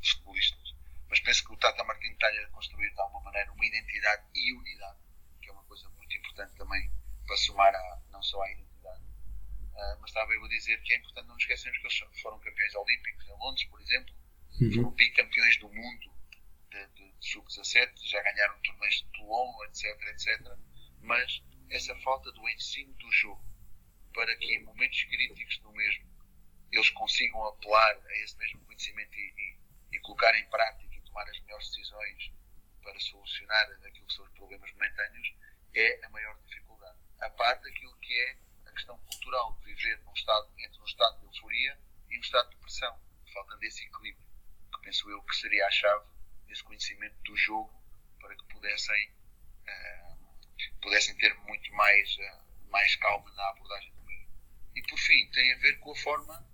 de 0.00 0.10
futebolistas, 0.10 0.74
mas 1.08 1.20
penso 1.20 1.44
que 1.44 1.52
o 1.52 1.56
Tata 1.58 1.84
Martino 1.84 2.14
está 2.14 2.26
a 2.26 2.46
construir 2.48 2.90
de 2.90 3.00
alguma 3.00 3.24
maneira 3.24 3.52
uma 3.52 3.66
identidade 3.66 4.24
e 4.34 4.52
unidade, 4.54 4.98
que 5.42 5.50
é 5.50 5.52
uma 5.52 5.64
coisa 5.64 5.88
muito 5.90 6.16
importante 6.16 6.54
também 6.56 6.90
para 7.26 7.36
somar 7.36 7.74
a, 7.74 8.02
não 8.10 8.22
só 8.22 8.42
à 8.42 8.50
identidade. 8.50 9.02
Uh, 9.02 10.00
mas 10.00 10.10
estava 10.10 10.32
eu 10.32 10.44
a 10.44 10.48
dizer 10.48 10.82
que 10.82 10.92
é 10.92 10.96
importante 10.96 11.28
não 11.28 11.36
esquecermos 11.36 11.78
que 11.78 11.86
eles 11.86 12.20
foram 12.20 12.38
campeões 12.40 12.74
olímpicos 12.74 13.28
em 13.28 13.38
Londres, 13.38 13.64
por 13.64 13.80
exemplo, 13.80 14.14
uhum. 14.60 14.72
foram 14.72 14.90
bicampeões 14.90 15.56
do 15.58 15.68
mundo 15.68 16.12
de, 16.70 16.86
de, 16.88 17.12
de 17.12 17.28
sub-17, 17.28 17.92
já 18.08 18.22
ganharam 18.22 18.58
torneios 18.62 18.94
de 18.96 19.04
Toulon, 19.12 19.64
etc, 19.64 19.84
etc. 20.08 20.58
Mas 21.00 21.42
essa 21.70 21.94
falta 21.96 22.32
do 22.32 22.48
ensino 22.48 22.92
do 22.94 23.10
jogo 23.12 23.51
para 24.12 24.36
que 24.36 24.54
em 24.54 24.64
momentos 24.64 25.02
críticos 25.04 25.58
do 25.58 25.72
mesmo 25.72 26.12
eles 26.72 26.88
consigam 26.90 27.44
apelar 27.44 27.96
a 28.06 28.16
esse 28.18 28.36
mesmo 28.38 28.64
conhecimento 28.64 29.14
e, 29.14 29.34
e, 29.36 29.96
e 29.96 30.00
colocar 30.00 30.34
em 30.38 30.48
prática 30.48 30.94
e 30.94 31.00
tomar 31.02 31.28
as 31.28 31.38
melhores 31.40 31.68
decisões 31.68 32.32
para 32.82 32.98
solucionar 32.98 33.70
aquilo 33.86 34.06
que 34.06 34.14
são 34.14 34.24
os 34.24 34.32
problemas 34.32 34.72
momentâneos 34.72 35.34
é 35.74 36.04
a 36.04 36.10
maior 36.10 36.38
dificuldade. 36.46 36.98
A 37.20 37.30
parte 37.30 37.62
daquilo 37.62 37.96
que 37.98 38.18
é 38.18 38.36
a 38.66 38.72
questão 38.72 38.98
cultural 38.98 39.58
de 39.58 39.74
viver 39.74 40.02
num 40.04 40.12
estado, 40.12 40.50
entre 40.58 40.80
um 40.80 40.84
estado 40.84 41.18
de 41.20 41.26
euforia 41.26 41.78
e 42.10 42.18
um 42.18 42.20
estado 42.20 42.50
de 42.50 42.56
pressão, 42.56 43.00
faltando 43.32 43.64
esse 43.64 43.84
equilíbrio, 43.84 44.26
que 44.74 44.80
penso 44.82 45.10
eu 45.10 45.22
que 45.22 45.36
seria 45.36 45.66
a 45.66 45.70
chave 45.70 46.06
desse 46.46 46.62
conhecimento 46.64 47.16
do 47.22 47.36
jogo 47.36 47.72
para 48.20 48.34
que 48.34 48.44
pudessem, 48.44 49.10
uh, 49.10 50.80
pudessem 50.80 51.16
ter 51.16 51.34
muito 51.34 51.72
mais, 51.74 52.16
uh, 52.16 52.70
mais 52.70 52.96
calma 52.96 53.30
na 53.32 53.48
abordagem. 53.50 53.92
E 54.74 54.82
por 54.82 54.98
fim, 54.98 55.30
tem 55.30 55.52
a 55.52 55.58
ver 55.58 55.78
com 55.80 55.92
a 55.92 55.96
forma 55.96 56.52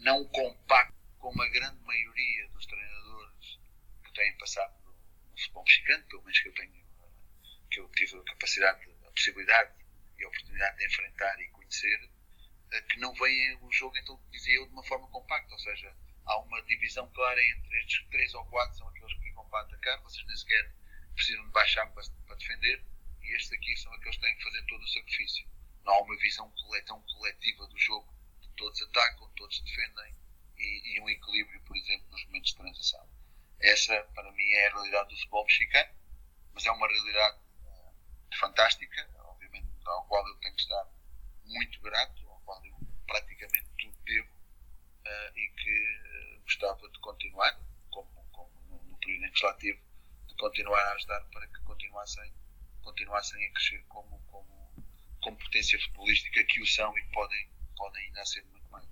não 0.00 0.24
compacto 0.28 0.98
como 1.18 1.42
a 1.42 1.48
grande 1.48 1.78
maioria 1.84 2.48
dos 2.48 2.64
treinadores 2.66 3.60
que 4.02 4.12
têm 4.14 4.36
passado 4.38 4.74
no, 4.84 4.92
no 4.92 5.38
futebol 5.38 5.64
mexicano, 5.64 6.04
pelo 6.06 6.22
menos 6.22 6.40
que 6.40 6.48
eu 6.48 6.54
tenho, 6.54 6.84
que 7.70 7.80
eu 7.80 7.88
tive 7.90 8.16
a 8.16 8.24
capacidade, 8.24 8.90
a 9.06 9.10
possibilidade 9.10 9.74
e 10.18 10.24
a 10.24 10.28
oportunidade 10.28 10.78
de 10.78 10.86
enfrentar 10.86 11.40
e 11.40 11.48
conhecer, 11.48 12.10
eh, 12.72 12.80
que 12.82 12.98
não 12.98 13.12
veem 13.14 13.58
o 13.60 13.70
jogo, 13.72 13.96
então 13.98 14.18
dizia 14.30 14.56
eu, 14.56 14.66
de 14.66 14.72
uma 14.72 14.84
forma 14.84 15.06
compacta, 15.08 15.52
ou 15.52 15.58
seja, 15.58 15.94
há 16.24 16.38
uma 16.38 16.62
divisão 16.62 17.08
clara 17.10 17.40
entre 17.44 17.78
estes 17.78 18.06
três 18.08 18.32
ou 18.34 18.44
quatro 18.46 18.76
são 18.78 18.88
aqueles 18.88 19.12
que 19.14 19.22
ficam 19.24 19.46
para 19.50 19.66
atacar, 19.66 20.00
vocês 20.00 20.26
nem 20.26 20.36
sequer 20.36 20.72
precisam 21.14 21.44
de 21.44 21.52
baixar 21.52 21.86
para, 21.88 22.02
para 22.26 22.36
defender, 22.36 22.82
e 23.22 23.36
estes 23.36 23.52
aqui 23.52 23.76
são 23.76 23.92
aqueles 23.92 24.16
que 24.16 24.22
têm 24.22 24.36
que 24.36 24.44
fazer 24.44 24.62
todo 24.64 24.82
o 24.82 24.88
sacrifício. 24.88 25.46
Não 25.84 25.92
há 25.92 26.02
uma 26.02 26.16
visão 26.16 26.50
tão 26.86 27.02
coletiva 27.02 27.66
do 27.66 27.78
jogo 27.78 28.20
todos 28.60 28.82
atacam, 28.82 29.30
todos 29.36 29.58
defendem 29.62 30.14
e, 30.58 30.94
e, 30.94 31.00
um 31.00 31.08
equilíbrio, 31.08 31.60
por 31.62 31.74
exemplo, 31.74 32.06
nos 32.10 32.24
momentos 32.26 32.50
de 32.50 32.56
transição. 32.56 33.08
Essa, 33.62 33.94
para 34.14 34.30
mim, 34.32 34.50
é 34.52 34.66
a 34.66 34.70
realidade 34.70 35.08
do 35.10 35.16
futebol 35.16 35.44
mexicano, 35.44 35.90
mas 36.54 36.66
é 36.66 36.70
uma 36.70 36.88
realidade 36.88 37.38
uh, 37.64 38.38
fantástica, 38.38 39.10
obviamente, 39.24 39.68
ao 39.86 40.06
qual 40.06 40.26
eu 40.26 40.34
tenho 40.36 40.54
que 40.54 40.62
estar 40.62 40.88
muito 41.44 41.80
grato, 41.80 42.28
ao 42.28 42.40
qual 42.40 42.64
eu 42.64 42.76
praticamente 43.06 43.68
tudo 43.78 43.96
devo 44.04 44.28
uh, 44.28 45.38
e 45.38 45.50
que 45.56 46.38
uh, 46.38 46.42
gostava 46.42 46.90
de 46.90 46.98
continuar, 47.00 47.60
como, 47.90 48.08
como 48.32 48.50
no, 48.88 48.98
período 48.98 49.58
tive, 49.58 49.82
de 50.28 50.34
continuar 50.36 50.80
a 50.80 50.94
ajudar 50.94 51.20
para 51.32 51.46
que 51.46 51.60
continuassem, 51.62 52.32
continuassem 52.82 53.46
a 53.46 53.52
crescer 53.52 53.84
como, 53.88 54.18
como, 54.26 54.84
como 55.22 55.36
potência 55.38 55.78
futebolística 55.80 56.44
que 56.44 56.62
o 56.62 56.66
são 56.66 56.96
e 56.96 57.02
podem 57.12 57.50
podem 57.80 58.04
ainda 58.04 58.24
ser 58.26 58.44
muito 58.44 58.70
mais. 58.70 58.86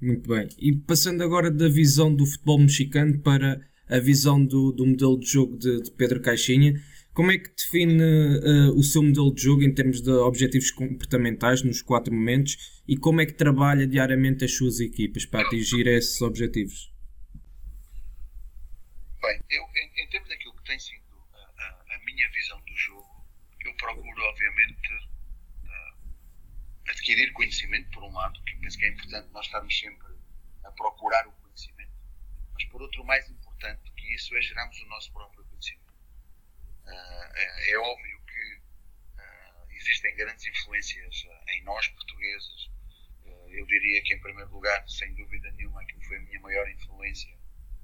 Muito 0.00 0.28
bem. 0.28 0.48
E 0.56 0.72
passando 0.76 1.22
agora 1.22 1.50
da 1.50 1.68
visão 1.68 2.14
do 2.14 2.24
futebol 2.24 2.58
mexicano 2.60 3.20
para 3.20 3.60
a 3.90 3.98
visão 3.98 4.44
do, 4.44 4.72
do 4.72 4.86
modelo 4.86 5.18
de 5.18 5.26
jogo 5.26 5.56
de, 5.56 5.82
de 5.82 5.90
Pedro 5.90 6.20
Caixinha, 6.20 6.74
como 7.12 7.32
é 7.32 7.38
que 7.38 7.50
define 7.50 8.02
uh, 8.02 8.78
o 8.78 8.82
seu 8.84 9.02
modelo 9.02 9.34
de 9.34 9.42
jogo 9.42 9.62
em 9.62 9.74
termos 9.74 10.00
de 10.00 10.10
objetivos 10.10 10.70
comportamentais 10.70 11.62
nos 11.62 11.82
quatro 11.82 12.14
momentos 12.14 12.82
e 12.86 12.96
como 12.96 13.20
é 13.20 13.26
que 13.26 13.34
trabalha 13.34 13.86
diariamente 13.86 14.44
as 14.44 14.54
suas 14.54 14.78
equipas 14.78 15.26
para 15.26 15.46
atingir 15.46 15.86
esses 15.88 16.22
objetivos? 16.22 16.92
Bem, 19.20 19.40
eu, 19.50 19.62
em, 19.64 20.04
em 20.04 20.08
termos 20.08 20.28
daquilo 20.28 20.54
que 20.54 20.64
tem 20.64 20.78
sido 20.78 21.02
a, 21.34 21.94
a, 21.94 22.04
minha 22.06 22.30
visão 22.30 22.58
do 22.60 22.76
jogo, 22.76 23.26
eu 23.66 23.74
procuro, 23.74 24.22
obviamente, 24.22 24.88
adquirir 26.88 27.32
conhecimento, 27.32 27.90
por 27.90 28.04
um 28.04 28.12
lado, 28.12 28.40
que 28.44 28.56
penso 28.56 28.78
que 28.78 28.84
é 28.84 28.88
importante 28.88 29.28
nós 29.32 29.46
estarmos 29.46 29.78
sempre 29.78 30.08
a 30.64 30.70
procurar 30.72 31.26
o 31.26 31.32
conhecimento, 31.32 31.92
mas 32.54 32.64
por 32.66 32.82
outro, 32.82 33.04
mais 33.04 33.28
importante 33.28 33.39
que 34.28 34.36
é 34.36 34.42
gerarmos 34.42 34.80
o 34.80 34.86
nosso 34.86 35.12
próprio 35.12 35.44
conhecimento. 35.44 35.94
Uh, 36.84 37.32
é, 37.34 37.70
é, 37.70 37.78
óbvio 37.78 38.22
que 38.24 38.54
uh, 38.56 39.72
existem 39.72 40.14
grandes 40.16 40.46
influências 40.46 41.24
uh, 41.24 41.50
em 41.50 41.62
nós, 41.64 41.88
portugueses. 41.88 42.70
eu 43.48 43.66
diria 43.66 44.02
que, 44.02 44.14
em 44.14 44.20
primeiro 44.20 44.50
lugar, 44.50 44.88
sem 44.88 45.14
dúvida 45.14 45.50
nenhuma, 45.52 45.82
aquilo 45.82 46.02
foi 46.04 46.16
a 46.16 46.20
minha 46.20 46.40
maior 46.40 46.68
influência 46.70 47.36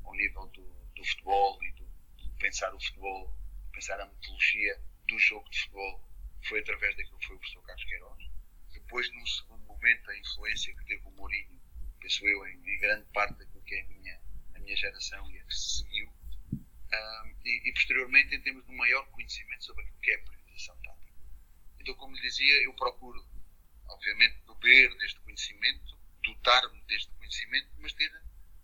ao 0.05 0.14
nível 0.14 0.47
do, 0.49 0.62
do 0.95 1.05
futebol 1.05 1.62
e 1.62 1.72
do, 1.72 1.87
de 2.16 2.30
pensar 2.39 2.74
o 2.74 2.80
futebol, 2.80 3.32
pensar 3.72 4.01
a 4.01 4.07
metodologia 4.07 4.80
do 5.07 5.18
jogo 5.18 5.49
de 5.51 5.61
futebol, 5.61 6.05
foi 6.49 6.61
através 6.61 6.97
daquilo 6.97 7.18
que 7.18 7.26
foi 7.26 7.37
o 7.37 7.39
professor 7.39 7.62
Carlos 7.66 7.84
Queiroz 7.84 8.37
depois, 8.87 9.12
num 9.12 9.26
segundo 9.26 9.64
momento, 9.66 10.11
a 10.11 10.18
influência 10.18 10.74
que 10.76 10.84
teve 10.84 11.05
o 11.07 11.11
Mourinho, 11.11 11.61
penso 12.01 12.26
eu, 12.26 12.47
em, 12.47 12.55
em 12.55 12.78
grande 12.78 13.05
parte 13.12 13.37
daquilo 13.39 13.62
que 13.64 13.74
é 13.74 13.82
a 13.82 13.89
minha, 13.89 14.20
a 14.55 14.59
minha 14.61 14.76
geração 14.76 15.28
e 15.30 15.39
a 15.41 15.45
que 15.45 15.55
se 15.55 15.78
seguiu, 15.78 16.12
e, 17.44 17.68
e, 17.68 17.72
posteriormente 17.72 18.34
em 18.34 18.40
termos 18.40 18.64
de 18.64 18.72
um 18.72 18.76
maior 18.76 19.07
conhecimento 19.11 19.64
sobre 19.64 19.82
aquilo 19.84 20.01
que 20.01 20.11
é 20.11 20.14
a 20.16 20.22
priorização 20.22 20.76
tática. 20.82 21.12
Então, 21.80 21.94
como 21.94 22.14
lhe 22.16 22.22
dizia, 22.22 22.62
eu 22.64 22.74
procuro, 22.74 23.24
obviamente, 23.88 24.38
beber 24.47 24.97
deste 24.99 25.20
conhecimento, 25.20 25.99
dotar-me 26.22 26.80
deste 26.82 27.11
conhecimento, 27.12 27.68
mas 27.78 27.92
ter, 27.92 28.11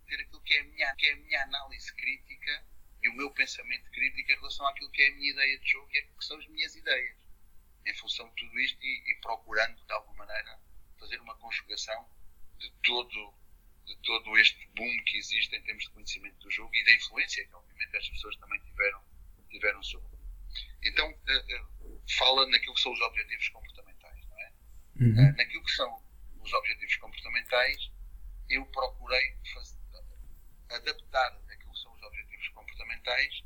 ter 0.07 0.21
aquilo 0.21 0.41
que 0.43 0.55
é, 0.55 0.61
a 0.61 0.65
minha, 0.65 0.95
que 0.97 1.07
é 1.07 1.13
a 1.13 1.17
minha 1.17 1.43
análise 1.45 1.95
crítica 1.95 2.65
e 3.03 3.09
o 3.09 3.15
meu 3.15 3.31
pensamento 3.31 3.91
crítico 3.91 4.31
em 4.31 4.37
relação 4.37 4.67
àquilo 4.67 4.91
que 4.91 5.03
é 5.03 5.09
a 5.09 5.15
minha 5.15 5.31
ideia 5.31 5.59
de 5.59 5.71
jogo 5.71 5.89
e 5.93 5.99
aquilo 5.99 6.19
que 6.19 6.25
são 6.25 6.39
as 6.39 6.47
minhas 6.49 6.75
ideias 6.75 7.17
em 7.85 7.95
função 7.95 8.29
de 8.29 8.35
tudo 8.37 8.59
isto 8.61 8.83
e, 8.83 9.11
e, 9.11 9.21
procurando, 9.21 9.85
de 9.85 9.93
alguma 9.93 10.25
maneira, 10.25 10.59
fazer 10.99 11.21
uma 11.21 11.35
conjugação 11.37 12.09
de 12.59 12.71
todo, 12.83 13.35
de 13.85 13.97
todo 13.99 14.37
este 14.39 14.67
boom 14.77 15.05
que 15.05 15.19
existe 15.19 15.55
em 15.57 15.63
termos 15.63 15.85
de 15.85 15.91
conhecimento 15.91 16.39
do 16.39 16.51
jogo 16.51 16.75
e 16.75 16.85
da 16.85 16.95
influência 16.95 17.47
que, 17.47 17.55
obviamente, 17.55 17.97
as 17.97 18.09
pessoas 18.09 18.37
também 18.37 18.61
tiveram, 18.61 19.03
tiveram 19.51 19.83
sobre. 19.83 20.19
Então, 20.83 21.11
uh, 21.11 21.87
uh, 21.87 22.03
fala 22.19 22.47
naquilo 22.49 22.75
que 22.75 22.81
são 22.81 22.93
os 22.93 23.01
objetivos 23.01 23.49
comportamentais, 23.49 24.27
não 24.29 24.41
é? 24.41 24.53
Uhum. 25.01 25.13
Uh, 25.13 25.37
naquilo 25.37 25.65
que 25.65 25.73
são 25.73 26.03
os 26.41 26.53
objetivos 26.53 26.97
comportamentais, 26.97 27.91
eu 28.51 28.67
procurei 28.67 29.37
fazer, 29.55 29.79
adaptar 30.71 31.41
aquilo 31.51 31.73
que 31.73 31.81
são 31.81 31.93
os 31.93 32.03
objetivos 32.03 32.49
comportamentais 32.49 33.45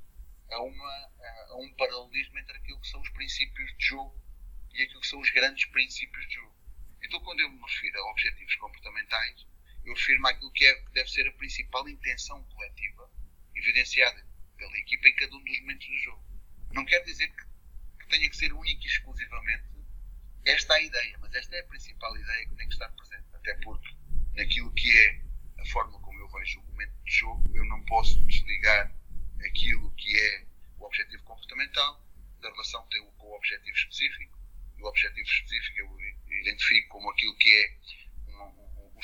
a, 0.50 0.60
uma, 0.60 1.10
a 1.48 1.56
um 1.56 1.72
paralelismo 1.74 2.38
entre 2.38 2.56
aquilo 2.56 2.80
que 2.80 2.88
são 2.88 3.00
os 3.00 3.08
princípios 3.10 3.76
de 3.76 3.86
jogo 3.86 4.20
e 4.72 4.82
aquilo 4.82 5.00
que 5.00 5.06
são 5.06 5.20
os 5.20 5.30
grandes 5.30 5.64
princípios 5.66 6.26
de 6.28 6.34
jogo. 6.34 6.56
Então, 7.02 7.20
quando 7.20 7.40
eu 7.40 7.50
me 7.50 7.60
refiro 7.60 7.98
a 7.98 8.10
objetivos 8.10 8.54
comportamentais, 8.56 9.46
eu 9.86 9.94
refiro-me 9.94 10.28
àquilo 10.28 10.50
que, 10.52 10.66
é, 10.66 10.74
que 10.74 10.92
deve 10.92 11.08
ser 11.08 11.28
a 11.28 11.32
principal 11.32 11.88
intenção 11.88 12.42
coletiva 12.44 13.10
evidenciada 13.54 14.26
pela 14.56 14.76
equipa 14.78 15.08
em 15.08 15.14
cada 15.14 15.36
um 15.36 15.44
dos 15.44 15.60
momentos 15.60 15.86
do 15.86 15.98
jogo. 15.98 16.24
Não 16.72 16.84
quer 16.84 17.00
dizer 17.04 17.28
que, 17.28 17.44
que 18.00 18.08
tenha 18.08 18.28
que 18.28 18.36
ser 18.36 18.52
única 18.52 18.82
e 18.82 18.86
exclusivamente 18.86 19.64
esta 20.44 20.74
a 20.74 20.80
ideia, 20.80 21.18
mas 21.20 21.34
esta 21.34 21.56
é 21.56 21.60
a 21.60 21.66
principal 21.66 22.16
ideia 22.16 22.48
que 22.48 22.54
tem 22.54 22.66
que 22.68 22.74
estar 22.74 22.88
presente. 22.90 23.24
Até 23.32 23.54
porque, 23.62 23.88
naquilo 24.34 24.72
que 24.74 24.90
é 24.98 25.22
a 25.58 25.66
forma 25.66 25.98
como 26.00 26.20
eu 26.20 26.28
vejo 26.30 26.60
o 26.60 26.64
momento 26.64 26.94
de 27.04 27.12
jogo, 27.12 27.56
eu 27.56 27.64
não 27.64 27.84
posso 27.84 28.22
desligar 28.26 28.94
aquilo 29.44 29.92
que 29.94 30.16
é 30.18 30.46
o 30.78 30.84
objetivo 30.84 31.22
comportamental 31.24 32.04
da 32.40 32.50
relação 32.50 32.82
que 32.88 32.98
tem 32.98 33.10
com 33.12 33.26
o 33.26 33.36
objetivo 33.36 33.76
específico 33.76 34.36
o 34.80 34.88
objetivo 34.88 35.26
específico 35.26 35.78
eu 35.78 36.38
identifico 36.40 36.88
como 36.88 37.10
aquilo 37.10 37.36
que 37.36 37.50
é 37.50 37.76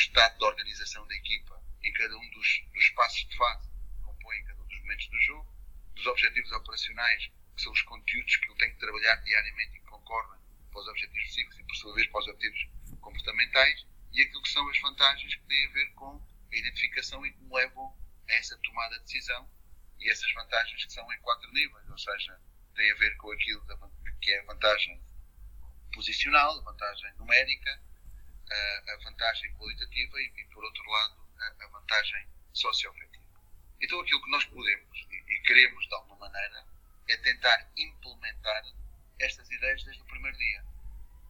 estado 0.03 0.37
de 0.37 0.45
organização 0.45 1.07
da 1.07 1.15
equipa 1.15 1.63
em 1.83 1.93
cada 1.93 2.17
um 2.17 2.31
dos, 2.31 2.65
dos 2.73 2.89
passos 2.91 3.29
de 3.29 3.37
fase 3.37 3.69
que 3.69 4.03
compõem 4.03 4.45
cada 4.45 4.61
um 4.63 4.67
dos 4.67 4.79
momentos 4.81 5.09
do 5.09 5.21
jogo, 5.21 5.55
dos 5.95 6.07
objetivos 6.07 6.53
operacionais, 6.53 7.31
que 7.55 7.63
são 7.63 7.73
os 7.73 7.83
conteúdos 7.83 8.37
que 8.37 8.51
eu 8.51 8.57
tenho 8.57 8.73
que 8.73 8.81
trabalhar 8.81 9.17
diariamente 9.17 9.77
e 9.77 9.81
que 9.81 9.87
concorrem 9.87 10.41
para 10.71 10.81
os 10.81 10.89
objetivos 10.89 11.35
físicos 11.35 11.59
e, 11.59 11.65
por 11.65 11.77
sua 11.77 11.95
vez, 11.95 12.07
para 12.09 12.21
os 12.21 12.29
objetivos 12.29 12.69
comportamentais, 13.01 13.87
e 14.13 14.23
aquilo 14.23 14.43
que 14.43 14.49
são 14.51 14.69
as 14.69 14.81
vantagens 14.81 15.35
que 15.35 15.43
têm 15.47 15.67
a 15.67 15.73
ver 15.73 15.93
com 15.95 16.27
a 16.53 16.57
identificação 16.57 17.25
e 17.25 17.33
que 17.33 17.43
me 17.43 17.55
levam 17.55 17.97
a 18.29 18.33
essa 18.35 18.59
tomada 18.59 18.99
de 18.99 19.05
decisão 19.05 19.49
e 19.99 20.11
essas 20.11 20.33
vantagens 20.33 20.85
que 20.85 20.93
são 20.93 21.11
em 21.13 21.21
quatro 21.21 21.51
níveis, 21.53 21.89
ou 21.89 21.99
seja, 21.99 22.41
tem 22.75 22.91
a 22.91 22.95
ver 22.97 23.17
com 23.17 23.31
aquilo 23.31 23.65
que 24.21 24.31
é 24.33 24.41
a 24.41 24.45
vantagem 24.45 25.01
posicional, 25.93 26.59
a 26.59 26.63
vantagem 26.63 27.13
numérica, 27.19 27.83
a 28.93 28.97
vantagem 29.05 29.53
qualitativa 29.55 30.21
e, 30.21 30.33
e 30.37 30.45
por 30.47 30.65
outro 30.65 30.91
lado, 30.91 31.17
a, 31.61 31.67
vantagem 31.69 32.27
socioafetiva. 32.53 33.23
Então, 33.81 34.01
aquilo 34.01 34.23
que 34.23 34.31
nós 34.31 34.45
podemos 34.45 35.07
e, 35.11 35.35
e 35.35 35.41
queremos, 35.43 35.87
de 35.87 35.95
alguma 35.95 36.17
maneira, 36.17 36.65
é 37.09 37.17
tentar 37.17 37.71
implementar 37.77 38.63
estas 39.19 39.51
ideias 39.51 39.83
desde 39.85 40.03
o 40.03 40.07
primeiro 40.07 40.37
dia. 40.37 40.65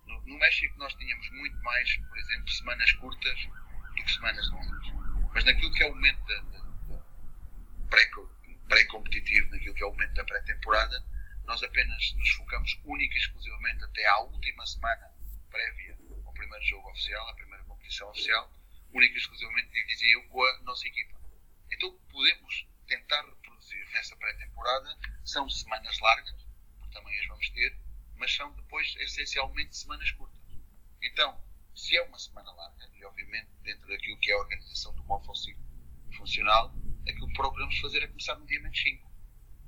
No, 0.06 0.20
no 0.22 0.38
México, 0.38 0.76
nós 0.78 0.94
tínhamos 0.94 1.30
muito 1.30 1.56
mais, 1.62 1.96
por 1.96 2.18
exemplo, 2.18 2.50
semanas 2.50 2.92
curtas 2.92 3.38
do 3.44 4.04
que 4.04 4.12
semanas 4.12 4.50
longas. 4.50 4.86
Mas 5.32 5.44
naquilo 5.44 5.72
que 5.72 5.82
é 5.82 5.86
o 5.86 5.94
momento 5.94 6.24
da, 6.26 6.42
pré-competitivo, 8.68 9.50
naquilo 9.50 9.74
que 9.74 9.82
é 9.82 9.86
o 9.86 9.90
momento 9.90 10.14
da 10.14 10.24
pré-temporada, 10.24 11.04
nós 11.44 11.62
apenas 11.62 12.14
nos 12.14 12.30
focamos 12.30 12.80
única 12.84 13.14
e 13.14 13.18
exclusivamente 13.18 13.84
até 13.84 14.06
à 14.06 14.18
última 14.20 14.66
semana 14.66 15.10
prévia 15.50 15.98
primeiro 16.43 16.64
jogo 16.64 16.90
oficial, 16.90 17.28
à 17.28 17.34
primeira 17.34 17.64
competição 17.64 18.11
oficial, 18.11 18.53
única 18.93 19.14
e 19.14 19.18
exclusivamente, 19.18 19.86
dizia 19.86 20.14
eu, 20.14 20.28
com 20.28 20.45
a 20.45 20.59
nossa 20.62 20.86
equipa. 20.86 21.20
Então, 21.70 21.97
podemos 22.11 22.66
tentar 22.86 23.24
reproduzir 23.24 23.88
nessa 23.93 24.16
pré-temporada 24.16 24.99
são 25.24 25.49
semanas 25.49 25.99
largas, 26.01 26.47
porque 26.78 26.95
também 26.95 27.18
as 27.20 27.26
vamos 27.26 27.49
ter, 27.51 27.78
mas 28.16 28.34
são 28.34 28.53
depois 28.55 28.95
essencialmente 28.97 29.76
semanas 29.76 30.11
curtas. 30.11 30.40
Então, 31.01 31.40
se 31.74 31.97
é 31.97 32.03
uma 32.03 32.18
semana 32.18 32.53
larga, 32.53 32.90
e 32.95 33.05
obviamente 33.05 33.49
dentro 33.62 33.86
daquilo 33.88 34.18
que 34.18 34.30
é 34.30 34.34
a 34.34 34.38
organização 34.38 34.95
do 34.95 35.05
móvel 35.05 35.32
funcional, 36.16 36.74
aquilo 37.09 37.28
que 37.28 37.34
procuramos 37.34 37.78
fazer 37.78 38.03
é 38.03 38.09
começar 38.09 38.34
no 38.34 38.47
dia 38.47 38.61
menos 38.61 38.78
5. 38.78 39.12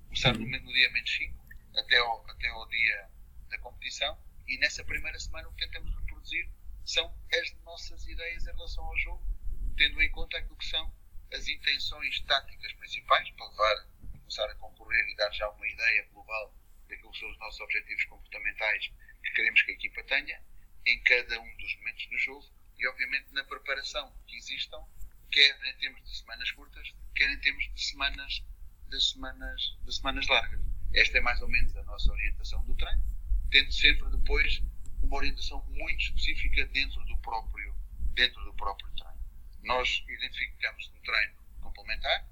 Começar 0.07 0.33
no, 0.35 0.47
no 0.47 0.73
dia 0.73 0.91
menos 0.91 1.17
5 1.17 1.45
até 1.77 1.99
ao, 1.99 2.31
até 2.31 2.49
ao 2.49 2.69
dia 2.69 3.11
da 3.49 3.59
competição 3.59 4.19
e 4.47 4.59
nessa 4.59 4.85
primeira 4.85 5.19
semana 5.19 5.49
o 5.49 5.55
que 5.55 5.65
tentamos 5.65 5.95
reproduzir 6.01 6.49
são 6.85 7.15
as 7.33 7.53
nossas 7.65 8.07
ideias 8.07 8.47
em 8.47 8.53
relação 8.53 8.85
ao 8.85 8.97
jogo, 8.99 9.27
tendo 9.77 10.01
em 10.03 10.11
conta 10.11 10.39
aquilo 10.39 10.57
que 10.57 10.67
são 10.67 10.95
as 11.33 11.49
intenções 11.49 12.21
táticas 12.23 12.73
principais 12.75 13.31
para 13.31 13.49
levar 13.49 13.95
começar 14.13 14.51
a 14.51 14.55
concorrer 14.57 15.09
e 15.09 15.17
dar 15.17 15.31
já 15.33 15.49
uma 15.51 15.69
ideia 15.69 16.09
global 16.13 16.55
daquilo 16.89 17.11
que 17.13 17.19
são 17.19 17.31
os 17.31 17.39
nossos 17.39 17.61
objetivos 17.61 18.05
comportamentais 18.05 18.91
que 19.23 19.33
queremos 19.33 19.63
que 19.63 19.71
a 19.71 19.75
equipa 19.75 20.03
tenha 20.05 20.43
em 20.87 21.03
cada 21.03 21.41
um 21.41 21.57
dos 21.57 21.77
momentos 21.77 22.07
do 22.07 22.19
jogo 22.19 22.47
e 22.79 22.87
obviamente 22.89 23.33
na 23.33 23.45
preparação 23.45 24.13
que 24.27 24.37
existam, 24.37 24.85
quer 25.31 25.59
em 25.67 25.77
termos 25.79 26.03
de 26.05 26.17
semanas 26.17 26.51
curtas, 26.53 26.95
quer 27.15 27.31
em 27.31 27.41
termos 27.41 27.65
de 27.75 27.83
semanas 27.83 28.45
de 28.89 29.01
semanas, 29.01 29.79
de 29.83 29.95
semanas 29.95 30.27
largas. 30.29 30.61
Esta 30.93 31.19
é 31.19 31.21
mais 31.21 31.41
ou 31.43 31.49
menos 31.49 31.77
a 31.77 31.83
nossa 31.85 32.13
orientação 32.13 32.65
do 32.65 32.75
treino, 32.77 33.03
tendo 33.51 33.73
sempre 33.73 34.09
depois 34.11 34.63
uma 35.05 35.17
orientação 35.17 35.63
muito 35.69 36.01
específica 36.01 36.67
dentro 36.67 37.05
do 37.05 37.17
próprio, 37.19 37.75
dentro 38.15 38.43
do 38.45 38.55
próprio 38.55 38.91
treino. 38.95 39.19
Nós 39.63 40.05
identificamos 40.09 40.89
um 40.89 41.01
treino 41.03 41.35
complementar, 41.61 42.27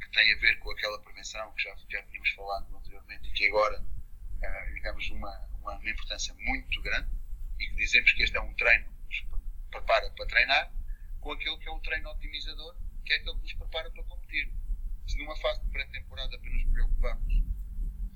que 0.00 0.10
tem 0.10 0.32
a 0.32 0.38
ver 0.38 0.58
com 0.58 0.70
aquela 0.70 1.00
prevenção 1.00 1.52
que 1.54 1.62
já, 1.62 1.76
já 1.88 2.02
tínhamos 2.04 2.30
falado 2.30 2.76
anteriormente 2.76 3.28
e 3.28 3.32
que 3.32 3.46
agora, 3.48 3.80
uh, 3.80 4.74
digamos, 4.74 5.08
uma, 5.10 5.48
uma 5.60 5.74
importância 5.88 6.34
muito 6.34 6.82
grande, 6.82 7.10
e 7.58 7.68
que 7.68 7.74
dizemos 7.76 8.12
que 8.12 8.22
este 8.22 8.36
é 8.36 8.40
um 8.40 8.54
treino 8.54 8.86
que 9.08 9.24
nos 9.24 9.40
prepara 9.70 10.10
para 10.10 10.26
treinar, 10.26 10.72
com 11.20 11.32
aquele 11.32 11.58
que 11.58 11.68
é 11.68 11.70
o 11.70 11.80
treino 11.80 12.10
otimizador, 12.10 12.76
que 13.04 13.12
é 13.12 13.16
aquele 13.16 13.36
que 13.36 13.42
nos 13.42 13.52
prepara 13.54 13.90
para 13.90 14.02
competir. 14.04 14.52
Se 15.06 15.18
numa 15.18 15.36
fase 15.36 15.62
de 15.62 15.70
pré-temporada 15.70 16.36
apenas 16.36 16.64
nos 16.64 16.72
preocupamos 16.72 17.34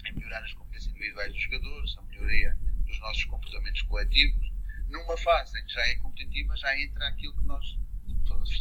em 0.07 0.13
melhorar 0.13 0.43
as 0.43 0.53
competências 0.53 0.93
individuais 0.93 1.33
dos 1.33 1.43
jogadores, 1.43 1.99
a 1.99 2.03
melhoria 2.03 2.57
dos 2.85 2.99
nossos 3.01 3.25
comportamentos 3.25 3.83
coletivos. 3.83 4.53
Numa 4.89 5.17
fase 5.19 5.59
em 5.59 5.65
que 5.67 5.73
já 5.73 5.87
é 5.89 5.95
competitiva, 5.97 6.57
já 6.57 6.79
entra 6.81 7.09
aquilo 7.09 7.35
que 7.37 7.45
nós 7.45 7.65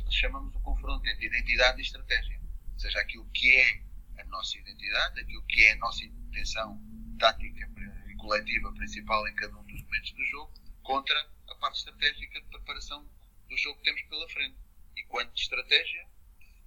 chamamos 0.10 0.56
o 0.56 0.60
confronto 0.62 1.08
entre 1.08 1.28
identidade 1.28 1.80
e 1.80 1.82
estratégia. 1.82 2.40
Ou 2.74 2.80
seja, 2.80 3.00
aquilo 3.00 3.26
que 3.32 3.52
é 3.56 3.84
a 4.22 4.26
nossa 4.26 4.58
identidade, 4.58 5.20
aquilo 5.20 5.44
que 5.46 5.64
é 5.64 5.74
a 5.74 5.78
nossa 5.78 6.04
intenção 6.04 6.82
tática 7.20 7.70
e 8.08 8.16
coletiva 8.16 8.74
principal 8.74 9.28
em 9.28 9.36
cada 9.36 9.58
um 9.58 9.64
dos 9.64 9.82
momentos 9.84 10.12
do 10.12 10.24
jogo, 10.26 10.54
contra 10.82 11.30
a 11.50 11.56
parte 11.56 11.80
estratégica 11.80 12.42
de 12.42 12.48
preparação 12.48 13.08
do 13.50 13.58
jogo 13.58 13.78
que 13.80 13.86
temos 13.86 14.02
pela 14.04 14.30
frente. 14.30 14.58
E 14.96 15.04
quanto 15.06 15.34
de 15.34 15.42
estratégia, 15.42 16.08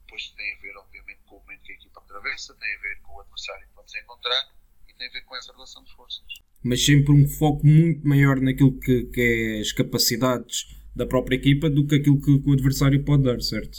depois 0.01 0.31
tem 0.31 0.55
a 0.55 0.61
ver, 0.61 0.77
obviamente, 0.77 1.21
com 1.27 1.37
o 1.37 1.41
momento 1.41 1.63
que 1.63 1.73
a 1.73 1.75
equipa 1.75 2.01
atravessa, 2.01 2.55
tem 2.55 2.75
a 2.75 2.81
ver 2.81 3.01
com 3.03 3.15
o 3.15 3.21
adversário 3.21 3.69
que 3.69 3.75
vamos 3.75 3.95
encontrar 3.95 4.55
tem 4.95 5.09
a 5.09 5.13
ver 5.13 5.23
com 5.23 5.37
essa 5.37 5.53
relação 5.53 5.83
de 5.85 5.93
forças. 5.93 6.27
Mas 6.63 6.85
sempre 6.85 7.13
um 7.13 7.27
foco 7.29 7.67
muito 7.67 8.07
maior 8.07 8.41
naquilo 8.41 8.79
que, 8.79 9.05
que 9.05 9.21
é 9.21 9.61
as 9.61 9.73
capacidades 9.73 10.77
da 10.95 11.07
própria 11.07 11.37
equipa 11.37 11.69
do 11.69 11.87
que 11.87 11.97
aquilo 11.97 12.21
que, 12.21 12.39
que 12.39 12.49
o 12.49 12.53
adversário 12.53 13.05
pode 13.05 13.23
dar, 13.23 13.41
certo? 13.41 13.79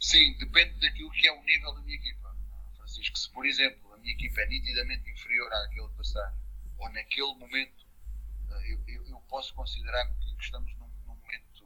Sim, 0.00 0.36
depende 0.38 0.78
daquilo 0.80 1.10
que 1.12 1.26
é 1.26 1.32
o 1.32 1.42
nível 1.44 1.74
da 1.74 1.80
minha 1.82 1.96
equipa. 1.96 2.36
Francisco, 2.76 3.16
se 3.16 3.30
por 3.32 3.46
exemplo 3.46 3.94
a 3.94 3.98
minha 3.98 4.12
equipa 4.12 4.40
é 4.40 4.48
nitidamente 4.48 5.10
inferior 5.10 5.50
àquele 5.52 5.86
adversário, 5.86 6.36
ou 6.78 6.92
naquele 6.92 7.34
momento 7.36 7.86
eh, 8.50 8.72
eu, 8.72 8.82
eu, 8.88 9.06
eu 9.06 9.20
posso 9.28 9.54
considerar 9.54 10.06
que 10.08 10.42
estamos 10.42 10.74
num, 10.76 10.88
num 11.06 11.14
momento 11.14 11.64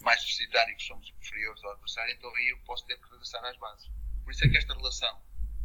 mais 0.00 0.20
necessitário 0.22 0.72
e 0.72 0.76
que 0.76 0.82
somos 0.82 1.12
inferiores 1.20 1.62
ao 1.62 1.72
adversário, 1.72 2.14
então 2.14 2.34
aí 2.34 2.48
eu 2.48 2.58
posso 2.64 2.86
ter 2.86 2.98
que 2.98 3.10
regressar 3.10 3.44
às 3.44 3.56
bases. 3.58 3.88
Por 4.24 4.32
isso 4.32 4.44
é 4.44 4.48
que 4.48 4.56
esta 4.56 4.74
relação 4.74 5.22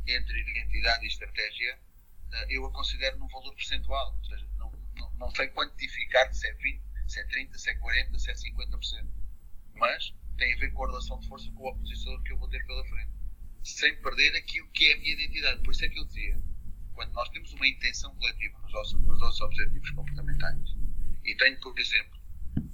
entre 0.08 0.40
identidade 0.42 1.06
e 1.06 1.08
estratégia 1.08 1.80
eu 2.50 2.66
a 2.66 2.72
considero 2.72 3.18
num 3.18 3.28
valor 3.28 3.54
percentual. 3.56 4.16
Ou 4.18 4.26
seja, 4.26 4.48
não, 4.58 4.72
não, 4.96 5.12
não 5.16 5.32
sei 5.32 5.48
quantificar 5.50 6.34
se 6.34 6.48
é 6.48 6.54
20, 6.54 6.82
se 7.08 7.20
é 7.20 7.26
30, 7.26 7.58
se 7.58 7.70
é 7.70 7.76
40, 7.76 8.20
se 8.20 8.32
é 8.32 8.34
50%. 8.34 9.08
Mas 9.76 10.14
tem 10.38 10.54
a 10.54 10.58
ver 10.58 10.72
com 10.72 10.86
a 10.86 10.88
relação 10.88 11.20
de 11.20 11.28
força 11.28 11.52
com 11.52 11.64
o 11.64 11.70
opositor 11.70 12.22
que 12.24 12.34
eu 12.34 12.38
vou 12.38 12.50
ter 12.50 12.66
pela 12.66 12.84
frente. 12.86 13.12
Sem 13.64 13.96
perder 14.02 14.36
aquilo 14.36 14.68
que 14.72 14.90
é 14.90 14.94
a 14.94 14.98
minha 14.98 15.14
identidade. 15.14 15.62
Por 15.64 15.72
isso 15.72 15.86
é 15.86 15.90
que 15.90 16.00
eu 16.00 16.06
dizia, 16.06 16.42
quando 16.94 17.14
nós 17.14 17.30
temos 17.30 17.52
uma 17.54 17.68
intenção 17.68 18.16
coletiva 18.16 18.58
nos 18.60 18.72
nossos, 18.72 19.02
nos 19.04 19.20
nossos 19.20 19.42
objetivos 19.42 19.90
comportamentais, 19.92 20.76
e 21.24 21.36
tenho, 21.36 21.60
por 21.60 21.78
exemplo, 21.78 22.20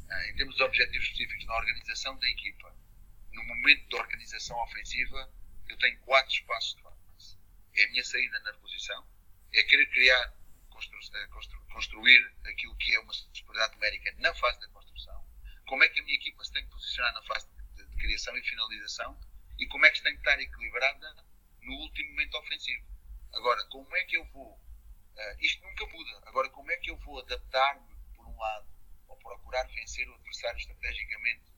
eh, 0.10 0.32
em 0.32 0.36
termos 0.36 0.56
de 0.56 0.64
objetivos 0.64 1.08
específicos 1.08 1.46
na 1.46 1.56
organização 1.58 2.18
da 2.18 2.28
equipa, 2.30 2.74
no 3.34 3.44
momento 3.44 3.90
da 3.90 3.98
organização 3.98 4.58
ofensiva, 4.64 5.30
eu 5.68 5.78
tenho 5.78 6.00
quatro 6.00 6.34
espaços 6.34 6.76
de 6.76 6.82
fase. 6.82 7.38
É 7.76 7.86
a 7.86 7.90
minha 7.92 8.04
saída 8.04 8.40
na 8.40 8.54
posição, 8.54 9.06
é 9.54 9.64
querer 9.64 9.86
criar, 9.88 10.34
constru, 10.70 11.00
eh, 11.16 11.28
constru, 11.28 11.62
construir 11.74 12.36
aquilo 12.46 12.76
que 12.78 12.96
é 12.96 13.00
uma 13.00 13.14
superioridade 13.14 13.74
numérica 13.76 14.16
na 14.20 14.34
fase 14.36 14.60
da 14.60 14.68
construção, 14.70 15.26
como 15.68 15.84
é 15.84 15.90
que 15.90 16.00
a 16.00 16.04
minha 16.04 16.16
equipa 16.16 16.44
se 16.44 16.52
tem 16.54 16.64
que 16.64 16.72
posicionar 16.72 17.14
na 17.14 17.24
fase 17.24 17.48
de, 17.76 17.86
de 17.86 17.98
criação 17.98 18.36
e 18.38 18.44
finalização 18.44 19.20
e 19.60 19.68
como 19.68 19.86
é 19.86 19.90
que 19.90 19.98
se 19.98 20.04
tem 20.04 20.14
que 20.14 20.20
estar 20.20 20.40
equilibrada 20.40 21.26
no 21.62 21.74
último 21.74 22.10
momento 22.12 22.38
ofensivo. 22.38 22.86
Agora, 23.34 23.64
como 23.66 23.96
é 23.96 24.04
que 24.06 24.18
eu 24.18 24.26
vou, 24.26 24.54
uh, 24.54 25.38
isto 25.40 25.64
nunca 25.64 25.86
muda, 25.88 26.22
agora 26.28 26.50
como 26.50 26.72
é 26.72 26.78
que 26.78 26.92
eu 26.92 26.98
vou 27.00 27.20
adaptar-me, 27.20 27.96
por 28.16 28.26
um 28.26 28.38
lado, 28.38 28.68
ou 29.08 29.18
procurar 29.18 29.64
vencer 29.68 30.08
o 30.08 30.16
adversário 30.16 30.58
estrategicamente, 30.58 31.52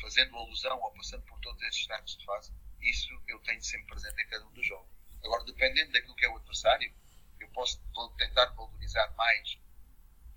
fazendo 0.00 0.36
alusão 0.36 0.78
ou 0.80 0.92
passando 0.92 1.24
por 1.24 1.40
todos 1.40 1.62
esses 1.62 1.80
estados 1.80 2.16
de 2.16 2.24
fase, 2.24 2.52
isso 2.80 3.22
eu 3.26 3.38
tenho 3.40 3.62
sempre 3.62 3.86
presente 3.86 4.22
em 4.22 4.28
cada 4.28 4.46
um 4.46 4.52
dos 4.52 4.66
jogos. 4.66 4.94
Agora, 5.24 5.44
dependendo 5.44 5.92
daquilo 5.92 6.14
que 6.14 6.26
é 6.26 6.28
o 6.28 6.36
adversário, 6.36 6.94
eu 7.40 7.48
posso 7.48 7.80
tentar 8.18 8.46
valorizar 8.54 9.12
mais 9.16 9.58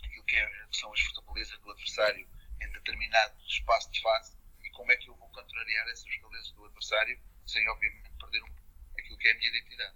aquilo 0.03 0.23
que, 0.23 0.35
é, 0.35 0.49
que 0.69 0.77
são 0.77 0.91
as 0.93 0.99
fortalezas 1.01 1.57
do 1.59 1.71
adversário 1.71 2.27
em 2.61 2.71
determinado 2.71 3.33
espaço 3.47 3.91
de 3.91 4.01
fase 4.01 4.33
e 4.63 4.69
como 4.71 4.91
é 4.91 4.95
que 4.97 5.09
eu 5.09 5.15
vou 5.15 5.27
contrariar 5.29 5.87
essas 5.89 6.07
fortalezas 6.15 6.51
do 6.51 6.65
adversário 6.65 7.19
sem, 7.45 7.67
obviamente, 7.69 8.11
perder 8.19 8.43
um, 8.43 8.53
aquilo 8.97 9.17
que 9.17 9.27
é 9.27 9.31
a 9.31 9.37
minha 9.37 9.49
identidade. 9.49 9.93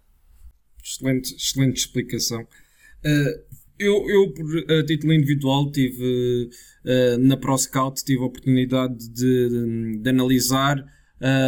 Excelente, 0.84 1.36
excelente 1.36 1.78
explicação. 1.78 2.42
Uh, 2.42 3.64
eu, 3.80 4.10
eu, 4.10 4.34
por 4.34 4.46
uh, 4.46 4.86
título 4.86 5.14
individual, 5.14 5.72
tive 5.72 6.50
uh, 6.86 7.18
na 7.20 7.38
ProScout 7.38 8.04
tive 8.04 8.22
a 8.22 8.26
oportunidade 8.26 9.10
de, 9.10 9.50
de, 9.50 9.98
de 10.00 10.10
analisar 10.10 10.84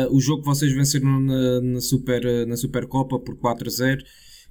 o 0.10 0.22
jogo 0.22 0.42
que 0.42 0.48
vocês 0.48 0.72
venceram 0.72 1.20
na, 1.20 1.60
na, 1.60 1.82
Super, 1.82 2.48
na 2.48 2.56
Supercopa 2.56 3.20
por 3.20 3.38
4 3.38 3.68
a 3.68 3.70
0 3.70 4.04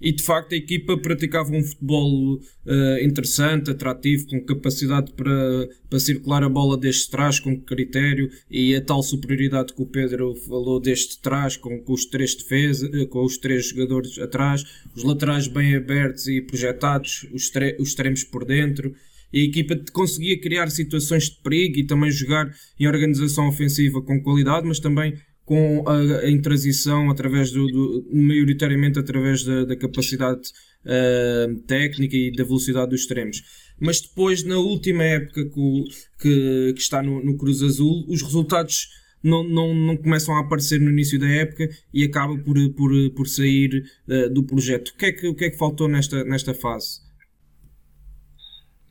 e 0.05 0.12
de 0.12 0.22
facto 0.22 0.52
a 0.52 0.57
equipa 0.57 0.98
praticava 0.98 1.50
um 1.50 1.62
futebol 1.62 2.34
uh, 2.34 3.02
interessante, 3.02 3.70
atrativo, 3.70 4.26
com 4.26 4.44
capacidade 4.44 5.11
para, 5.12 5.66
para 5.88 5.98
circular 5.98 6.44
a 6.44 6.48
bola 6.48 6.76
desde 6.76 7.09
trás 7.09 7.40
com 7.40 7.59
critério 7.59 8.30
e 8.50 8.76
a 8.76 8.82
tal 8.82 9.02
superioridade 9.02 9.72
que 9.72 9.80
o 9.80 9.86
Pedro 9.86 10.34
falou 10.34 10.78
desde 10.78 11.18
trás 11.18 11.57
com, 11.57 11.80
com 11.80 11.94
os 11.94 12.05
três 12.05 12.34
defesa, 12.34 12.90
eh, 12.92 13.07
com 13.07 13.24
os 13.24 13.38
três 13.38 13.70
jogadores 13.70 14.18
atrás, 14.18 14.62
os 14.94 15.02
laterais 15.02 15.48
bem 15.48 15.74
abertos 15.74 16.28
e 16.28 16.42
projetados, 16.42 17.26
os, 17.32 17.50
os 17.78 17.88
extremos 17.88 18.24
por 18.24 18.44
dentro. 18.44 18.94
E 19.32 19.40
a 19.40 19.44
equipa 19.44 19.74
conseguia 19.90 20.38
criar 20.38 20.70
situações 20.70 21.30
de 21.30 21.36
perigo 21.42 21.78
e 21.78 21.86
também 21.86 22.11
jogar 22.11 22.55
em 22.78 22.86
organização 22.86 23.48
ofensiva 23.48 24.02
com 24.02 24.22
qualidade, 24.22 24.66
mas 24.66 24.78
também 24.78 25.14
com 25.45 25.84
a, 25.88 26.28
em 26.28 26.40
transição 26.40 27.11
através 27.11 27.51
do, 27.51 27.66
do 27.66 28.09
maioritariamente 28.12 28.99
através 28.99 29.45
da, 29.45 29.64
da 29.64 29.76
capacidade 29.76 30.51
uh, 30.84 31.61
técnica 31.66 32.16
e 32.16 32.32
da 32.32 32.45
velocidade 32.45 32.90
dos 32.90 33.01
extremos. 33.01 33.42
Mas 33.78 34.01
depois, 34.01 34.45
na 34.45 34.57
última 34.57 35.05
época 35.05 35.45
que, 35.45 35.84
que, 36.20 36.72
que 36.74 36.80
está 36.80 37.03
no, 37.03 37.22
no, 37.22 37.36
Cruz 37.36 37.62
Azul, 37.62 38.05
os 38.09 38.22
resultados 38.22 38.88
não, 39.22 39.42
não, 39.42 39.74
não 39.74 39.97
começam 39.97 40.36
a 40.36 40.40
aparecer 40.40 40.80
no 40.80 40.90
início 40.90 41.18
da 41.18 41.28
época 41.28 41.68
e 41.92 42.05
acaba 42.05 42.36
por, 42.38 42.57
por, 42.74 42.90
por 43.14 43.28
sair 43.28 43.84
uh, 44.09 44.32
do 44.32 44.45
projeto. 44.45 44.88
O 44.88 44.97
que, 44.97 45.07
é 45.07 45.12
que, 45.12 45.26
o 45.26 45.34
que 45.34 45.45
é 45.47 45.51
que 45.51 45.59
faltou 45.59 45.88
nesta, 45.88 46.24
nesta 46.24 46.55
fase? 46.55 47.03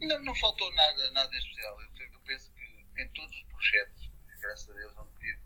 Não, 0.02 0.24
não 0.24 0.36
faltou 0.36 0.70
nada, 0.76 1.12
nada 1.12 1.38
especial. 1.38 1.78
Eu, 1.80 2.06
eu 2.14 2.20
penso 2.26 2.52
que 2.54 3.02
em 3.02 3.08
todos 3.10 3.32
os 3.32 3.44
projetos, 3.44 4.12
graças 4.42 4.70
a 4.70 4.74
Deus, 4.74 4.94
onde 4.98 5.20
tive, 5.20 5.40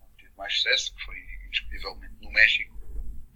onde 0.00 0.16
tive 0.16 0.30
mais 0.48 0.54
sucesso, 0.54 0.94
que 0.94 1.04
foi 1.04 1.18
indiscutivelmente 1.46 2.14
no 2.22 2.30
México, 2.30 2.74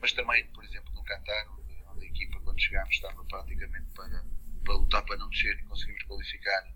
mas 0.00 0.12
também, 0.12 0.46
por 0.52 0.64
exemplo, 0.64 0.92
no 0.94 1.04
Qatar, 1.04 1.46
onde, 1.52 1.74
onde 1.88 2.06
a 2.06 2.08
equipa, 2.08 2.40
quando 2.40 2.60
chegámos, 2.60 2.94
estava 2.94 3.24
praticamente 3.26 3.92
para 3.94 4.24
para 4.64 4.74
lutar 4.74 5.04
para 5.04 5.16
não 5.16 5.28
descer 5.28 5.58
e 5.58 5.64
conseguimos 5.64 6.04
qualificar 6.04 6.72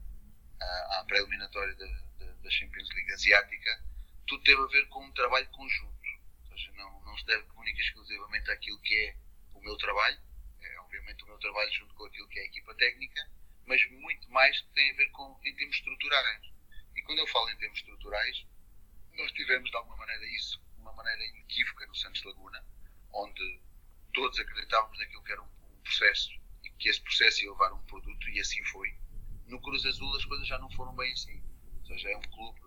à, 0.61 0.99
à 0.99 1.05
pré-eliminatória 1.05 1.72
da, 1.76 1.87
da, 2.18 2.32
da, 2.32 2.51
Champions 2.51 2.89
League 2.89 3.12
Asiática, 3.12 3.84
tudo 4.26 4.43
teve 4.43 4.61
a 4.61 4.66
ver 4.66 4.89
com 4.89 5.05
um 5.05 5.12
trabalho 5.12 5.49
conjunto. 5.51 6.09
Ou 6.51 6.59
seja, 6.59 6.72
não, 6.72 7.01
não 7.05 7.16
se 7.16 7.24
deve 7.26 7.47
única 7.55 7.78
e 7.78 7.84
exclusivamente 7.84 8.51
àquilo 8.51 8.80
que 8.80 8.93
é 8.93 9.16
o 9.55 9.61
meu 9.61 9.76
trabalho, 9.76 10.18
é 10.61 10.80
obviamente 10.80 11.22
o 11.22 11.26
meu 11.28 11.39
trabalho 11.39 11.72
junto 11.74 11.95
com 11.95 12.07
aquilo 12.07 12.28
que 12.28 12.41
é 12.41 12.43
a 12.43 12.47
equipa 12.47 12.74
técnica, 12.74 13.30
mas 13.66 13.89
muito 13.89 14.28
mais 14.30 14.61
que 14.61 14.72
tem 14.72 14.91
a 14.91 14.97
ver 14.97 15.11
com 15.12 15.41
em 15.45 15.55
termos 15.55 15.76
estruturais. 15.76 16.43
E 16.97 17.03
quando 17.03 17.20
eu 17.20 17.26
falo 17.28 17.49
em 17.51 17.57
termos 17.57 17.78
estruturais, 17.78 18.47
nós 19.16 19.32
tivemos 19.32 19.70
de 19.70 19.76
alguma 19.76 19.96
maneira 19.96 20.26
isso, 20.36 20.62
uma 20.78 20.92
maneira 20.92 21.24
inequívoca 21.26 21.86
no 21.86 21.94
Santos 21.94 22.22
Laguna, 22.24 22.64
onde 23.12 23.62
todos 24.12 24.38
acreditávamos 24.38 24.98
naquilo 24.98 25.22
que 25.22 25.32
era 25.32 25.42
um, 25.42 25.46
um 25.46 25.80
processo 25.82 26.30
que 26.78 26.88
esse 26.88 27.00
processo 27.00 27.44
ia 27.44 27.50
levar 27.50 27.72
um 27.72 27.82
produto 27.86 28.28
e 28.28 28.40
assim 28.40 28.62
foi. 28.66 28.94
No 29.46 29.60
Cruz 29.60 29.84
Azul 29.84 30.14
as 30.16 30.24
coisas 30.24 30.46
já 30.46 30.58
não 30.58 30.70
foram 30.70 30.94
bem 30.94 31.12
assim. 31.12 31.42
Ou 31.78 31.86
seja, 31.86 32.10
é 32.10 32.16
um 32.16 32.22
clube 32.22 32.60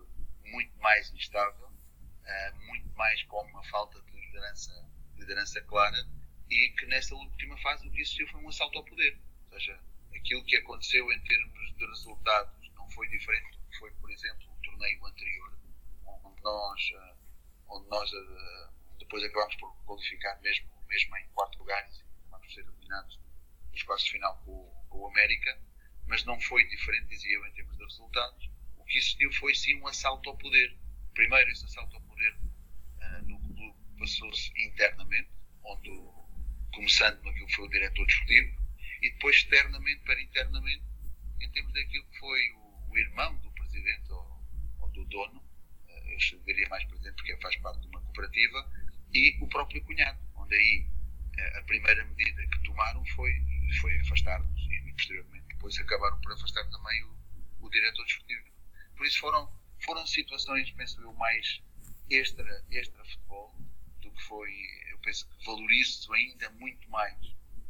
muito 0.44 0.76
mais 0.78 1.12
instável, 1.12 1.68
uh, 1.68 2.66
muito 2.66 2.88
mais 2.96 3.22
com 3.24 3.40
uma 3.42 3.62
falta 3.64 4.00
de 4.02 4.12
liderança, 4.12 4.90
liderança 5.16 5.60
clara 5.62 6.06
e 6.48 6.68
que 6.70 6.86
nessa 6.86 7.14
última 7.14 7.56
fase 7.58 7.86
o 7.86 7.90
que 7.92 8.00
existiu 8.00 8.28
foi 8.28 8.40
um 8.40 8.48
assalto 8.48 8.78
ao 8.78 8.84
poder. 8.84 9.20
Ou 9.44 9.60
seja, 9.60 9.80
aquilo 10.14 10.44
que 10.44 10.56
aconteceu 10.56 11.10
em 11.12 11.20
termos 11.22 11.76
de 11.76 11.86
resultados 11.86 12.70
não 12.74 12.90
foi 12.90 13.08
diferente 13.08 13.56
do 13.56 13.70
que 13.70 13.78
foi, 13.78 13.90
por 13.92 14.10
exemplo, 14.10 14.50
o 14.50 14.62
torneio 14.62 15.06
anterior, 15.06 15.58
onde 16.40 16.42
nós, 16.42 16.80
onde 17.68 17.88
nós 17.88 18.12
uh, 18.12 18.72
depois 18.98 19.22
acabámos 19.24 19.54
por 19.56 19.74
qualificar 19.84 20.40
mesmo, 20.40 20.68
mesmo 20.88 21.16
em 21.16 21.28
quarto 21.28 21.58
lugar 21.58 21.88
e 21.90 22.20
acabámos 22.20 22.54
ser 22.54 22.60
eliminados 22.60 23.18
nos 23.72 23.82
quartos 23.82 24.04
de 24.06 24.12
final 24.12 24.36
com, 24.44 24.86
com, 24.88 24.98
o 24.98 25.08
América, 25.08 25.60
mas 26.06 26.24
não 26.24 26.40
foi 26.40 26.66
diferente, 26.68 27.08
dizia 27.08 27.34
eu, 27.34 27.46
em 27.46 27.52
termos 27.52 27.76
de 27.76 27.84
resultados. 27.84 28.50
O 28.78 28.84
que 28.84 28.98
existiu 28.98 29.32
foi 29.34 29.54
sim 29.54 29.80
um 29.80 29.86
assalto 29.86 30.30
ao 30.30 30.36
poder. 30.36 30.76
Primeiro, 31.14 31.50
esse 31.50 31.64
assalto 31.64 31.96
ao 31.96 32.02
poder 32.02 32.36
uh, 32.36 33.22
no 33.26 33.38
clube 33.54 33.78
passou-se 33.98 34.50
internamente, 34.66 35.30
onde, 35.62 35.90
começando 36.74 37.22
naquilo 37.22 37.46
que 37.46 37.54
foi 37.54 37.66
o 37.66 37.70
diretor 37.70 38.06
desportivo, 38.06 38.60
e 39.02 39.10
depois 39.12 39.36
externamente 39.36 40.02
para 40.02 40.20
internamente, 40.20 40.84
em 41.40 41.50
termos 41.50 41.72
daquilo 41.72 42.04
que 42.06 42.18
foi 42.18 42.52
o, 42.52 42.90
o 42.90 42.98
irmão 42.98 43.36
do 43.36 43.50
presidente 43.52 44.10
ou, 44.10 44.44
ou 44.80 44.88
do 44.90 45.04
dono, 45.04 45.49
eu 46.32 46.40
diria 46.40 46.68
mais 46.68 46.84
presidente 46.84 47.16
porque 47.16 47.36
faz 47.38 47.56
parte 47.56 47.80
de 47.80 47.88
uma 47.88 48.00
cooperativa, 48.02 48.70
e 49.12 49.38
o 49.42 49.48
próprio 49.48 49.82
cunhado, 49.84 50.18
onde 50.36 50.54
aí 50.54 50.86
uh, 51.38 51.58
a 51.58 51.62
primeira 51.62 52.04
medida 52.04 52.46
que 52.46 52.62
tomaram 52.62 53.04
foi 53.06 53.32
foi 53.80 53.96
afastar-nos 54.00 54.60
e, 54.60 54.92
posteriormente 54.92 55.46
depois 55.48 55.78
acabaram 55.78 56.20
por 56.20 56.32
afastar 56.32 56.68
também 56.70 57.04
o, 57.04 57.16
o 57.60 57.70
diretor 57.70 58.04
desportivo. 58.04 58.50
Por 58.96 59.06
isso 59.06 59.20
foram, 59.20 59.52
foram 59.84 60.06
situações, 60.06 60.70
penso 60.72 61.00
eu, 61.00 61.12
mais 61.14 61.62
extra, 62.10 62.64
extra 62.70 63.04
futebol 63.04 63.54
do 64.00 64.10
que 64.10 64.22
foi, 64.24 64.52
eu 64.90 64.98
penso 64.98 65.28
que 65.28 65.44
valorizo 65.46 66.12
ainda 66.12 66.50
muito 66.50 66.88
mais 66.90 67.16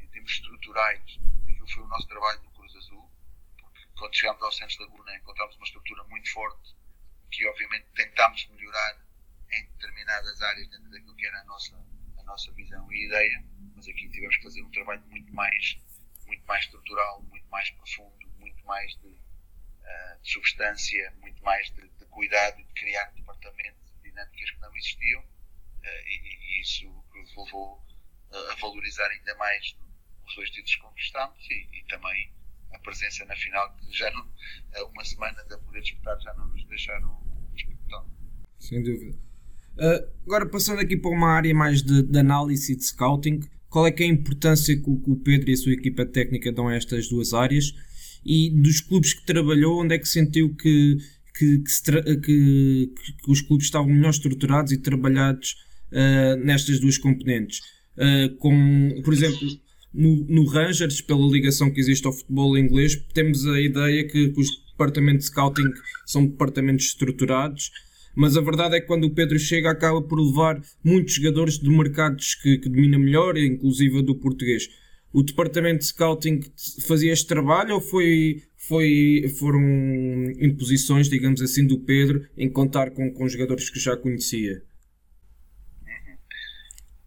em 0.00 0.08
termos 0.08 0.32
estruturais 0.32 1.18
aquilo 1.44 1.66
que 1.66 1.72
foi 1.72 1.82
o 1.82 1.88
nosso 1.88 2.06
trabalho 2.08 2.42
no 2.42 2.50
Cruz 2.52 2.74
Azul, 2.76 3.10
porque 3.58 3.86
quando 3.98 4.16
chegámos 4.16 4.42
ao 4.42 4.52
Santos 4.52 4.78
Laguna 4.78 5.16
encontramos 5.16 5.56
uma 5.56 5.64
estrutura 5.64 6.04
muito 6.04 6.30
forte 6.32 6.74
que 7.30 7.46
obviamente 7.46 7.86
tentámos 7.94 8.46
melhorar 8.48 8.98
em 9.52 9.64
determinadas 9.66 10.40
áreas 10.42 10.68
dentro 10.68 10.90
daquilo 10.90 11.16
que 11.16 11.26
era 11.26 11.40
a 11.40 11.44
nossa, 11.44 11.76
a 12.18 12.22
nossa 12.24 12.52
visão 12.52 12.90
e 12.92 13.06
ideia, 13.06 13.44
mas 13.74 13.88
aqui 13.88 14.08
tivemos 14.08 14.36
que 14.36 14.42
fazer 14.42 14.62
um 14.62 14.70
trabalho 14.70 15.02
muito 15.08 15.32
mais 15.34 15.78
muito 16.30 16.46
mais 16.46 16.64
estrutural, 16.64 17.22
muito 17.24 17.46
mais 17.48 17.68
profundo, 17.70 18.28
muito 18.38 18.64
mais 18.64 18.94
de, 19.00 19.08
uh, 19.08 20.22
de 20.22 20.30
substância, 20.30 21.12
muito 21.20 21.42
mais 21.42 21.68
de, 21.72 21.88
de, 21.88 22.06
cuidado 22.06 22.56
de 22.58 22.72
criar 22.74 23.10
departamentos 23.10 23.92
dinâmicas 24.00 24.50
que 24.50 24.60
não 24.60 24.76
existiam. 24.76 25.20
Uh, 25.22 25.86
e, 26.06 26.58
e, 26.58 26.60
isso 26.60 27.04
que 27.12 27.18
levou 27.18 27.84
a 28.32 28.54
valorizar 28.60 29.08
ainda 29.08 29.34
mais 29.34 29.76
os 30.24 30.34
dois 30.36 30.50
títulos 30.50 30.74
que 30.76 30.82
conquistámos 30.82 31.50
e, 31.50 31.68
e, 31.72 31.84
também 31.88 32.32
a 32.72 32.78
presença 32.78 33.24
na 33.24 33.34
final, 33.34 33.74
que 33.76 33.92
já 33.92 34.08
não, 34.12 34.32
uma 34.92 35.04
semana 35.04 35.42
de 35.42 35.58
poder 35.58 35.82
disputar 35.82 36.20
já 36.20 36.32
não 36.34 36.46
nos 36.46 36.64
deixaram. 36.66 37.19
Sem 38.60 38.82
dúvida. 38.82 39.16
Uh, 39.76 40.06
agora 40.26 40.46
passando 40.46 40.80
aqui 40.80 40.96
para 40.96 41.10
uma 41.10 41.30
área 41.30 41.54
mais 41.54 41.82
de, 41.82 42.02
de 42.02 42.18
análise 42.18 42.72
e 42.72 42.76
de 42.76 42.84
scouting, 42.84 43.40
qual 43.68 43.86
é 43.86 43.90
que 43.90 44.02
é 44.02 44.06
a 44.06 44.10
importância 44.10 44.76
que 44.76 44.90
o, 44.90 45.16
Pedro 45.16 45.48
e 45.48 45.54
a 45.54 45.56
sua 45.56 45.72
equipa 45.72 46.04
técnica 46.04 46.52
dão 46.52 46.68
a 46.68 46.74
estas 46.74 47.08
duas 47.08 47.32
áreas 47.32 47.72
e 48.24 48.50
dos 48.50 48.80
clubes 48.80 49.14
que 49.14 49.24
trabalhou, 49.24 49.80
onde 49.80 49.94
é 49.94 49.98
que 49.98 50.08
sentiu 50.08 50.54
que, 50.54 50.98
que, 51.34 51.58
que, 51.58 52.16
que, 52.16 52.92
que 53.24 53.30
os 53.30 53.40
clubes 53.40 53.66
estavam 53.66 53.88
melhor 53.88 54.10
estruturados 54.10 54.72
e 54.72 54.76
trabalhados 54.76 55.56
uh, 55.92 56.36
nestas 56.44 56.78
duas 56.78 56.98
componentes. 56.98 57.60
Uh, 57.96 58.34
com, 58.36 59.00
por 59.02 59.14
exemplo, 59.14 59.48
no, 59.94 60.16
no, 60.28 60.44
Rangers, 60.44 61.00
pela 61.00 61.26
ligação 61.26 61.70
que 61.70 61.80
existe 61.80 62.06
ao 62.06 62.12
futebol 62.12 62.58
inglês, 62.58 62.96
temos 63.14 63.46
a 63.46 63.60
ideia 63.60 64.06
que, 64.06 64.28
que 64.28 64.40
os 64.40 64.48
departamentos 64.72 65.26
de 65.26 65.30
scouting 65.30 65.70
são 66.04 66.26
departamentos 66.26 66.86
estruturados 66.86 67.70
mas 68.14 68.36
a 68.36 68.40
verdade 68.40 68.76
é 68.76 68.80
que 68.80 68.86
quando 68.86 69.04
o 69.04 69.14
Pedro 69.14 69.38
chega 69.38 69.70
acaba 69.70 70.02
por 70.02 70.20
levar 70.20 70.60
muitos 70.82 71.14
jogadores 71.14 71.58
de 71.58 71.68
mercados 71.68 72.34
que, 72.34 72.58
que 72.58 72.68
domina 72.68 72.98
melhor, 72.98 73.36
inclusive 73.36 74.02
do 74.02 74.14
português. 74.14 74.68
O 75.12 75.22
departamento 75.22 75.80
de 75.80 75.86
scouting 75.86 76.40
fazia 76.86 77.12
este 77.12 77.26
trabalho 77.26 77.74
ou 77.74 77.80
foi, 77.80 78.44
foi, 78.56 79.24
foram 79.38 79.60
imposições, 80.40 81.08
digamos 81.08 81.42
assim, 81.42 81.66
do 81.66 81.80
Pedro 81.80 82.28
em 82.36 82.48
contar 82.48 82.92
com, 82.92 83.12
com 83.12 83.28
jogadores 83.28 83.68
que 83.70 83.80
já 83.80 83.96
conhecia? 83.96 84.62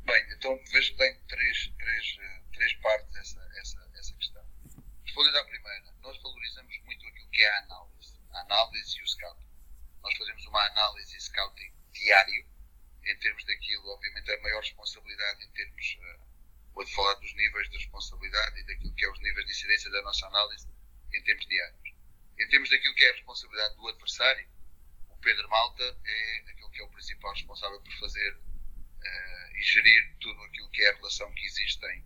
Bem, 0.05 0.21
então 0.37 0.59
vejo 0.73 0.91
que 0.91 0.97
tem 0.97 1.15
três, 1.29 1.71
três, 1.77 2.17
três 2.53 2.73
partes 2.81 3.15
essa, 3.15 3.39
essa, 3.61 3.89
essa 3.97 4.13
questão. 4.15 4.43
Respondendo 5.05 5.37
à 5.37 5.45
primeira, 5.45 5.95
nós 6.01 6.21
valorizamos 6.21 6.75
muito 6.85 7.07
aquilo 7.07 7.29
que 7.31 7.41
é 7.41 7.49
a 7.49 7.63
análise. 7.63 8.19
A 8.33 8.41
análise 8.41 8.99
e 8.99 9.01
o 9.01 9.07
scouting 9.07 9.53
nós 10.03 10.17
fazemos 10.17 10.42
uma 10.53 10.67
análise 10.67 11.17
e 11.17 11.19
scouting 11.19 11.73
diário, 11.91 12.45
em 13.03 13.17
termos 13.17 13.43
daquilo, 13.43 13.89
obviamente, 13.89 14.31
a 14.31 14.41
maior 14.41 14.59
responsabilidade 14.59 15.43
em 15.43 15.51
termos, 15.51 15.97
uh, 15.99 16.73
vou 16.75 16.87
falar 16.87 17.15
dos 17.15 17.33
níveis 17.33 17.69
de 17.71 17.77
responsabilidade 17.77 18.59
e 18.59 18.63
daquilo 18.63 18.93
que 18.93 19.05
é 19.05 19.09
os 19.09 19.19
níveis 19.19 19.45
de 19.47 19.51
incidência 19.51 19.89
da 19.89 20.01
nossa 20.03 20.27
análise 20.27 20.67
em 21.11 21.23
termos 21.23 21.45
diários. 21.47 21.93
Em 22.39 22.47
termos 22.49 22.69
daquilo 22.69 22.93
que 22.93 23.03
é 23.03 23.09
a 23.09 23.13
responsabilidade 23.13 23.75
do 23.75 23.87
adversário, 23.87 24.47
o 25.09 25.17
Pedro 25.17 25.49
Malta 25.49 25.97
é 26.05 26.37
aquilo 26.51 26.69
que 26.69 26.81
é 26.81 26.83
o 26.83 26.89
principal 26.89 27.33
responsável 27.33 27.81
por 27.81 27.93
fazer 27.99 28.33
uh, 28.35 29.55
e 29.55 29.61
gerir 29.63 30.15
tudo 30.19 30.43
aquilo 30.43 30.69
que 30.69 30.83
é 30.83 30.91
a 30.91 30.95
relação 30.95 31.33
que 31.33 31.45
existem 31.45 32.05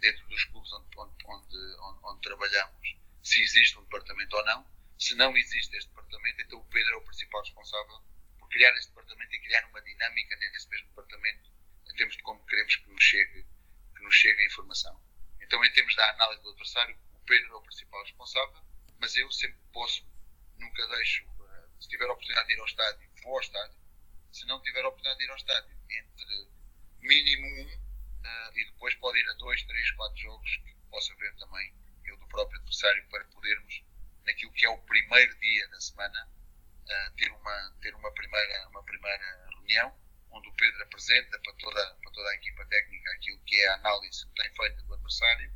dentro 0.00 0.26
dos 0.26 0.44
clubes 0.44 0.72
onde, 0.72 0.88
onde, 0.96 1.26
onde, 1.26 2.00
onde, 2.04 2.20
trabalhamos, 2.22 2.96
se 3.22 3.40
existe 3.40 3.78
um 3.78 3.84
departamento 3.84 4.36
ou 4.36 4.44
não, 4.44 4.73
se 4.98 5.14
não 5.14 5.36
existe 5.36 5.76
este 5.76 5.88
departamento, 5.88 6.42
então 6.42 6.58
o 6.58 6.64
Pedro 6.66 6.94
é 6.94 6.96
o 6.96 7.04
principal 7.04 7.42
responsável 7.42 8.02
por 8.38 8.48
criar 8.48 8.72
este 8.76 8.88
departamento 8.88 9.34
e 9.34 9.40
criar 9.40 9.66
uma 9.68 9.82
dinâmica 9.82 10.36
nesse 10.36 10.68
mesmo 10.68 10.88
departamento 10.88 11.50
em 11.90 11.96
termos 11.96 12.16
de 12.16 12.22
como 12.22 12.44
queremos 12.46 12.76
que 12.76 12.90
nos 12.90 13.02
chegue, 13.02 13.46
que 13.96 14.02
nos 14.02 14.14
chegue 14.14 14.40
a 14.40 14.46
informação. 14.46 15.00
Então, 15.40 15.64
em 15.64 15.72
termos 15.72 15.94
da 15.96 16.10
análise 16.10 16.42
do 16.42 16.50
adversário, 16.50 16.98
o 17.12 17.20
Pedro 17.20 17.52
é 17.52 17.56
o 17.56 17.62
principal 17.62 18.02
responsável, 18.02 18.64
mas 18.98 19.14
eu 19.16 19.30
sempre 19.30 19.60
posso, 19.72 20.06
nunca 20.58 20.86
deixo, 20.88 21.24
eh, 21.24 21.68
se 21.80 21.88
tiver 21.88 22.06
a 22.06 22.12
oportunidade 22.12 22.48
de 22.48 22.54
ir 22.54 22.60
ao 22.60 22.66
estádio, 22.66 23.10
vou 23.22 23.34
ao 23.34 23.40
estádio. 23.40 23.78
Se 24.32 24.46
não 24.46 24.60
tiver 24.62 24.84
a 24.84 24.88
oportunidade 24.88 25.18
de 25.18 25.24
ir 25.24 25.30
ao 25.30 25.36
estádio, 25.36 25.76
entre 25.90 26.48
mínimo 27.00 27.46
um 27.46 27.66
uh, 27.66 28.58
e 28.58 28.64
depois 28.64 28.94
pode 28.96 29.18
ir 29.18 29.28
a 29.28 29.34
dois, 29.34 29.62
três, 29.64 29.90
quatro 29.92 30.16
jogos 30.16 30.56
que 30.56 30.74
possa 30.90 31.14
ver 31.16 31.34
também 31.36 31.74
eu 32.06 32.16
do 32.16 32.26
próprio 32.28 32.58
adversário 32.58 33.06
para 33.08 33.24
podermos 33.26 33.84
naquilo 34.24 34.52
que 34.52 34.66
é 34.66 34.70
o 34.70 34.78
primeiro 34.78 35.38
dia 35.38 35.68
da 35.68 35.80
semana, 35.80 36.28
uh, 36.28 37.14
ter, 37.16 37.30
uma, 37.32 37.76
ter 37.80 37.94
uma, 37.94 38.12
primeira, 38.12 38.68
uma 38.68 38.82
primeira 38.84 39.48
reunião, 39.50 39.94
onde 40.30 40.48
o 40.48 40.52
Pedro 40.54 40.82
apresenta 40.82 41.38
para 41.38 41.52
toda, 41.54 41.94
para 42.02 42.10
toda 42.12 42.30
a 42.30 42.34
equipa 42.34 42.66
técnica 42.66 43.10
aquilo 43.12 43.38
que 43.44 43.56
é 43.56 43.68
a 43.68 43.74
análise 43.74 44.26
que 44.26 44.42
tem 44.42 44.54
feito 44.54 44.84
do 44.84 44.94
adversário 44.94 45.52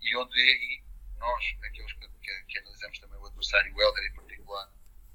e 0.00 0.16
onde 0.16 0.40
aí 0.40 0.82
nós, 1.18 1.44
aqueles 1.62 1.92
que, 1.92 2.08
que, 2.08 2.44
que 2.44 2.58
analisamos 2.58 2.98
também 2.98 3.18
o 3.18 3.26
adversário, 3.26 3.74
o 3.74 3.80
Helder 3.80 4.04
em 4.04 4.14
particular, 4.14 4.72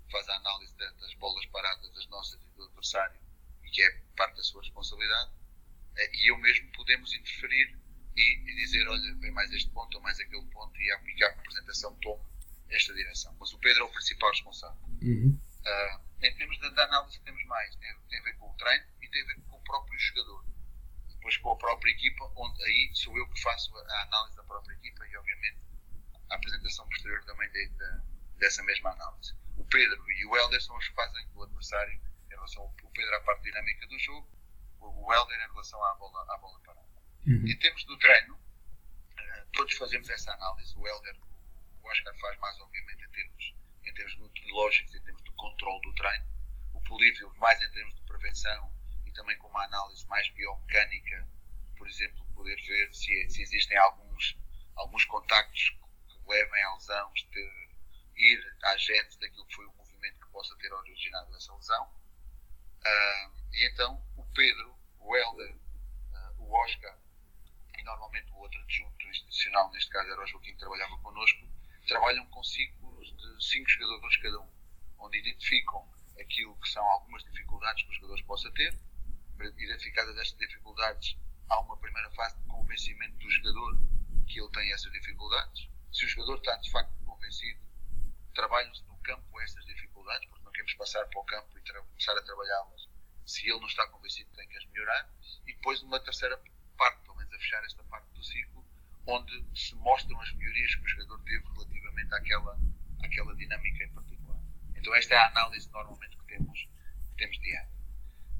faz 0.10 0.30
a 0.30 0.36
análise 0.36 0.74
de, 0.78 0.92
das 1.02 1.14
bolas 1.16 1.46
paradas, 1.48 1.94
das 1.94 2.08
nossas 2.08 2.42
e 2.42 2.50
do 2.52 2.64
adversário, 2.64 3.20
e 3.64 3.70
que 3.70 3.82
é 3.82 3.92
parte 4.16 4.38
da 4.38 4.44
sua 4.44 4.62
responsabilidade, 4.62 5.32
eh, 5.98 6.10
e 6.14 6.32
eu 6.32 6.38
mesmo 6.38 6.72
podemos 6.72 7.14
interferir 7.14 7.78
e, 8.16 8.22
e, 8.22 8.56
dizer, 8.56 8.88
olha, 8.88 9.16
vem 9.16 9.32
mais 9.32 9.52
este 9.52 9.70
ponto 9.72 9.96
ou 9.96 10.02
mais 10.02 10.18
aquele 10.20 10.46
ponto, 10.46 10.80
e 10.80 10.92
a, 10.92 11.02
e 11.04 11.24
a 11.24 11.28
apresentação 11.28 11.94
toma 11.96 12.24
esta 12.70 12.94
direção. 12.94 13.36
Mas 13.40 13.54
o 13.54 13.60
Pedro 13.60 13.84
é 13.84 13.86
o 13.86 13.92
principal 13.92 14.30
responsável. 14.32 14.82
Uhum. 15.02 15.40
Uh, 15.66 16.08
em 16.22 16.36
termos 16.36 16.58
de, 16.60 16.70
de, 16.70 16.82
análise, 16.82 17.20
temos 17.22 17.44
mais. 17.46 17.76
Tem, 17.76 17.96
tem, 18.10 18.20
a 18.20 18.24
ver 18.24 18.38
com 18.38 18.50
o 18.50 18.54
treino 18.58 18.86
e 19.02 19.10
tem 19.10 19.22
a 19.22 19.26
ver 19.26 19.42
com 19.42 19.58
o 19.58 19.64
próprio 19.64 20.00
jogador. 20.00 20.46
Depois 21.10 21.38
com 21.38 21.52
a 21.52 21.58
própria 21.58 21.92
equipa, 21.92 22.32
onde 22.36 22.64
aí 22.64 22.92
sou 22.94 23.18
eu 23.18 23.28
que 23.30 23.42
faço 23.42 23.76
a 23.78 24.02
análise 24.04 24.36
da 24.36 24.44
própria 24.44 24.74
equipa 24.76 25.06
e, 25.08 25.18
obviamente, 25.18 25.58
a 26.30 26.36
apresentação 26.36 26.88
posterior 26.88 27.24
também 27.26 27.50
de, 27.52 27.68
de, 27.70 28.02
dessa 28.38 28.64
mesma 28.64 28.92
análise. 28.92 29.36
O 29.58 29.66
Pedro 29.66 30.12
e 30.12 30.26
o 30.26 30.38
Helder 30.38 30.62
são 30.62 30.78
os 30.78 30.88
que 30.88 30.96
fazem 30.96 31.28
o 31.34 31.44
adversário 31.44 31.94
em 31.94 32.30
relação 32.30 32.64
ao 32.64 32.76
o 32.84 32.92
Pedro 32.92 33.16
à 33.16 33.22
parte 33.22 33.44
dinâmica 33.44 33.88
do 33.88 34.00
jogo, 34.00 34.28
o 34.80 35.14
Helder 35.14 35.40
em 35.40 35.52
relação 35.52 35.84
à 35.84 35.96
bola, 35.96 36.26
à 36.34 36.38
bola 36.38 36.60
parada. 36.62 36.88
Uhum. 37.26 37.48
Em 37.48 37.58
termos 37.58 37.84
do 37.86 37.98
treino, 37.98 38.40
eh, 39.18 39.46
todos 39.54 39.76
fazemos 39.76 40.10
essa 40.10 40.32
análise. 40.34 40.74
O 40.78 40.88
Helder, 40.88 41.18
o 41.88 41.92
Oscar 41.92 42.14
faz 42.20 42.38
mais, 42.40 42.60
obviamente, 42.60 43.06
em 43.06 43.10
termos, 43.12 43.56
em 43.86 43.94
termos 43.94 44.18
metodológicos, 44.18 44.94
em 44.94 45.02
termos 45.02 45.24
de 45.24 45.32
controle 45.32 45.82
do 45.82 45.94
treino. 45.94 46.26
O 46.74 46.82
Polívio, 46.82 47.34
mais 47.38 47.62
em 47.62 47.72
termos 47.72 47.96
de 47.96 48.02
prevenção 48.02 48.74
e 49.06 49.12
também 49.14 49.38
com 49.38 49.48
uma 49.48 49.64
análise 49.64 50.06
mais 50.08 50.30
biomecânica, 50.32 51.28
por 51.78 51.88
exemplo, 51.88 52.26
poder 52.36 52.56
ver 52.56 52.94
se, 52.94 53.30
se 53.30 53.42
existem 53.42 53.78
alguns, 53.78 54.38
alguns 54.76 55.06
contactos 55.06 55.78
que 56.10 56.30
levem 56.30 56.64
à 56.64 56.74
lesão, 56.76 57.14
de 57.14 57.70
ir 58.18 58.58
à 58.64 58.76
gente 58.78 59.18
daquilo 59.20 59.46
que 59.46 59.56
foi 59.56 59.66
o 59.66 59.74
movimento 59.74 60.20
que 60.20 60.32
possa 60.32 60.56
ter 60.58 60.74
originado 60.74 61.36
essa 61.36 61.56
lesão. 61.56 61.86
Uh, 61.86 63.54
e 63.54 63.70
então 63.72 64.04
o 64.18 64.26
Pedro, 64.34 64.78
o 65.00 65.16
Helder, 65.16 65.56
uh, 65.56 66.44
o 66.44 66.54
Oscar 66.54 66.98
e 67.78 67.84
normalmente 67.84 68.32
o 68.32 68.38
outro 68.38 68.60
adjunto 68.62 69.08
institucional, 69.08 69.72
neste 69.72 69.90
caso 69.90 70.12
era 70.12 70.22
o 70.22 70.28
Joaquim 70.28 70.52
que 70.52 70.60
trabalhava 70.60 70.98
connosco, 70.98 71.48
trabalham 71.88 72.26
com 72.28 72.44
ciclos 72.44 73.16
de 73.16 73.46
cinco 73.46 73.70
jogadores 73.70 74.18
cada 74.18 74.40
um, 74.40 74.50
onde 75.00 75.18
identificam 75.20 75.88
aquilo 76.20 76.56
que 76.60 76.70
são 76.70 76.84
algumas 76.84 77.24
dificuldades 77.24 77.84
que 77.84 77.90
os 77.90 77.96
jogadores 77.96 78.24
possam 78.26 78.52
ter. 78.54 78.78
Identificadas 79.40 80.18
estas 80.18 80.38
dificuldades, 80.38 81.18
há 81.50 81.60
uma 81.62 81.78
primeira 81.78 82.10
fase 82.12 82.38
de 82.38 82.48
convencimento 82.48 83.18
do 83.18 83.30
jogador 83.30 83.78
que 84.28 84.40
ele 84.40 84.52
tem 84.52 84.74
essas 84.74 84.92
dificuldades. 84.92 85.70
Se 85.94 86.06
o 86.06 86.10
jogador 86.10 86.38
está 86.38 86.56
de 86.58 86.72
facto 86.72 86.94
convencido, 87.06 87.60
trabalham-se 88.34 88.84
no 88.86 88.98
campo 88.98 89.40
essas 89.42 89.64
dificuldades, 89.66 90.28
porque 90.30 90.44
não 90.44 90.52
queremos 90.52 90.74
passar 90.74 91.06
para 91.08 91.20
o 91.20 91.24
campo 91.24 91.58
e 91.58 91.62
começar 91.62 92.18
a 92.18 92.24
trabalhá-las. 92.24 92.90
Se 93.26 93.48
ele 93.50 93.60
não 93.60 93.68
está 93.68 93.88
convencido, 93.88 94.30
tem 94.36 94.48
que 94.48 94.58
as 94.58 94.66
melhorar. 94.66 95.10
E 95.46 95.54
depois, 95.54 95.82
numa 95.82 96.00
terceira 96.00 96.42
parte, 96.78 97.02
pelo 97.04 97.18
menos 97.18 97.34
a 97.34 97.38
fechar 97.38 97.64
esta 97.64 97.84
parte 97.86 98.10
do 98.14 98.24
ciclo, 98.24 98.66
onde 99.08 99.46
se 99.56 99.76
mostram 99.76 100.20
as 100.22 100.32
melhorias 100.34 100.76
que 100.76 100.84
o 100.84 100.88
jogador 100.88 101.20
teve 101.24 101.46
relativamente 101.54 102.14
àquela, 102.14 102.60
àquela 103.04 103.36
dinâmica 103.36 103.84
em 103.84 103.90
particular. 103.94 104.40
Então, 104.76 104.94
esta 104.96 105.14
é 105.14 105.18
a 105.18 105.28
análise 105.28 105.70
normalmente 105.72 106.18
que 106.18 106.26
temos, 106.26 106.60
que 107.10 107.18
temos 107.18 107.40
diário. 107.40 107.72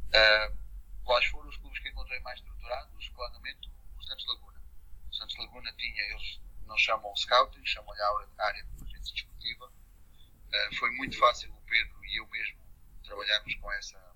Uh, 0.08 0.58
quais 1.04 1.26
foram 1.26 1.50
os 1.50 1.58
clubes 1.58 1.80
que 1.80 1.90
encontrei 1.90 2.20
mais 2.20 2.40
estruturados? 2.40 3.10
Claramente, 3.10 3.72
o 3.98 4.04
Santos 4.04 4.26
Laguna. 4.28 4.62
O 5.10 5.14
Santos 5.14 5.38
Laguna 5.38 5.74
tinha, 5.74 6.04
eles 6.04 6.42
não 6.66 6.78
chamam 6.78 7.16
scouting, 7.16 7.66
chamam-lhe 7.66 8.02
a 8.02 8.46
área 8.46 8.64
de 8.64 8.72
inteligência 8.74 9.14
desportiva 9.14 9.72
Uh, 10.48 10.76
foi 10.76 10.90
muito 10.92 11.18
fácil 11.18 11.54
o 11.54 11.62
Pedro 11.64 12.06
e 12.06 12.20
eu 12.20 12.28
mesmo 12.28 12.58
trabalharmos 13.04 13.54
com 13.56 13.72
essa, 13.74 14.16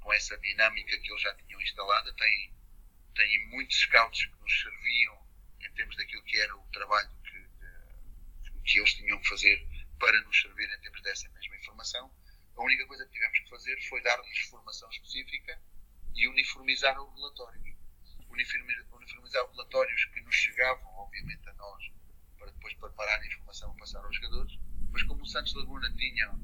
com 0.00 0.12
essa 0.12 0.36
dinâmica 0.38 0.98
que 0.98 1.10
eles 1.10 1.22
já 1.22 1.34
tinham 1.36 1.60
instalada. 1.60 2.12
Tem, 2.14 2.54
tem 3.14 3.48
muitos 3.48 3.80
scouts 3.80 4.26
que 4.26 4.40
nos 4.42 4.60
serviam 4.60 5.23
termos 5.74 5.96
daquilo 5.96 6.22
que 6.24 6.40
era 6.40 6.56
o 6.56 6.66
trabalho 6.72 7.10
que, 7.24 7.38
de, 7.38 8.62
que 8.64 8.78
eles 8.78 8.94
tinham 8.94 9.18
que 9.20 9.28
fazer 9.28 9.66
para 9.98 10.20
nos 10.22 10.40
servir 10.40 10.68
em 10.68 10.80
termos 10.80 11.02
dessa 11.02 11.28
mesma 11.30 11.56
informação. 11.56 12.10
A 12.56 12.62
única 12.62 12.86
coisa 12.86 13.04
que 13.06 13.12
tivemos 13.12 13.38
que 13.38 13.50
fazer 13.50 13.80
foi 13.88 14.02
dar-lhes 14.02 14.38
formação 14.48 14.88
específica 14.90 15.60
e 16.14 16.28
uniformizar 16.28 17.00
os 17.00 17.14
relatórios. 17.14 17.74
Uniformizar 18.28 19.44
os 19.44 19.50
relatórios 19.52 20.04
que 20.06 20.20
nos 20.20 20.34
chegavam, 20.34 20.86
obviamente, 20.96 21.48
a 21.48 21.52
nós, 21.54 21.84
para 22.38 22.50
depois 22.50 22.74
preparar 22.74 23.20
a 23.20 23.26
informação 23.26 23.74
e 23.74 23.78
passar 23.78 24.04
aos 24.04 24.16
jogadores 24.16 24.58
mas 24.94 25.02
como 25.02 25.22
o 25.22 25.26
Santos 25.26 25.52
Laguna 25.54 25.92
tinha, 25.96 26.38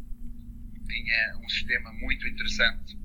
tinha 0.89 1.39
um 1.39 1.49
sistema 1.49 1.93
muito 1.93 2.27
interessante, 2.27 2.99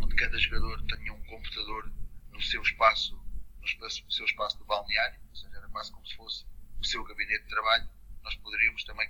onde 0.00 0.14
cada 0.14 0.38
jogador 0.38 0.80
tinha 0.86 1.12
um 1.12 1.24
computador 1.24 1.92
no 2.30 2.40
seu 2.40 2.62
espaço, 2.62 3.20
no, 3.60 3.90
seu 3.90 4.24
espaço 4.24 4.56
de 4.56 4.64
balneário, 4.64 5.20
quase 5.78 5.92
como 5.92 6.04
se 6.08 6.16
fosse 6.16 6.44
o 6.80 6.84
seu 6.84 7.04
gabinete 7.04 7.44
de 7.44 7.50
trabalho, 7.50 7.88
nós 8.24 8.34
poderíamos 8.34 8.82
também 8.82 9.08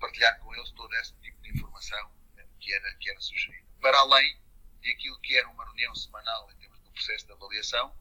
partilhar 0.00 0.36
com 0.40 0.52
eles 0.56 0.72
todo 0.72 0.92
esse 0.96 1.14
tipo 1.20 1.40
de 1.40 1.50
informação 1.50 2.10
eh, 2.36 2.44
que 2.58 2.74
era, 2.74 2.94
que 2.96 3.08
era 3.08 3.20
sugerida. 3.20 3.68
Para 3.80 3.96
além 4.00 4.42
de 4.80 4.90
aquilo 4.90 5.20
que 5.20 5.38
era 5.38 5.48
uma 5.48 5.64
reunião 5.64 5.94
semanal 5.94 6.50
em 6.50 6.56
termos 6.56 6.80
do 6.80 6.90
processo 6.90 7.26
de 7.26 7.32
avaliação, 7.32 7.96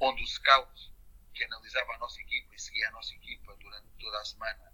onde 0.00 0.22
o 0.22 0.26
scout 0.26 0.90
que 1.34 1.44
analisava 1.44 1.92
a 1.92 1.98
nossa 1.98 2.18
equipa 2.18 2.54
e 2.54 2.58
seguia 2.58 2.88
a 2.88 2.92
nossa 2.92 3.14
equipa 3.14 3.54
durante 3.56 3.88
toda 4.00 4.18
a 4.18 4.24
semana 4.24 4.72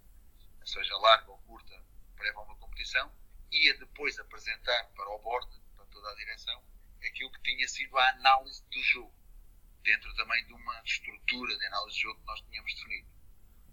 seja 0.63 0.95
larga 0.99 1.31
ou 1.31 1.39
curta, 1.39 1.83
prévia 2.15 2.39
a 2.39 2.43
uma 2.43 2.55
competição, 2.55 3.11
ia 3.51 3.77
depois 3.79 4.17
apresentar 4.17 4.85
para 4.95 5.09
o 5.09 5.19
board, 5.19 5.49
para 5.75 5.85
toda 5.87 6.09
a 6.09 6.15
direção, 6.15 6.63
aquilo 7.05 7.31
que 7.31 7.41
tinha 7.41 7.67
sido 7.67 7.97
a 7.97 8.09
análise 8.11 8.63
do 8.69 8.81
jogo, 8.83 9.18
dentro 9.83 10.13
também 10.15 10.45
de 10.45 10.53
uma 10.53 10.81
estrutura 10.83 11.57
de 11.57 11.65
análise 11.65 11.95
de 11.95 12.01
jogo 12.03 12.19
que 12.19 12.25
nós 12.25 12.41
tínhamos 12.41 12.73
definido. 12.73 13.07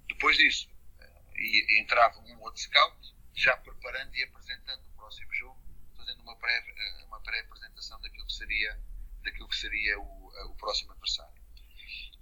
Depois 0.08 0.36
disso, 0.36 0.70
eh, 1.00 1.80
entrava 1.80 2.18
um 2.20 2.40
outro 2.40 2.60
scout, 2.60 3.14
já 3.34 3.56
preparando 3.58 4.14
e 4.14 4.22
apresentando 4.24 4.86
o 4.86 4.96
próximo 4.96 5.32
jogo, 5.34 5.60
fazendo 5.96 6.22
uma 6.22 6.36
pré, 6.36 6.64
eh, 6.68 7.04
uma 7.04 7.20
pré-apresentação 7.20 8.00
daquilo 8.00 8.26
que 8.26 8.32
seria, 8.32 8.80
daquilo 9.22 9.48
que 9.48 9.56
seria 9.56 9.98
o, 9.98 10.32
eh, 10.34 10.44
o 10.44 10.54
próximo 10.56 10.92
adversário. 10.92 11.42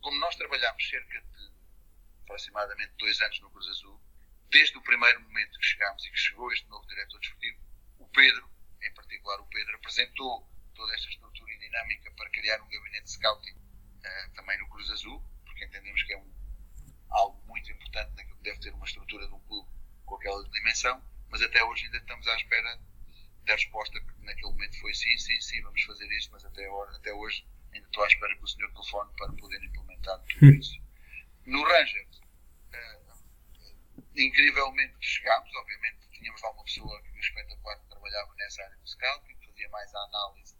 Como 0.00 0.18
nós 0.18 0.34
trabalhámos 0.36 0.88
cerca 0.88 1.20
de 1.20 1.52
aproximadamente 2.22 2.92
dois 2.98 3.20
anos 3.20 3.40
no 3.40 3.50
Cruz 3.50 3.68
Azul, 3.68 4.00
desde 4.50 4.76
o 4.78 4.82
primeiro 4.82 5.20
momento 5.20 5.58
que 5.58 5.66
chegámos 5.66 6.04
e 6.04 6.10
que 6.10 6.18
chegou 6.18 6.52
este 6.52 6.66
novo 6.68 6.86
diretor 6.86 7.18
desportivo, 7.20 7.60
o 7.98 8.08
Pedro, 8.08 8.50
em 8.82 8.94
particular 8.94 9.40
o 9.40 9.46
Pedro, 9.46 9.76
apresentou 9.76 10.48
toda 10.74 10.94
esta 10.94 11.08
estrutura 11.08 11.52
e 11.52 11.58
dinâmica 11.58 12.10
para 12.12 12.30
criar 12.30 12.60
um 12.60 12.68
gabinete 12.68 13.04
de 13.04 13.10
scouting 13.12 13.63
uh, 14.04 14.34
também 14.34 14.58
no 14.58 14.68
Cruz 14.68 14.90
Azul, 14.90 15.22
porque 15.44 15.64
entendemos 15.64 16.02
que 16.02 16.12
é 16.12 16.18
um, 16.18 16.32
algo 17.10 17.42
muito 17.46 17.70
importante 17.72 18.12
naquilo 18.16 18.36
que 18.36 18.42
deve 18.42 18.60
ter 18.60 18.74
uma 18.74 18.84
estrutura 18.84 19.26
de 19.26 19.34
um 19.34 19.40
clube 19.40 19.68
com 20.04 20.16
aquela 20.16 20.48
dimensão, 20.50 21.02
mas 21.30 21.42
até 21.42 21.62
hoje 21.64 21.86
ainda 21.86 21.98
estamos 21.98 22.26
à 22.28 22.36
espera 22.36 22.80
da 23.44 23.52
resposta 23.52 24.00
que 24.00 24.24
naquele 24.24 24.52
momento 24.52 24.80
foi 24.80 24.94
sim, 24.94 25.16
sim, 25.18 25.40
sim, 25.40 25.62
vamos 25.62 25.82
fazer 25.82 26.10
isto, 26.12 26.32
mas 26.32 26.44
até, 26.44 26.68
hora, 26.68 26.96
até 26.96 27.12
hoje 27.12 27.46
ainda 27.72 27.86
estou 27.86 28.04
à 28.04 28.06
espera 28.06 28.36
que 28.36 28.44
o 28.44 28.46
senhor 28.46 28.70
telefone 28.72 29.12
para 29.16 29.32
poder 29.32 29.62
implementar 29.62 30.18
tudo 30.20 30.46
isso. 30.46 30.82
No 31.46 31.62
Rangers, 31.62 32.24
incrivelmente 34.16 34.94
chegámos, 35.00 35.54
obviamente 35.56 36.08
tínhamos 36.12 36.40
lá 36.42 36.50
uma 36.52 36.64
pessoa 36.64 37.02
que 37.02 37.18
espetacular 37.18 37.78
que 37.80 37.88
trabalhava 37.88 38.34
nessa 38.36 38.62
área 38.62 38.76
do 38.76 38.88
scouting, 38.88 39.36
que 39.38 39.46
fazia 39.46 39.68
mais 39.70 39.94
a 39.94 39.98
análise 40.04 40.56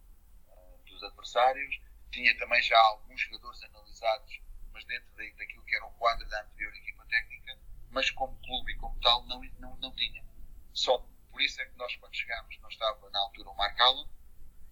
uh, 0.49 0.83
dos 0.85 1.03
adversários, 1.05 1.81
tinha 2.15 2.39
também 2.39 2.63
já 2.63 2.79
alguns 2.79 3.21
jogadores 3.21 3.61
analisados, 3.65 4.41
mas 4.73 4.85
dentro 4.85 5.13
de, 5.17 5.33
daquilo 5.33 5.65
que 5.65 5.75
era 5.75 5.85
o 5.85 5.91
quadro 5.95 6.27
da 6.29 6.43
anterior 6.43 6.73
equipa 6.77 7.05
técnica, 7.07 7.59
mas 7.91 8.09
como 8.13 8.41
clube 8.41 8.73
e 8.73 8.77
como 8.77 8.99
tal 9.01 9.27
não, 9.27 9.43
não, 9.59 9.77
não 9.79 9.93
tinha. 9.97 10.25
Só 10.73 10.99
por 11.31 11.43
isso 11.43 11.61
é 11.61 11.67
que 11.67 11.77
nós 11.77 11.95
quando 11.97 12.15
chegámos 12.15 12.57
não 12.61 12.69
estava 12.69 13.11
na 13.11 13.19
altura 13.19 13.51
o 13.51 13.57
Mark 13.57 13.81
Allen, 13.81 14.09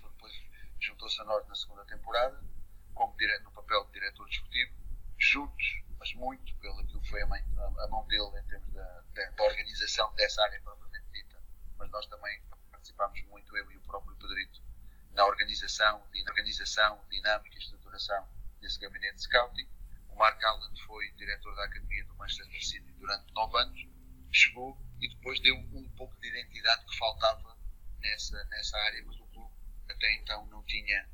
depois 0.03 0.33
juntou-se 0.81 1.21
a 1.21 1.25
nós 1.25 1.47
na 1.49 1.55
segunda 1.57 1.85
temporada, 1.85 2.41
como 2.95 3.17
no 3.43 3.51
papel 3.51 3.85
de 3.87 3.93
diretor 3.93 4.29
desportivo, 4.29 4.73
juntos 5.19 5.83
mas 5.99 6.15
muito 6.15 6.55
pelo 6.57 6.81
aquilo 6.81 7.05
foi 7.05 7.23
a, 7.23 7.27
mãe, 7.27 7.45
a, 7.57 7.85
a 7.85 7.89
mão 7.89 8.07
dele 8.07 8.39
em 8.39 8.49
termos 8.49 8.73
da, 8.73 9.03
da, 9.15 9.31
da, 9.31 9.45
organização 9.45 10.13
dessa 10.15 10.43
área 10.43 10.61
propriamente 10.61 11.07
dita. 11.13 11.41
Mas 11.79 11.89
nós 11.91 12.07
também 12.07 12.43
participámos 12.73 13.21
muito, 13.27 13.57
eu 13.57 13.71
e 13.71 13.77
o 13.77 13.81
próprio 13.83 14.17
Pedrito, 14.17 14.61
na 15.13 15.25
organização, 15.25 16.03
na 16.13 16.31
organização, 16.31 17.01
estruturação 17.93 18.27
desse 18.61 18.81
gabinete 18.81 19.17
de 19.17 19.23
scouting. 19.23 19.67
O 20.09 20.17
Mark 20.17 20.43
Allen 20.43 20.77
foi 20.87 21.11
diretor 21.13 21.55
da 21.55 21.65
Academia 21.65 22.05
do 22.05 22.15
Manchester 22.15 22.65
City 22.65 22.93
durante 22.99 23.33
nove 23.35 23.59
anos, 23.59 23.87
chegou 24.31 24.79
e 25.01 25.09
depois 25.09 25.41
deu 25.41 25.55
um 25.57 25.89
pouco 25.97 26.19
de 26.21 26.29
identidade 26.29 26.85
que 26.87 26.97
faltava 26.97 27.57
nessa, 28.01 28.45
nessa 28.45 28.77
área, 28.79 29.03
mas 29.07 29.19
o 29.19 29.27
clube 29.27 29.53
até 29.89 30.15
então 30.15 30.47
não 30.47 30.63
tinha, 30.65 31.09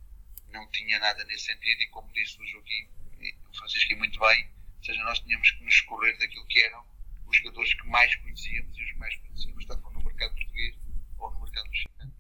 não 0.51 0.69
tinha 0.71 0.99
nada 0.99 1.25
nesse 1.25 1.47
sentido 1.47 1.81
e 1.81 1.89
como 1.89 2.13
disse 2.13 2.41
o 2.41 2.47
Joaquim 2.47 2.89
o 3.51 3.57
Francisco 3.57 3.93
e 3.93 3.97
muito 3.97 4.19
bem, 4.21 4.49
ou 4.77 4.85
seja, 4.85 5.03
nós 5.03 5.19
tínhamos 5.21 5.51
que 5.51 5.65
nos 5.65 5.75
escorrer 5.75 6.17
daquilo 6.19 6.47
que 6.47 6.63
eram 6.63 6.85
os 7.27 7.37
jogadores 7.37 7.75
que 7.75 7.87
mais 7.89 8.15
conhecíamos 8.17 8.77
e 8.79 8.83
os 8.85 8.93
que 8.93 8.99
mais 8.99 9.17
conhecíamos 9.17 9.63
estavam 9.63 9.93
no 9.93 10.05
mercado 10.05 10.35
português 10.35 10.77
ou 11.19 11.31
no 11.33 11.41
mercado 11.41 11.69
mexicano. 11.69 12.15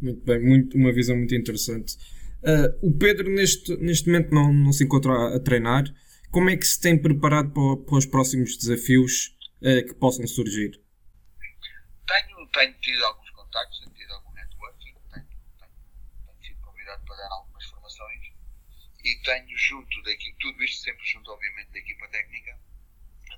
Muito 0.00 0.24
bem, 0.24 0.40
muito, 0.40 0.76
uma 0.76 0.92
visão 0.92 1.16
muito 1.16 1.34
interessante. 1.34 1.96
Uh, 2.42 2.88
o 2.88 2.96
Pedro 2.96 3.28
neste, 3.30 3.76
neste 3.78 4.06
momento 4.06 4.32
não, 4.32 4.52
não 4.52 4.72
se 4.72 4.84
encontra 4.84 5.12
a, 5.12 5.36
a 5.36 5.40
treinar. 5.40 5.84
Como 6.30 6.50
é 6.50 6.56
que 6.56 6.66
se 6.66 6.80
tem 6.80 7.00
preparado 7.00 7.52
para, 7.52 7.84
para 7.84 7.98
os 7.98 8.06
próximos 8.06 8.56
desafios 8.56 9.36
uh, 9.60 9.86
que 9.86 9.94
possam 9.94 10.26
surgir? 10.26 10.80
Tenho, 12.06 12.48
tenho 12.52 12.74
tido 12.80 13.04
alguns 13.04 13.30
contactos, 13.30 13.80
tenho 13.80 13.94
tido 13.94 14.12
algum 14.12 14.32
networking, 14.32 14.94
tenho, 15.12 15.26
tenho, 15.26 15.26
tenho 16.26 16.42
sido 16.42 16.60
convidado 16.60 17.04
para 17.04 17.16
dar 17.16 17.28
algumas 17.32 17.64
formações 17.64 18.24
e 19.04 19.22
tenho 19.22 19.56
junto 19.56 20.02
daqui, 20.02 20.34
tudo 20.38 20.62
isto 20.62 20.82
sempre 20.82 21.04
junto 21.06 21.30
obviamente 21.30 21.70
da 21.72 21.78
equipa 21.78 22.08
técnica, 22.08 22.58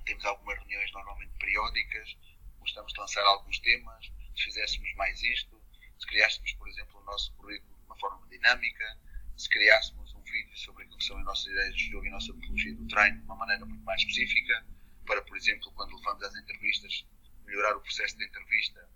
temos 0.05 0.25
algumas 0.25 0.57
reuniões 0.59 0.91
normalmente 0.93 1.31
periódicas, 1.39 2.17
gostamos 2.59 2.93
de 2.93 2.99
lançar 2.99 3.23
alguns 3.23 3.59
temas, 3.59 4.11
se 4.35 4.43
fizéssemos 4.43 4.93
mais 4.95 5.21
isto, 5.21 5.61
se 5.99 6.07
criássemos, 6.07 6.53
por 6.53 6.67
exemplo, 6.67 6.99
o 6.99 7.03
nosso 7.05 7.33
currículo 7.35 7.80
forma 8.01 8.27
dinâmica, 8.27 8.97
se 9.37 9.47
criássemos 9.49 10.13
um 10.13 10.21
vídeo 10.23 10.57
sobre 10.57 10.83
aquilo 10.83 10.97
que 10.97 11.05
são 11.05 11.17
as 11.17 11.25
nossas 11.25 11.45
ideias 11.45 11.75
de 11.75 11.91
jogo 11.91 12.05
e 12.05 12.09
a 12.09 12.11
nossa 12.11 12.33
metodologia 12.33 12.75
do 12.75 12.87
treino 12.87 13.17
de 13.19 13.23
uma 13.23 13.35
maneira 13.35 13.65
muito 13.65 13.83
mais 13.83 14.01
específica, 14.01 14.65
para, 15.05 15.21
por 15.21 15.37
exemplo, 15.37 15.71
quando 15.73 15.95
levamos 15.95 16.23
às 16.23 16.35
entrevistas, 16.35 17.05
melhorar 17.45 17.75
o 17.75 17.81
processo 17.81 18.17
de 18.17 18.25
entrevista, 18.25 18.89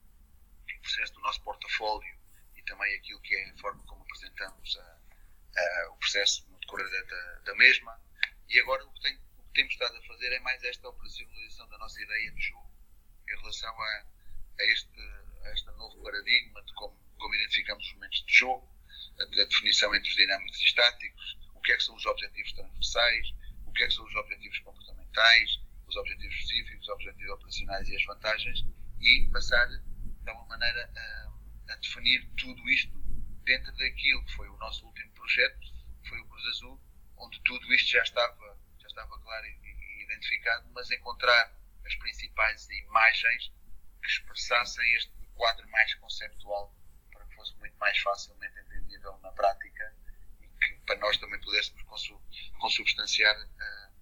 o 0.78 0.82
processo 0.82 1.14
do 1.14 1.22
nosso 1.22 1.42
portafólio 1.42 2.18
e 2.56 2.62
também 2.64 2.96
aquilo 2.96 3.20
que 3.22 3.36
é 3.36 3.50
a 3.50 3.58
forma 3.58 3.84
como 3.86 4.02
apresentamos 4.04 4.78
a, 4.78 5.00
a, 5.58 5.92
o 5.92 5.98
processo 5.98 6.48
no 6.50 6.60
decorrer 6.60 6.90
da, 6.90 7.02
da, 7.02 7.40
da 7.40 7.56
mesma. 7.56 8.00
E 8.50 8.60
agora 8.60 8.86
o 8.86 8.94
que, 8.94 9.02
tem, 9.02 9.16
o 9.38 9.44
que, 9.44 9.54
temos 9.54 9.74
estado 9.74 9.98
a 9.98 10.02
fazer 10.04 10.32
é 10.32 10.40
mais 10.40 10.64
esta 10.64 10.88
operacionalização 10.88 11.68
da 11.70 11.78
nossa 11.78 12.02
ideia 12.02 12.32
de 12.32 12.42
jogo 12.42 12.72
em 13.30 13.36
relação 13.38 13.82
a, 13.82 14.06
a 14.60 14.66
este, 14.66 15.02
a 15.44 15.52
este 15.52 15.66
novo 15.72 16.02
paradigma 16.04 16.64
de 16.64 16.74
como, 16.76 16.96
como 17.18 17.36
identificamos 17.36 17.86
os 17.86 17.94
momentos 17.94 18.24
de 18.26 18.34
jogo, 18.34 18.75
a, 19.20 19.26
definição 19.26 19.94
entre 19.96 20.10
os 20.10 20.16
dinâmicos 20.16 20.60
e 20.60 20.66
estáticos, 20.66 21.38
o 21.54 21.62
que 21.62 21.72
é 21.72 21.78
que 21.78 21.84
são 21.84 21.96
os 21.96 22.06
objetivos 22.06 22.52
transversais, 22.54 23.28
o 23.66 23.72
que 23.72 23.84
é 23.84 23.88
que 23.88 23.94
são 23.94 24.06
os 24.06 24.16
objetivos 24.16 24.60
comportamentais, 24.60 25.60
os 25.88 25.96
objetivos 25.96 26.36
específicos, 26.36 26.82
os 26.82 26.90
objetivos 26.90 27.32
operacionais 27.32 27.90
e 27.90 27.96
as 27.96 28.06
vantagens, 28.06 28.66
e 29.02 29.30
passar 29.32 29.68
de 29.68 30.30
alguma 30.30 30.48
maneira 30.58 30.92
a, 30.96 31.74
a, 31.74 31.76
definir 31.76 32.28
tudo 32.38 32.70
isto 32.70 32.92
dentro 33.44 33.72
daquilo 33.78 34.26
que 34.26 34.34
foi 34.34 34.50
o 34.50 34.58
nosso 34.58 34.86
último 34.86 35.12
projeto, 35.14 35.60
que 36.02 36.10
foi 36.10 36.20
o 36.20 36.28
Cruz 36.28 36.46
Azul, 36.48 36.82
onde 37.18 37.40
tudo 37.42 37.74
isto 37.74 37.92
já 37.92 38.02
estava, 38.02 38.60
já 38.80 38.88
estava 38.88 39.20
claro 39.20 39.46
e, 39.46 39.50
e 39.50 40.04
identificado, 40.04 40.68
mas 40.74 40.90
encontrar 40.92 41.56
as 41.86 41.96
principais 41.96 42.68
imagens 42.70 43.52
que 44.02 44.08
expressassem 44.08 44.96
este 44.96 45.14
quadro 45.36 45.70
mais 45.70 45.94
conceptual 45.96 46.74
fosse 47.46 47.60
muito 47.60 47.78
mais 47.78 47.98
facilmente 48.00 48.54
entendível 48.60 49.18
na 49.22 49.32
prática 49.32 49.94
e 50.42 50.48
que 50.48 50.80
para 50.86 50.98
nós 51.00 51.18
também 51.18 51.40
pudéssemos 51.40 51.84
consubstanciar 52.60 53.36
uh, 53.36 53.94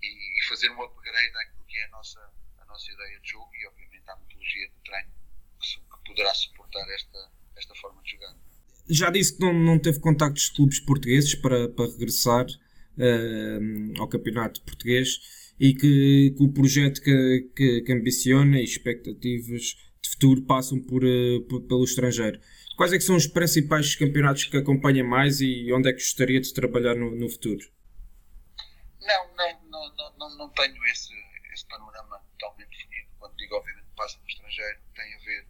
e, 0.00 0.06
e, 0.06 0.48
fazer 0.48 0.70
um 0.70 0.82
upgrade 0.82 1.36
àquilo 1.36 1.64
que 1.66 1.78
é 1.78 1.84
a 1.84 1.88
nossa, 1.88 2.20
a 2.58 2.64
nossa 2.66 2.92
ideia 2.92 3.20
de 3.20 3.30
jogo 3.30 3.50
e 3.54 3.66
obviamente 3.66 4.08
à 4.08 4.16
metodologia 4.16 4.68
do 4.70 4.80
treino 4.84 5.12
que, 5.60 5.80
que 5.80 6.04
poderá 6.06 6.34
suportar 6.34 6.88
esta, 6.90 7.32
esta 7.56 7.74
forma 7.76 8.02
de 8.02 8.12
jogar. 8.12 8.36
Já 8.88 9.10
disse 9.10 9.36
que 9.36 9.40
não, 9.40 9.52
não 9.52 9.78
teve 9.78 10.00
contactos 10.00 10.44
de 10.44 10.54
clubes 10.54 10.80
portugueses 10.80 11.34
para, 11.34 11.68
para 11.68 11.90
regressar 11.90 12.46
uh, 12.46 14.00
ao 14.00 14.08
campeonato 14.08 14.62
português 14.62 15.18
e 15.58 15.74
que, 15.74 16.34
que 16.36 16.42
o 16.42 16.52
projeto 16.52 17.00
que, 17.00 17.50
que, 17.54 17.82
que 17.82 17.92
ambiciona 17.92 18.60
e 18.60 18.64
expectativas 18.64 19.76
de 20.02 20.10
futuro 20.10 20.42
passam 20.42 20.80
por, 20.80 21.04
uh, 21.04 21.40
por, 21.48 21.62
pelo 21.62 21.84
estrangeiro. 21.84 22.40
Quais 22.76 22.92
é 22.92 22.96
que 22.96 23.04
são 23.04 23.16
os 23.16 23.26
principais 23.26 23.94
campeonatos 23.94 24.44
que 24.44 24.56
acompanha 24.56 25.04
mais 25.04 25.40
e 25.40 25.72
onde 25.72 25.88
é 25.88 25.92
que 25.92 25.98
gostaria 25.98 26.40
de 26.40 26.52
trabalhar 26.52 26.94
no, 26.94 27.10
no 27.10 27.28
futuro? 27.28 27.64
Não, 29.00 29.34
não, 29.36 29.70
não, 29.70 30.16
não, 30.18 30.36
não 30.38 30.48
tenho 30.50 30.84
esse, 30.86 31.12
esse 31.52 31.66
panorama 31.66 32.18
totalmente 32.38 32.70
definido. 32.70 33.08
Quando 33.18 33.36
digo, 33.36 33.56
obviamente, 33.56 33.86
passa 33.96 34.18
no 34.18 34.26
estrangeiro, 34.26 34.78
tem 34.94 35.14
a 35.14 35.18
ver 35.18 35.46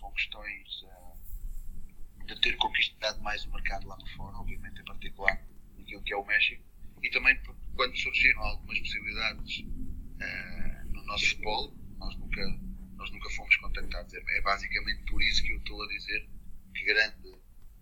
com 0.00 0.12
questões 0.12 0.82
uh, 0.82 2.26
de 2.26 2.40
ter 2.40 2.56
conquistado 2.56 3.20
mais 3.22 3.44
o 3.44 3.50
mercado 3.52 3.86
lá 3.86 3.96
no 3.96 4.06
fora, 4.16 4.36
obviamente, 4.36 4.80
em 4.80 4.84
particular 4.84 5.42
naquilo 5.78 6.02
que 6.02 6.12
é 6.12 6.16
o 6.16 6.24
México, 6.24 6.62
e 7.02 7.10
também 7.10 7.38
quando 7.74 7.96
surgiram 7.96 8.40
algumas 8.42 8.78
possibilidades 8.80 9.58
uh, 9.60 10.88
no 10.92 11.04
nosso 11.04 11.28
futebol, 11.30 11.74
nós 11.98 12.16
nunca 12.16 12.42
nunca 13.10 13.30
fomos 13.30 13.56
contactados. 13.56 14.14
É, 14.14 14.18
é, 14.18 14.40
basicamente 14.40 15.04
por 15.10 15.22
isso 15.22 15.42
que 15.42 15.52
eu 15.52 15.58
estou 15.58 15.82
a 15.82 15.88
dizer 15.88 16.28
que, 16.74 16.84
grande, 16.84 17.40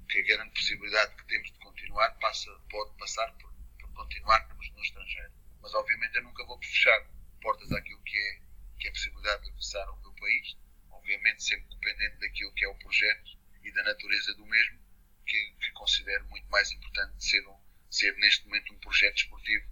que 0.08 0.18
a 0.18 0.22
grande 0.22 0.50
possibilidade 0.52 1.16
que 1.16 1.26
temos 1.26 1.52
de 1.52 1.58
continuar 1.58 2.10
passa, 2.18 2.50
pode 2.70 2.96
passar 2.98 3.32
por, 3.34 3.52
por 3.80 3.92
continuarmos 3.92 4.70
no 4.70 4.82
estrangeiro. 4.82 5.32
Mas 5.60 5.74
obviamente 5.74 6.16
eu 6.16 6.22
nunca 6.22 6.44
vou 6.44 6.58
fechar 6.58 7.10
portas 7.40 7.70
àquilo 7.72 8.02
que 8.02 8.16
é, 8.16 8.40
que 8.78 8.86
é 8.86 8.90
a 8.90 8.92
possibilidade 8.92 9.42
de 9.42 9.48
regressar 9.48 9.88
ao 9.88 10.00
meu 10.00 10.12
país, 10.12 10.56
obviamente 10.90 11.44
sempre 11.44 11.68
dependendo 11.68 12.18
daquilo 12.18 12.52
que 12.54 12.64
é 12.64 12.68
o 12.68 12.78
projeto 12.78 13.38
e 13.62 13.72
da 13.72 13.82
natureza 13.82 14.34
do 14.34 14.46
mesmo, 14.46 14.78
que, 15.26 15.52
que 15.60 15.72
considero 15.72 16.26
muito 16.28 16.48
mais 16.50 16.70
importante 16.72 17.24
ser, 17.24 17.46
um, 17.46 17.58
ser 17.90 18.14
neste 18.16 18.44
momento 18.46 18.74
um 18.74 18.78
projeto 18.78 19.16
esportivo 19.16 19.66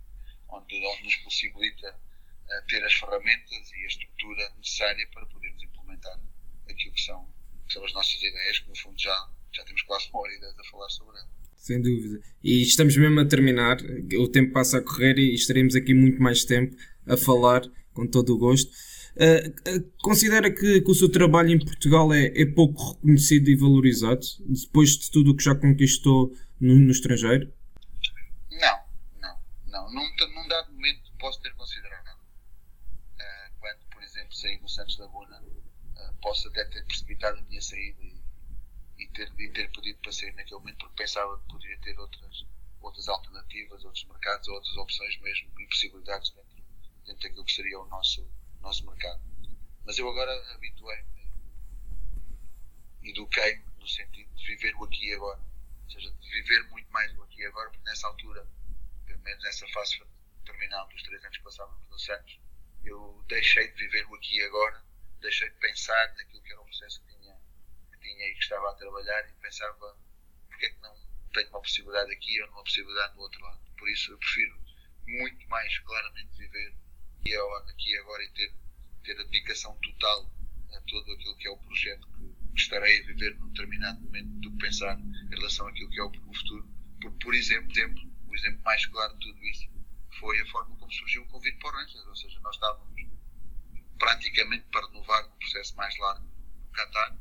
onde, 0.49 0.87
onde 0.87 1.05
nos 1.05 1.17
possibilita 1.17 1.99
ter 2.69 2.85
as 2.85 2.95
ferramentas 2.95 3.73
e 3.73 3.83
a 3.83 3.87
estrutura 3.87 4.51
necessária 4.57 5.09
para 5.09 5.23
implementar 5.25 5.42
aquilo 6.69 6.95
que 6.95 7.01
são, 7.01 7.27
que 7.67 7.73
são 7.73 7.85
as 7.85 7.93
nossas 7.93 8.23
ideias, 8.23 8.59
que 8.59 8.69
no 8.69 8.77
fundo 8.77 8.99
já, 8.99 9.29
já 9.53 9.65
temos 9.65 9.83
quase 9.83 10.09
uma 10.11 10.21
hora 10.21 10.35
e 10.35 10.41
dez 10.41 10.59
a 10.59 10.65
falar 10.71 10.89
sobre 10.89 11.17
elas. 11.17 11.31
Sem 11.57 11.81
dúvida. 11.81 12.21
E 12.43 12.63
estamos 12.63 12.97
mesmo 12.97 13.21
a 13.21 13.25
terminar, 13.25 13.79
o 14.19 14.29
tempo 14.29 14.53
passa 14.53 14.79
a 14.79 14.83
correr 14.83 15.19
e 15.19 15.35
estaremos 15.35 15.77
aqui 15.77 15.95
muito 15.95 16.21
mais 16.21 16.45
tempo 16.45 16.77
a 17.07 17.17
falar, 17.17 17.63
com 17.95 18.07
todo 18.07 18.35
o 18.35 18.39
gosto. 18.39 18.71
Uh, 19.15 19.77
uh, 19.77 19.93
considera 20.03 20.51
que, 20.51 20.81
que, 20.81 20.91
o 20.91 20.95
seu 20.95 21.09
trabalho 21.09 21.51
em 21.51 21.59
Portugal 21.59 22.13
é, 22.13 22.33
é, 22.35 22.47
pouco 22.47 22.95
reconhecido 22.95 23.51
e 23.51 23.57
valorizado, 23.57 24.27
depois 24.41 24.97
de 24.97 25.11
tudo 25.11 25.33
o 25.33 25.37
que 25.37 25.45
já 25.45 25.55
conquistou 25.55 26.35
no, 26.59 26.75
no 26.75 26.91
estrangeiro? 26.91 27.53
Não, 28.51 28.79
não, 29.21 29.39
não. 29.67 29.93
Num, 29.93 30.35
num 30.35 30.49
dado 30.49 30.73
momento 30.73 31.13
posso 31.21 31.41
ter 31.43 31.53
considerado 31.55 32.03
saí 34.43 34.59
do 34.59 34.69
Santos 34.69 34.99
Laguna, 34.99 35.41
uh, 35.41 35.52
posso 36.23 36.49
até 36.49 36.65
ter 36.67 36.85
precipitado 36.85 37.39
a 37.39 37.43
minha 37.43 37.61
saída 37.61 38.03
e, 38.03 38.23
e, 38.99 39.09
ter, 39.09 39.31
e 39.39 39.49
ter 39.51 39.71
pedido 39.73 39.99
para 40.01 40.13
sair 40.13 40.33
naquele 40.35 40.57
momento 40.61 40.79
porque 40.79 41.03
pensava 41.03 41.39
que 41.39 41.49
poderia 41.49 41.79
ter 41.81 41.99
outras, 41.99 42.47
outras 42.81 43.09
alternativas, 43.09 43.85
outros 43.85 44.05
mercados, 44.05 44.49
outras 44.49 44.77
opções 44.77 45.21
mesmo 45.21 45.61
e 45.61 45.67
possibilidades 45.67 46.31
dentro, 46.31 46.63
dentro 47.05 47.23
daquilo 47.23 47.45
que 47.45 47.53
seria 47.53 47.79
o 47.81 47.87
nosso, 47.89 48.27
nosso 48.61 48.87
mercado. 48.87 49.21
Mas 49.85 49.99
eu 49.99 50.09
agora 50.09 50.33
habituei-me, 50.55 51.29
eduquei-me 53.03 53.65
no 53.79 53.89
sentido 53.89 54.33
de 54.35 54.47
viver 54.47 54.75
o 54.77 54.85
aqui 54.85 55.09
e 55.09 55.15
agora. 55.15 55.41
Ou 55.85 55.91
seja, 55.91 56.11
de 56.11 56.31
viver 56.31 56.63
muito 56.71 56.91
mais 56.93 57.13
o 57.19 57.23
aqui 57.25 57.43
e 57.43 57.47
agora, 57.47 57.69
porque 57.69 57.85
nessa 57.85 58.07
altura, 58.07 58.47
pelo 59.05 59.21
menos 59.23 59.43
nessa 59.43 59.67
fase 59.69 60.01
terminal 60.45 60.89
dos 60.89 61.03
três 61.03 61.23
anos 61.25 61.37
que 61.37 61.43
passávamos 61.43 61.89
no 61.91 61.99
Santos, 61.99 62.41
eu 62.85 63.25
deixei 63.29 63.69
de 63.73 63.77
viver 63.77 64.07
o 64.07 64.15
aqui 64.15 64.37
e 64.37 64.43
agora, 64.45 64.85
deixei 65.23 65.49
de 65.49 65.57
pensar 65.57 66.15
naquilo 66.17 66.43
que 66.43 66.53
era 66.53 66.61
o 66.61 66.65
processo 66.65 67.01
que 67.03 67.17
tinha, 67.17 67.41
que 67.93 67.99
tinha 68.01 68.29
e 68.29 68.35
que 68.35 68.43
estava 68.43 68.71
a 68.71 68.75
trabalhar 68.75 69.29
e 69.29 69.33
pensava 69.41 69.97
porque 70.49 70.67
é 70.67 70.71
que 70.71 70.81
não 70.83 70.95
tenho 71.33 71.49
uma 71.49 71.61
possibilidade 71.61 72.13
aqui 72.13 72.43
ou 72.43 72.49
uma 72.51 72.65
possibilidade 72.65 73.15
no 73.15 73.23
outro 73.23 73.41
lado. 73.41 73.61
Por 73.79 73.89
isso 73.89 74.13
eu 74.13 74.19
prefiro 74.19 74.61
muito 75.07 75.49
mais 75.49 75.79
claramente 75.81 76.37
viver 76.37 76.75
aqui 77.71 77.91
e 77.91 77.99
agora 77.99 78.23
e 78.25 78.31
ter, 78.31 78.55
ter 79.05 79.21
a 79.21 79.25
dedicação 79.25 79.77
total 79.79 80.31
a 80.75 80.81
todo 80.83 81.13
aquilo 81.13 81.37
que 81.37 81.49
é 81.49 81.51
o 81.51 81.59
projeto 81.59 82.09
que 82.55 82.61
estarei 82.61 83.01
a 83.01 83.07
viver 83.07 83.35
num 83.39 83.49
determinado 83.49 84.01
momento 84.01 84.29
do 84.41 84.51
que 84.53 84.59
pensar 84.59 84.99
em 84.99 85.29
relação 85.31 85.67
àquilo 85.67 85.91
que 85.91 86.01
é 86.01 86.05
o 86.05 86.35
futuro. 86.35 86.69
Por, 87.01 87.13
por 87.19 87.35
exemplo, 87.35 87.71
o 88.29 88.35
exemplo 88.35 88.63
mais 88.63 88.85
claro 88.87 89.15
de 89.15 89.21
tudo 89.21 89.45
isso 89.45 89.71
foi 90.19 90.41
a 90.41 90.47
forma 90.47 90.77
como 90.77 90.93
surgiu 90.93 91.23
o 91.23 91.29
convite 91.29 91.59
para 91.59 91.69
o 91.69 91.73
Rangers, 91.73 92.07
ou 92.07 92.17
seja, 92.17 92.41
nós 92.41 92.55
estávamos 92.55 92.92
praticamente 94.03 94.65
para 94.73 94.85
renovar 94.89 95.25
um 95.27 95.39
processo 95.39 95.77
mais 95.77 95.97
largo 95.99 96.27
no 96.27 96.73
Qatar 96.73 97.17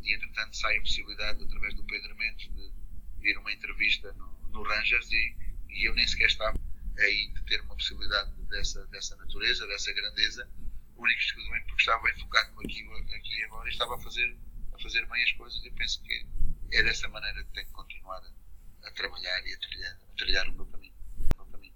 e 0.00 0.14
entretanto 0.14 0.56
sai 0.56 0.76
a 0.76 0.80
possibilidade 0.80 1.42
através 1.42 1.74
do 1.74 1.82
Pedro 1.82 2.16
Mendes 2.16 2.48
de, 2.54 3.28
ir 3.28 3.36
uma 3.36 3.52
entrevista 3.52 4.12
no, 4.12 4.38
no 4.52 4.62
Rangers 4.62 5.10
e, 5.10 5.36
e, 5.70 5.88
eu 5.88 5.94
nem 5.94 6.06
sequer 6.06 6.26
estava 6.26 6.56
aí 7.00 7.32
de 7.34 7.44
ter 7.46 7.60
uma 7.62 7.74
possibilidade 7.74 8.30
dessa, 8.48 8.86
dessa 8.86 9.16
natureza, 9.16 9.66
dessa 9.66 9.92
grandeza, 9.92 10.48
único 10.96 11.20
exclusivamente 11.20 11.66
porque 11.66 11.82
estava 11.82 12.02
bem 12.04 12.16
focado 12.20 12.60
aqui, 12.60 12.88
aqui 13.16 13.44
agora 13.46 13.68
e 13.68 13.72
estava 13.72 13.96
a 13.96 14.00
fazer, 14.00 14.36
a 14.72 14.78
fazer 14.78 15.04
bem 15.08 15.24
as 15.24 15.32
coisas. 15.32 15.64
Eu 15.64 15.72
penso 15.72 16.00
que 16.04 16.26
é 16.72 16.82
dessa 16.84 17.08
maneira 17.08 17.42
que 17.42 17.52
tenho 17.54 17.66
que 17.66 17.72
continuar 17.72 18.22
a, 18.22 18.86
a 18.86 18.90
trabalhar 18.92 19.46
e 19.48 19.52
a 19.52 19.58
trilhar, 19.58 19.98
a 20.00 20.16
trilhar 20.16 20.48
o 20.48 20.52
meu 20.52 20.66
caminho. 20.66 20.94
O 21.34 21.36
meu 21.38 21.46
caminho. 21.46 21.74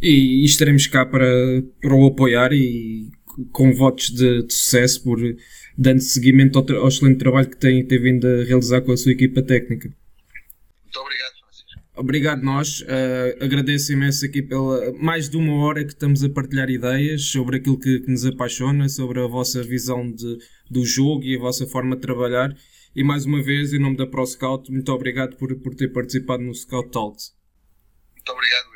E, 0.00 0.42
e 0.42 0.44
estaremos 0.46 0.86
cá 0.86 1.04
para, 1.04 1.28
para 1.82 1.94
o 1.94 2.06
apoiar 2.06 2.54
e 2.54 3.12
com 3.52 3.72
votos 3.72 4.10
de, 4.10 4.42
de 4.42 4.52
sucesso 4.52 5.02
por 5.02 5.18
dando 5.76 6.00
seguimento 6.00 6.58
ao, 6.58 6.82
ao, 6.82 6.88
excelente 6.88 7.18
trabalho 7.18 7.48
que 7.50 7.56
tem, 7.56 7.84
tem 7.84 8.00
vindo 8.00 8.26
a 8.26 8.44
realizar 8.44 8.80
com 8.80 8.92
a 8.92 8.96
sua 8.96 9.12
equipa 9.12 9.42
técnica. 9.42 9.88
Muito 10.82 11.00
obrigado, 11.00 11.32
Francisco. 11.40 11.80
Obrigado 11.94 12.42
nós. 12.42 12.80
Uh, 12.80 13.44
agradeço 13.44 13.92
imenso 13.92 14.24
aqui 14.24 14.42
pela 14.42 14.92
mais 14.94 15.28
de 15.28 15.36
uma 15.36 15.54
hora 15.64 15.84
que 15.84 15.92
estamos 15.92 16.24
a 16.24 16.28
partilhar 16.28 16.70
ideias 16.70 17.24
sobre 17.24 17.56
aquilo 17.56 17.78
que, 17.78 18.00
que 18.00 18.10
nos 18.10 18.24
apaixona, 18.24 18.88
sobre 18.88 19.20
a 19.20 19.26
vossa 19.26 19.62
visão 19.62 20.10
de, 20.10 20.38
do 20.70 20.84
jogo 20.84 21.24
e 21.24 21.36
a 21.36 21.40
vossa 21.40 21.66
forma 21.66 21.94
de 21.96 22.02
trabalhar. 22.02 22.56
E 22.94 23.04
mais 23.04 23.26
uma 23.26 23.42
vez, 23.42 23.74
em 23.74 23.78
nome 23.78 23.98
da 23.98 24.06
ProScout, 24.06 24.72
muito 24.72 24.90
obrigado 24.90 25.36
por, 25.36 25.54
por 25.56 25.74
ter 25.74 25.88
participado 25.88 26.42
no 26.42 26.54
Scout 26.54 26.90
Talks. 26.90 27.34
Muito 28.14 28.32
obrigado, 28.32 28.75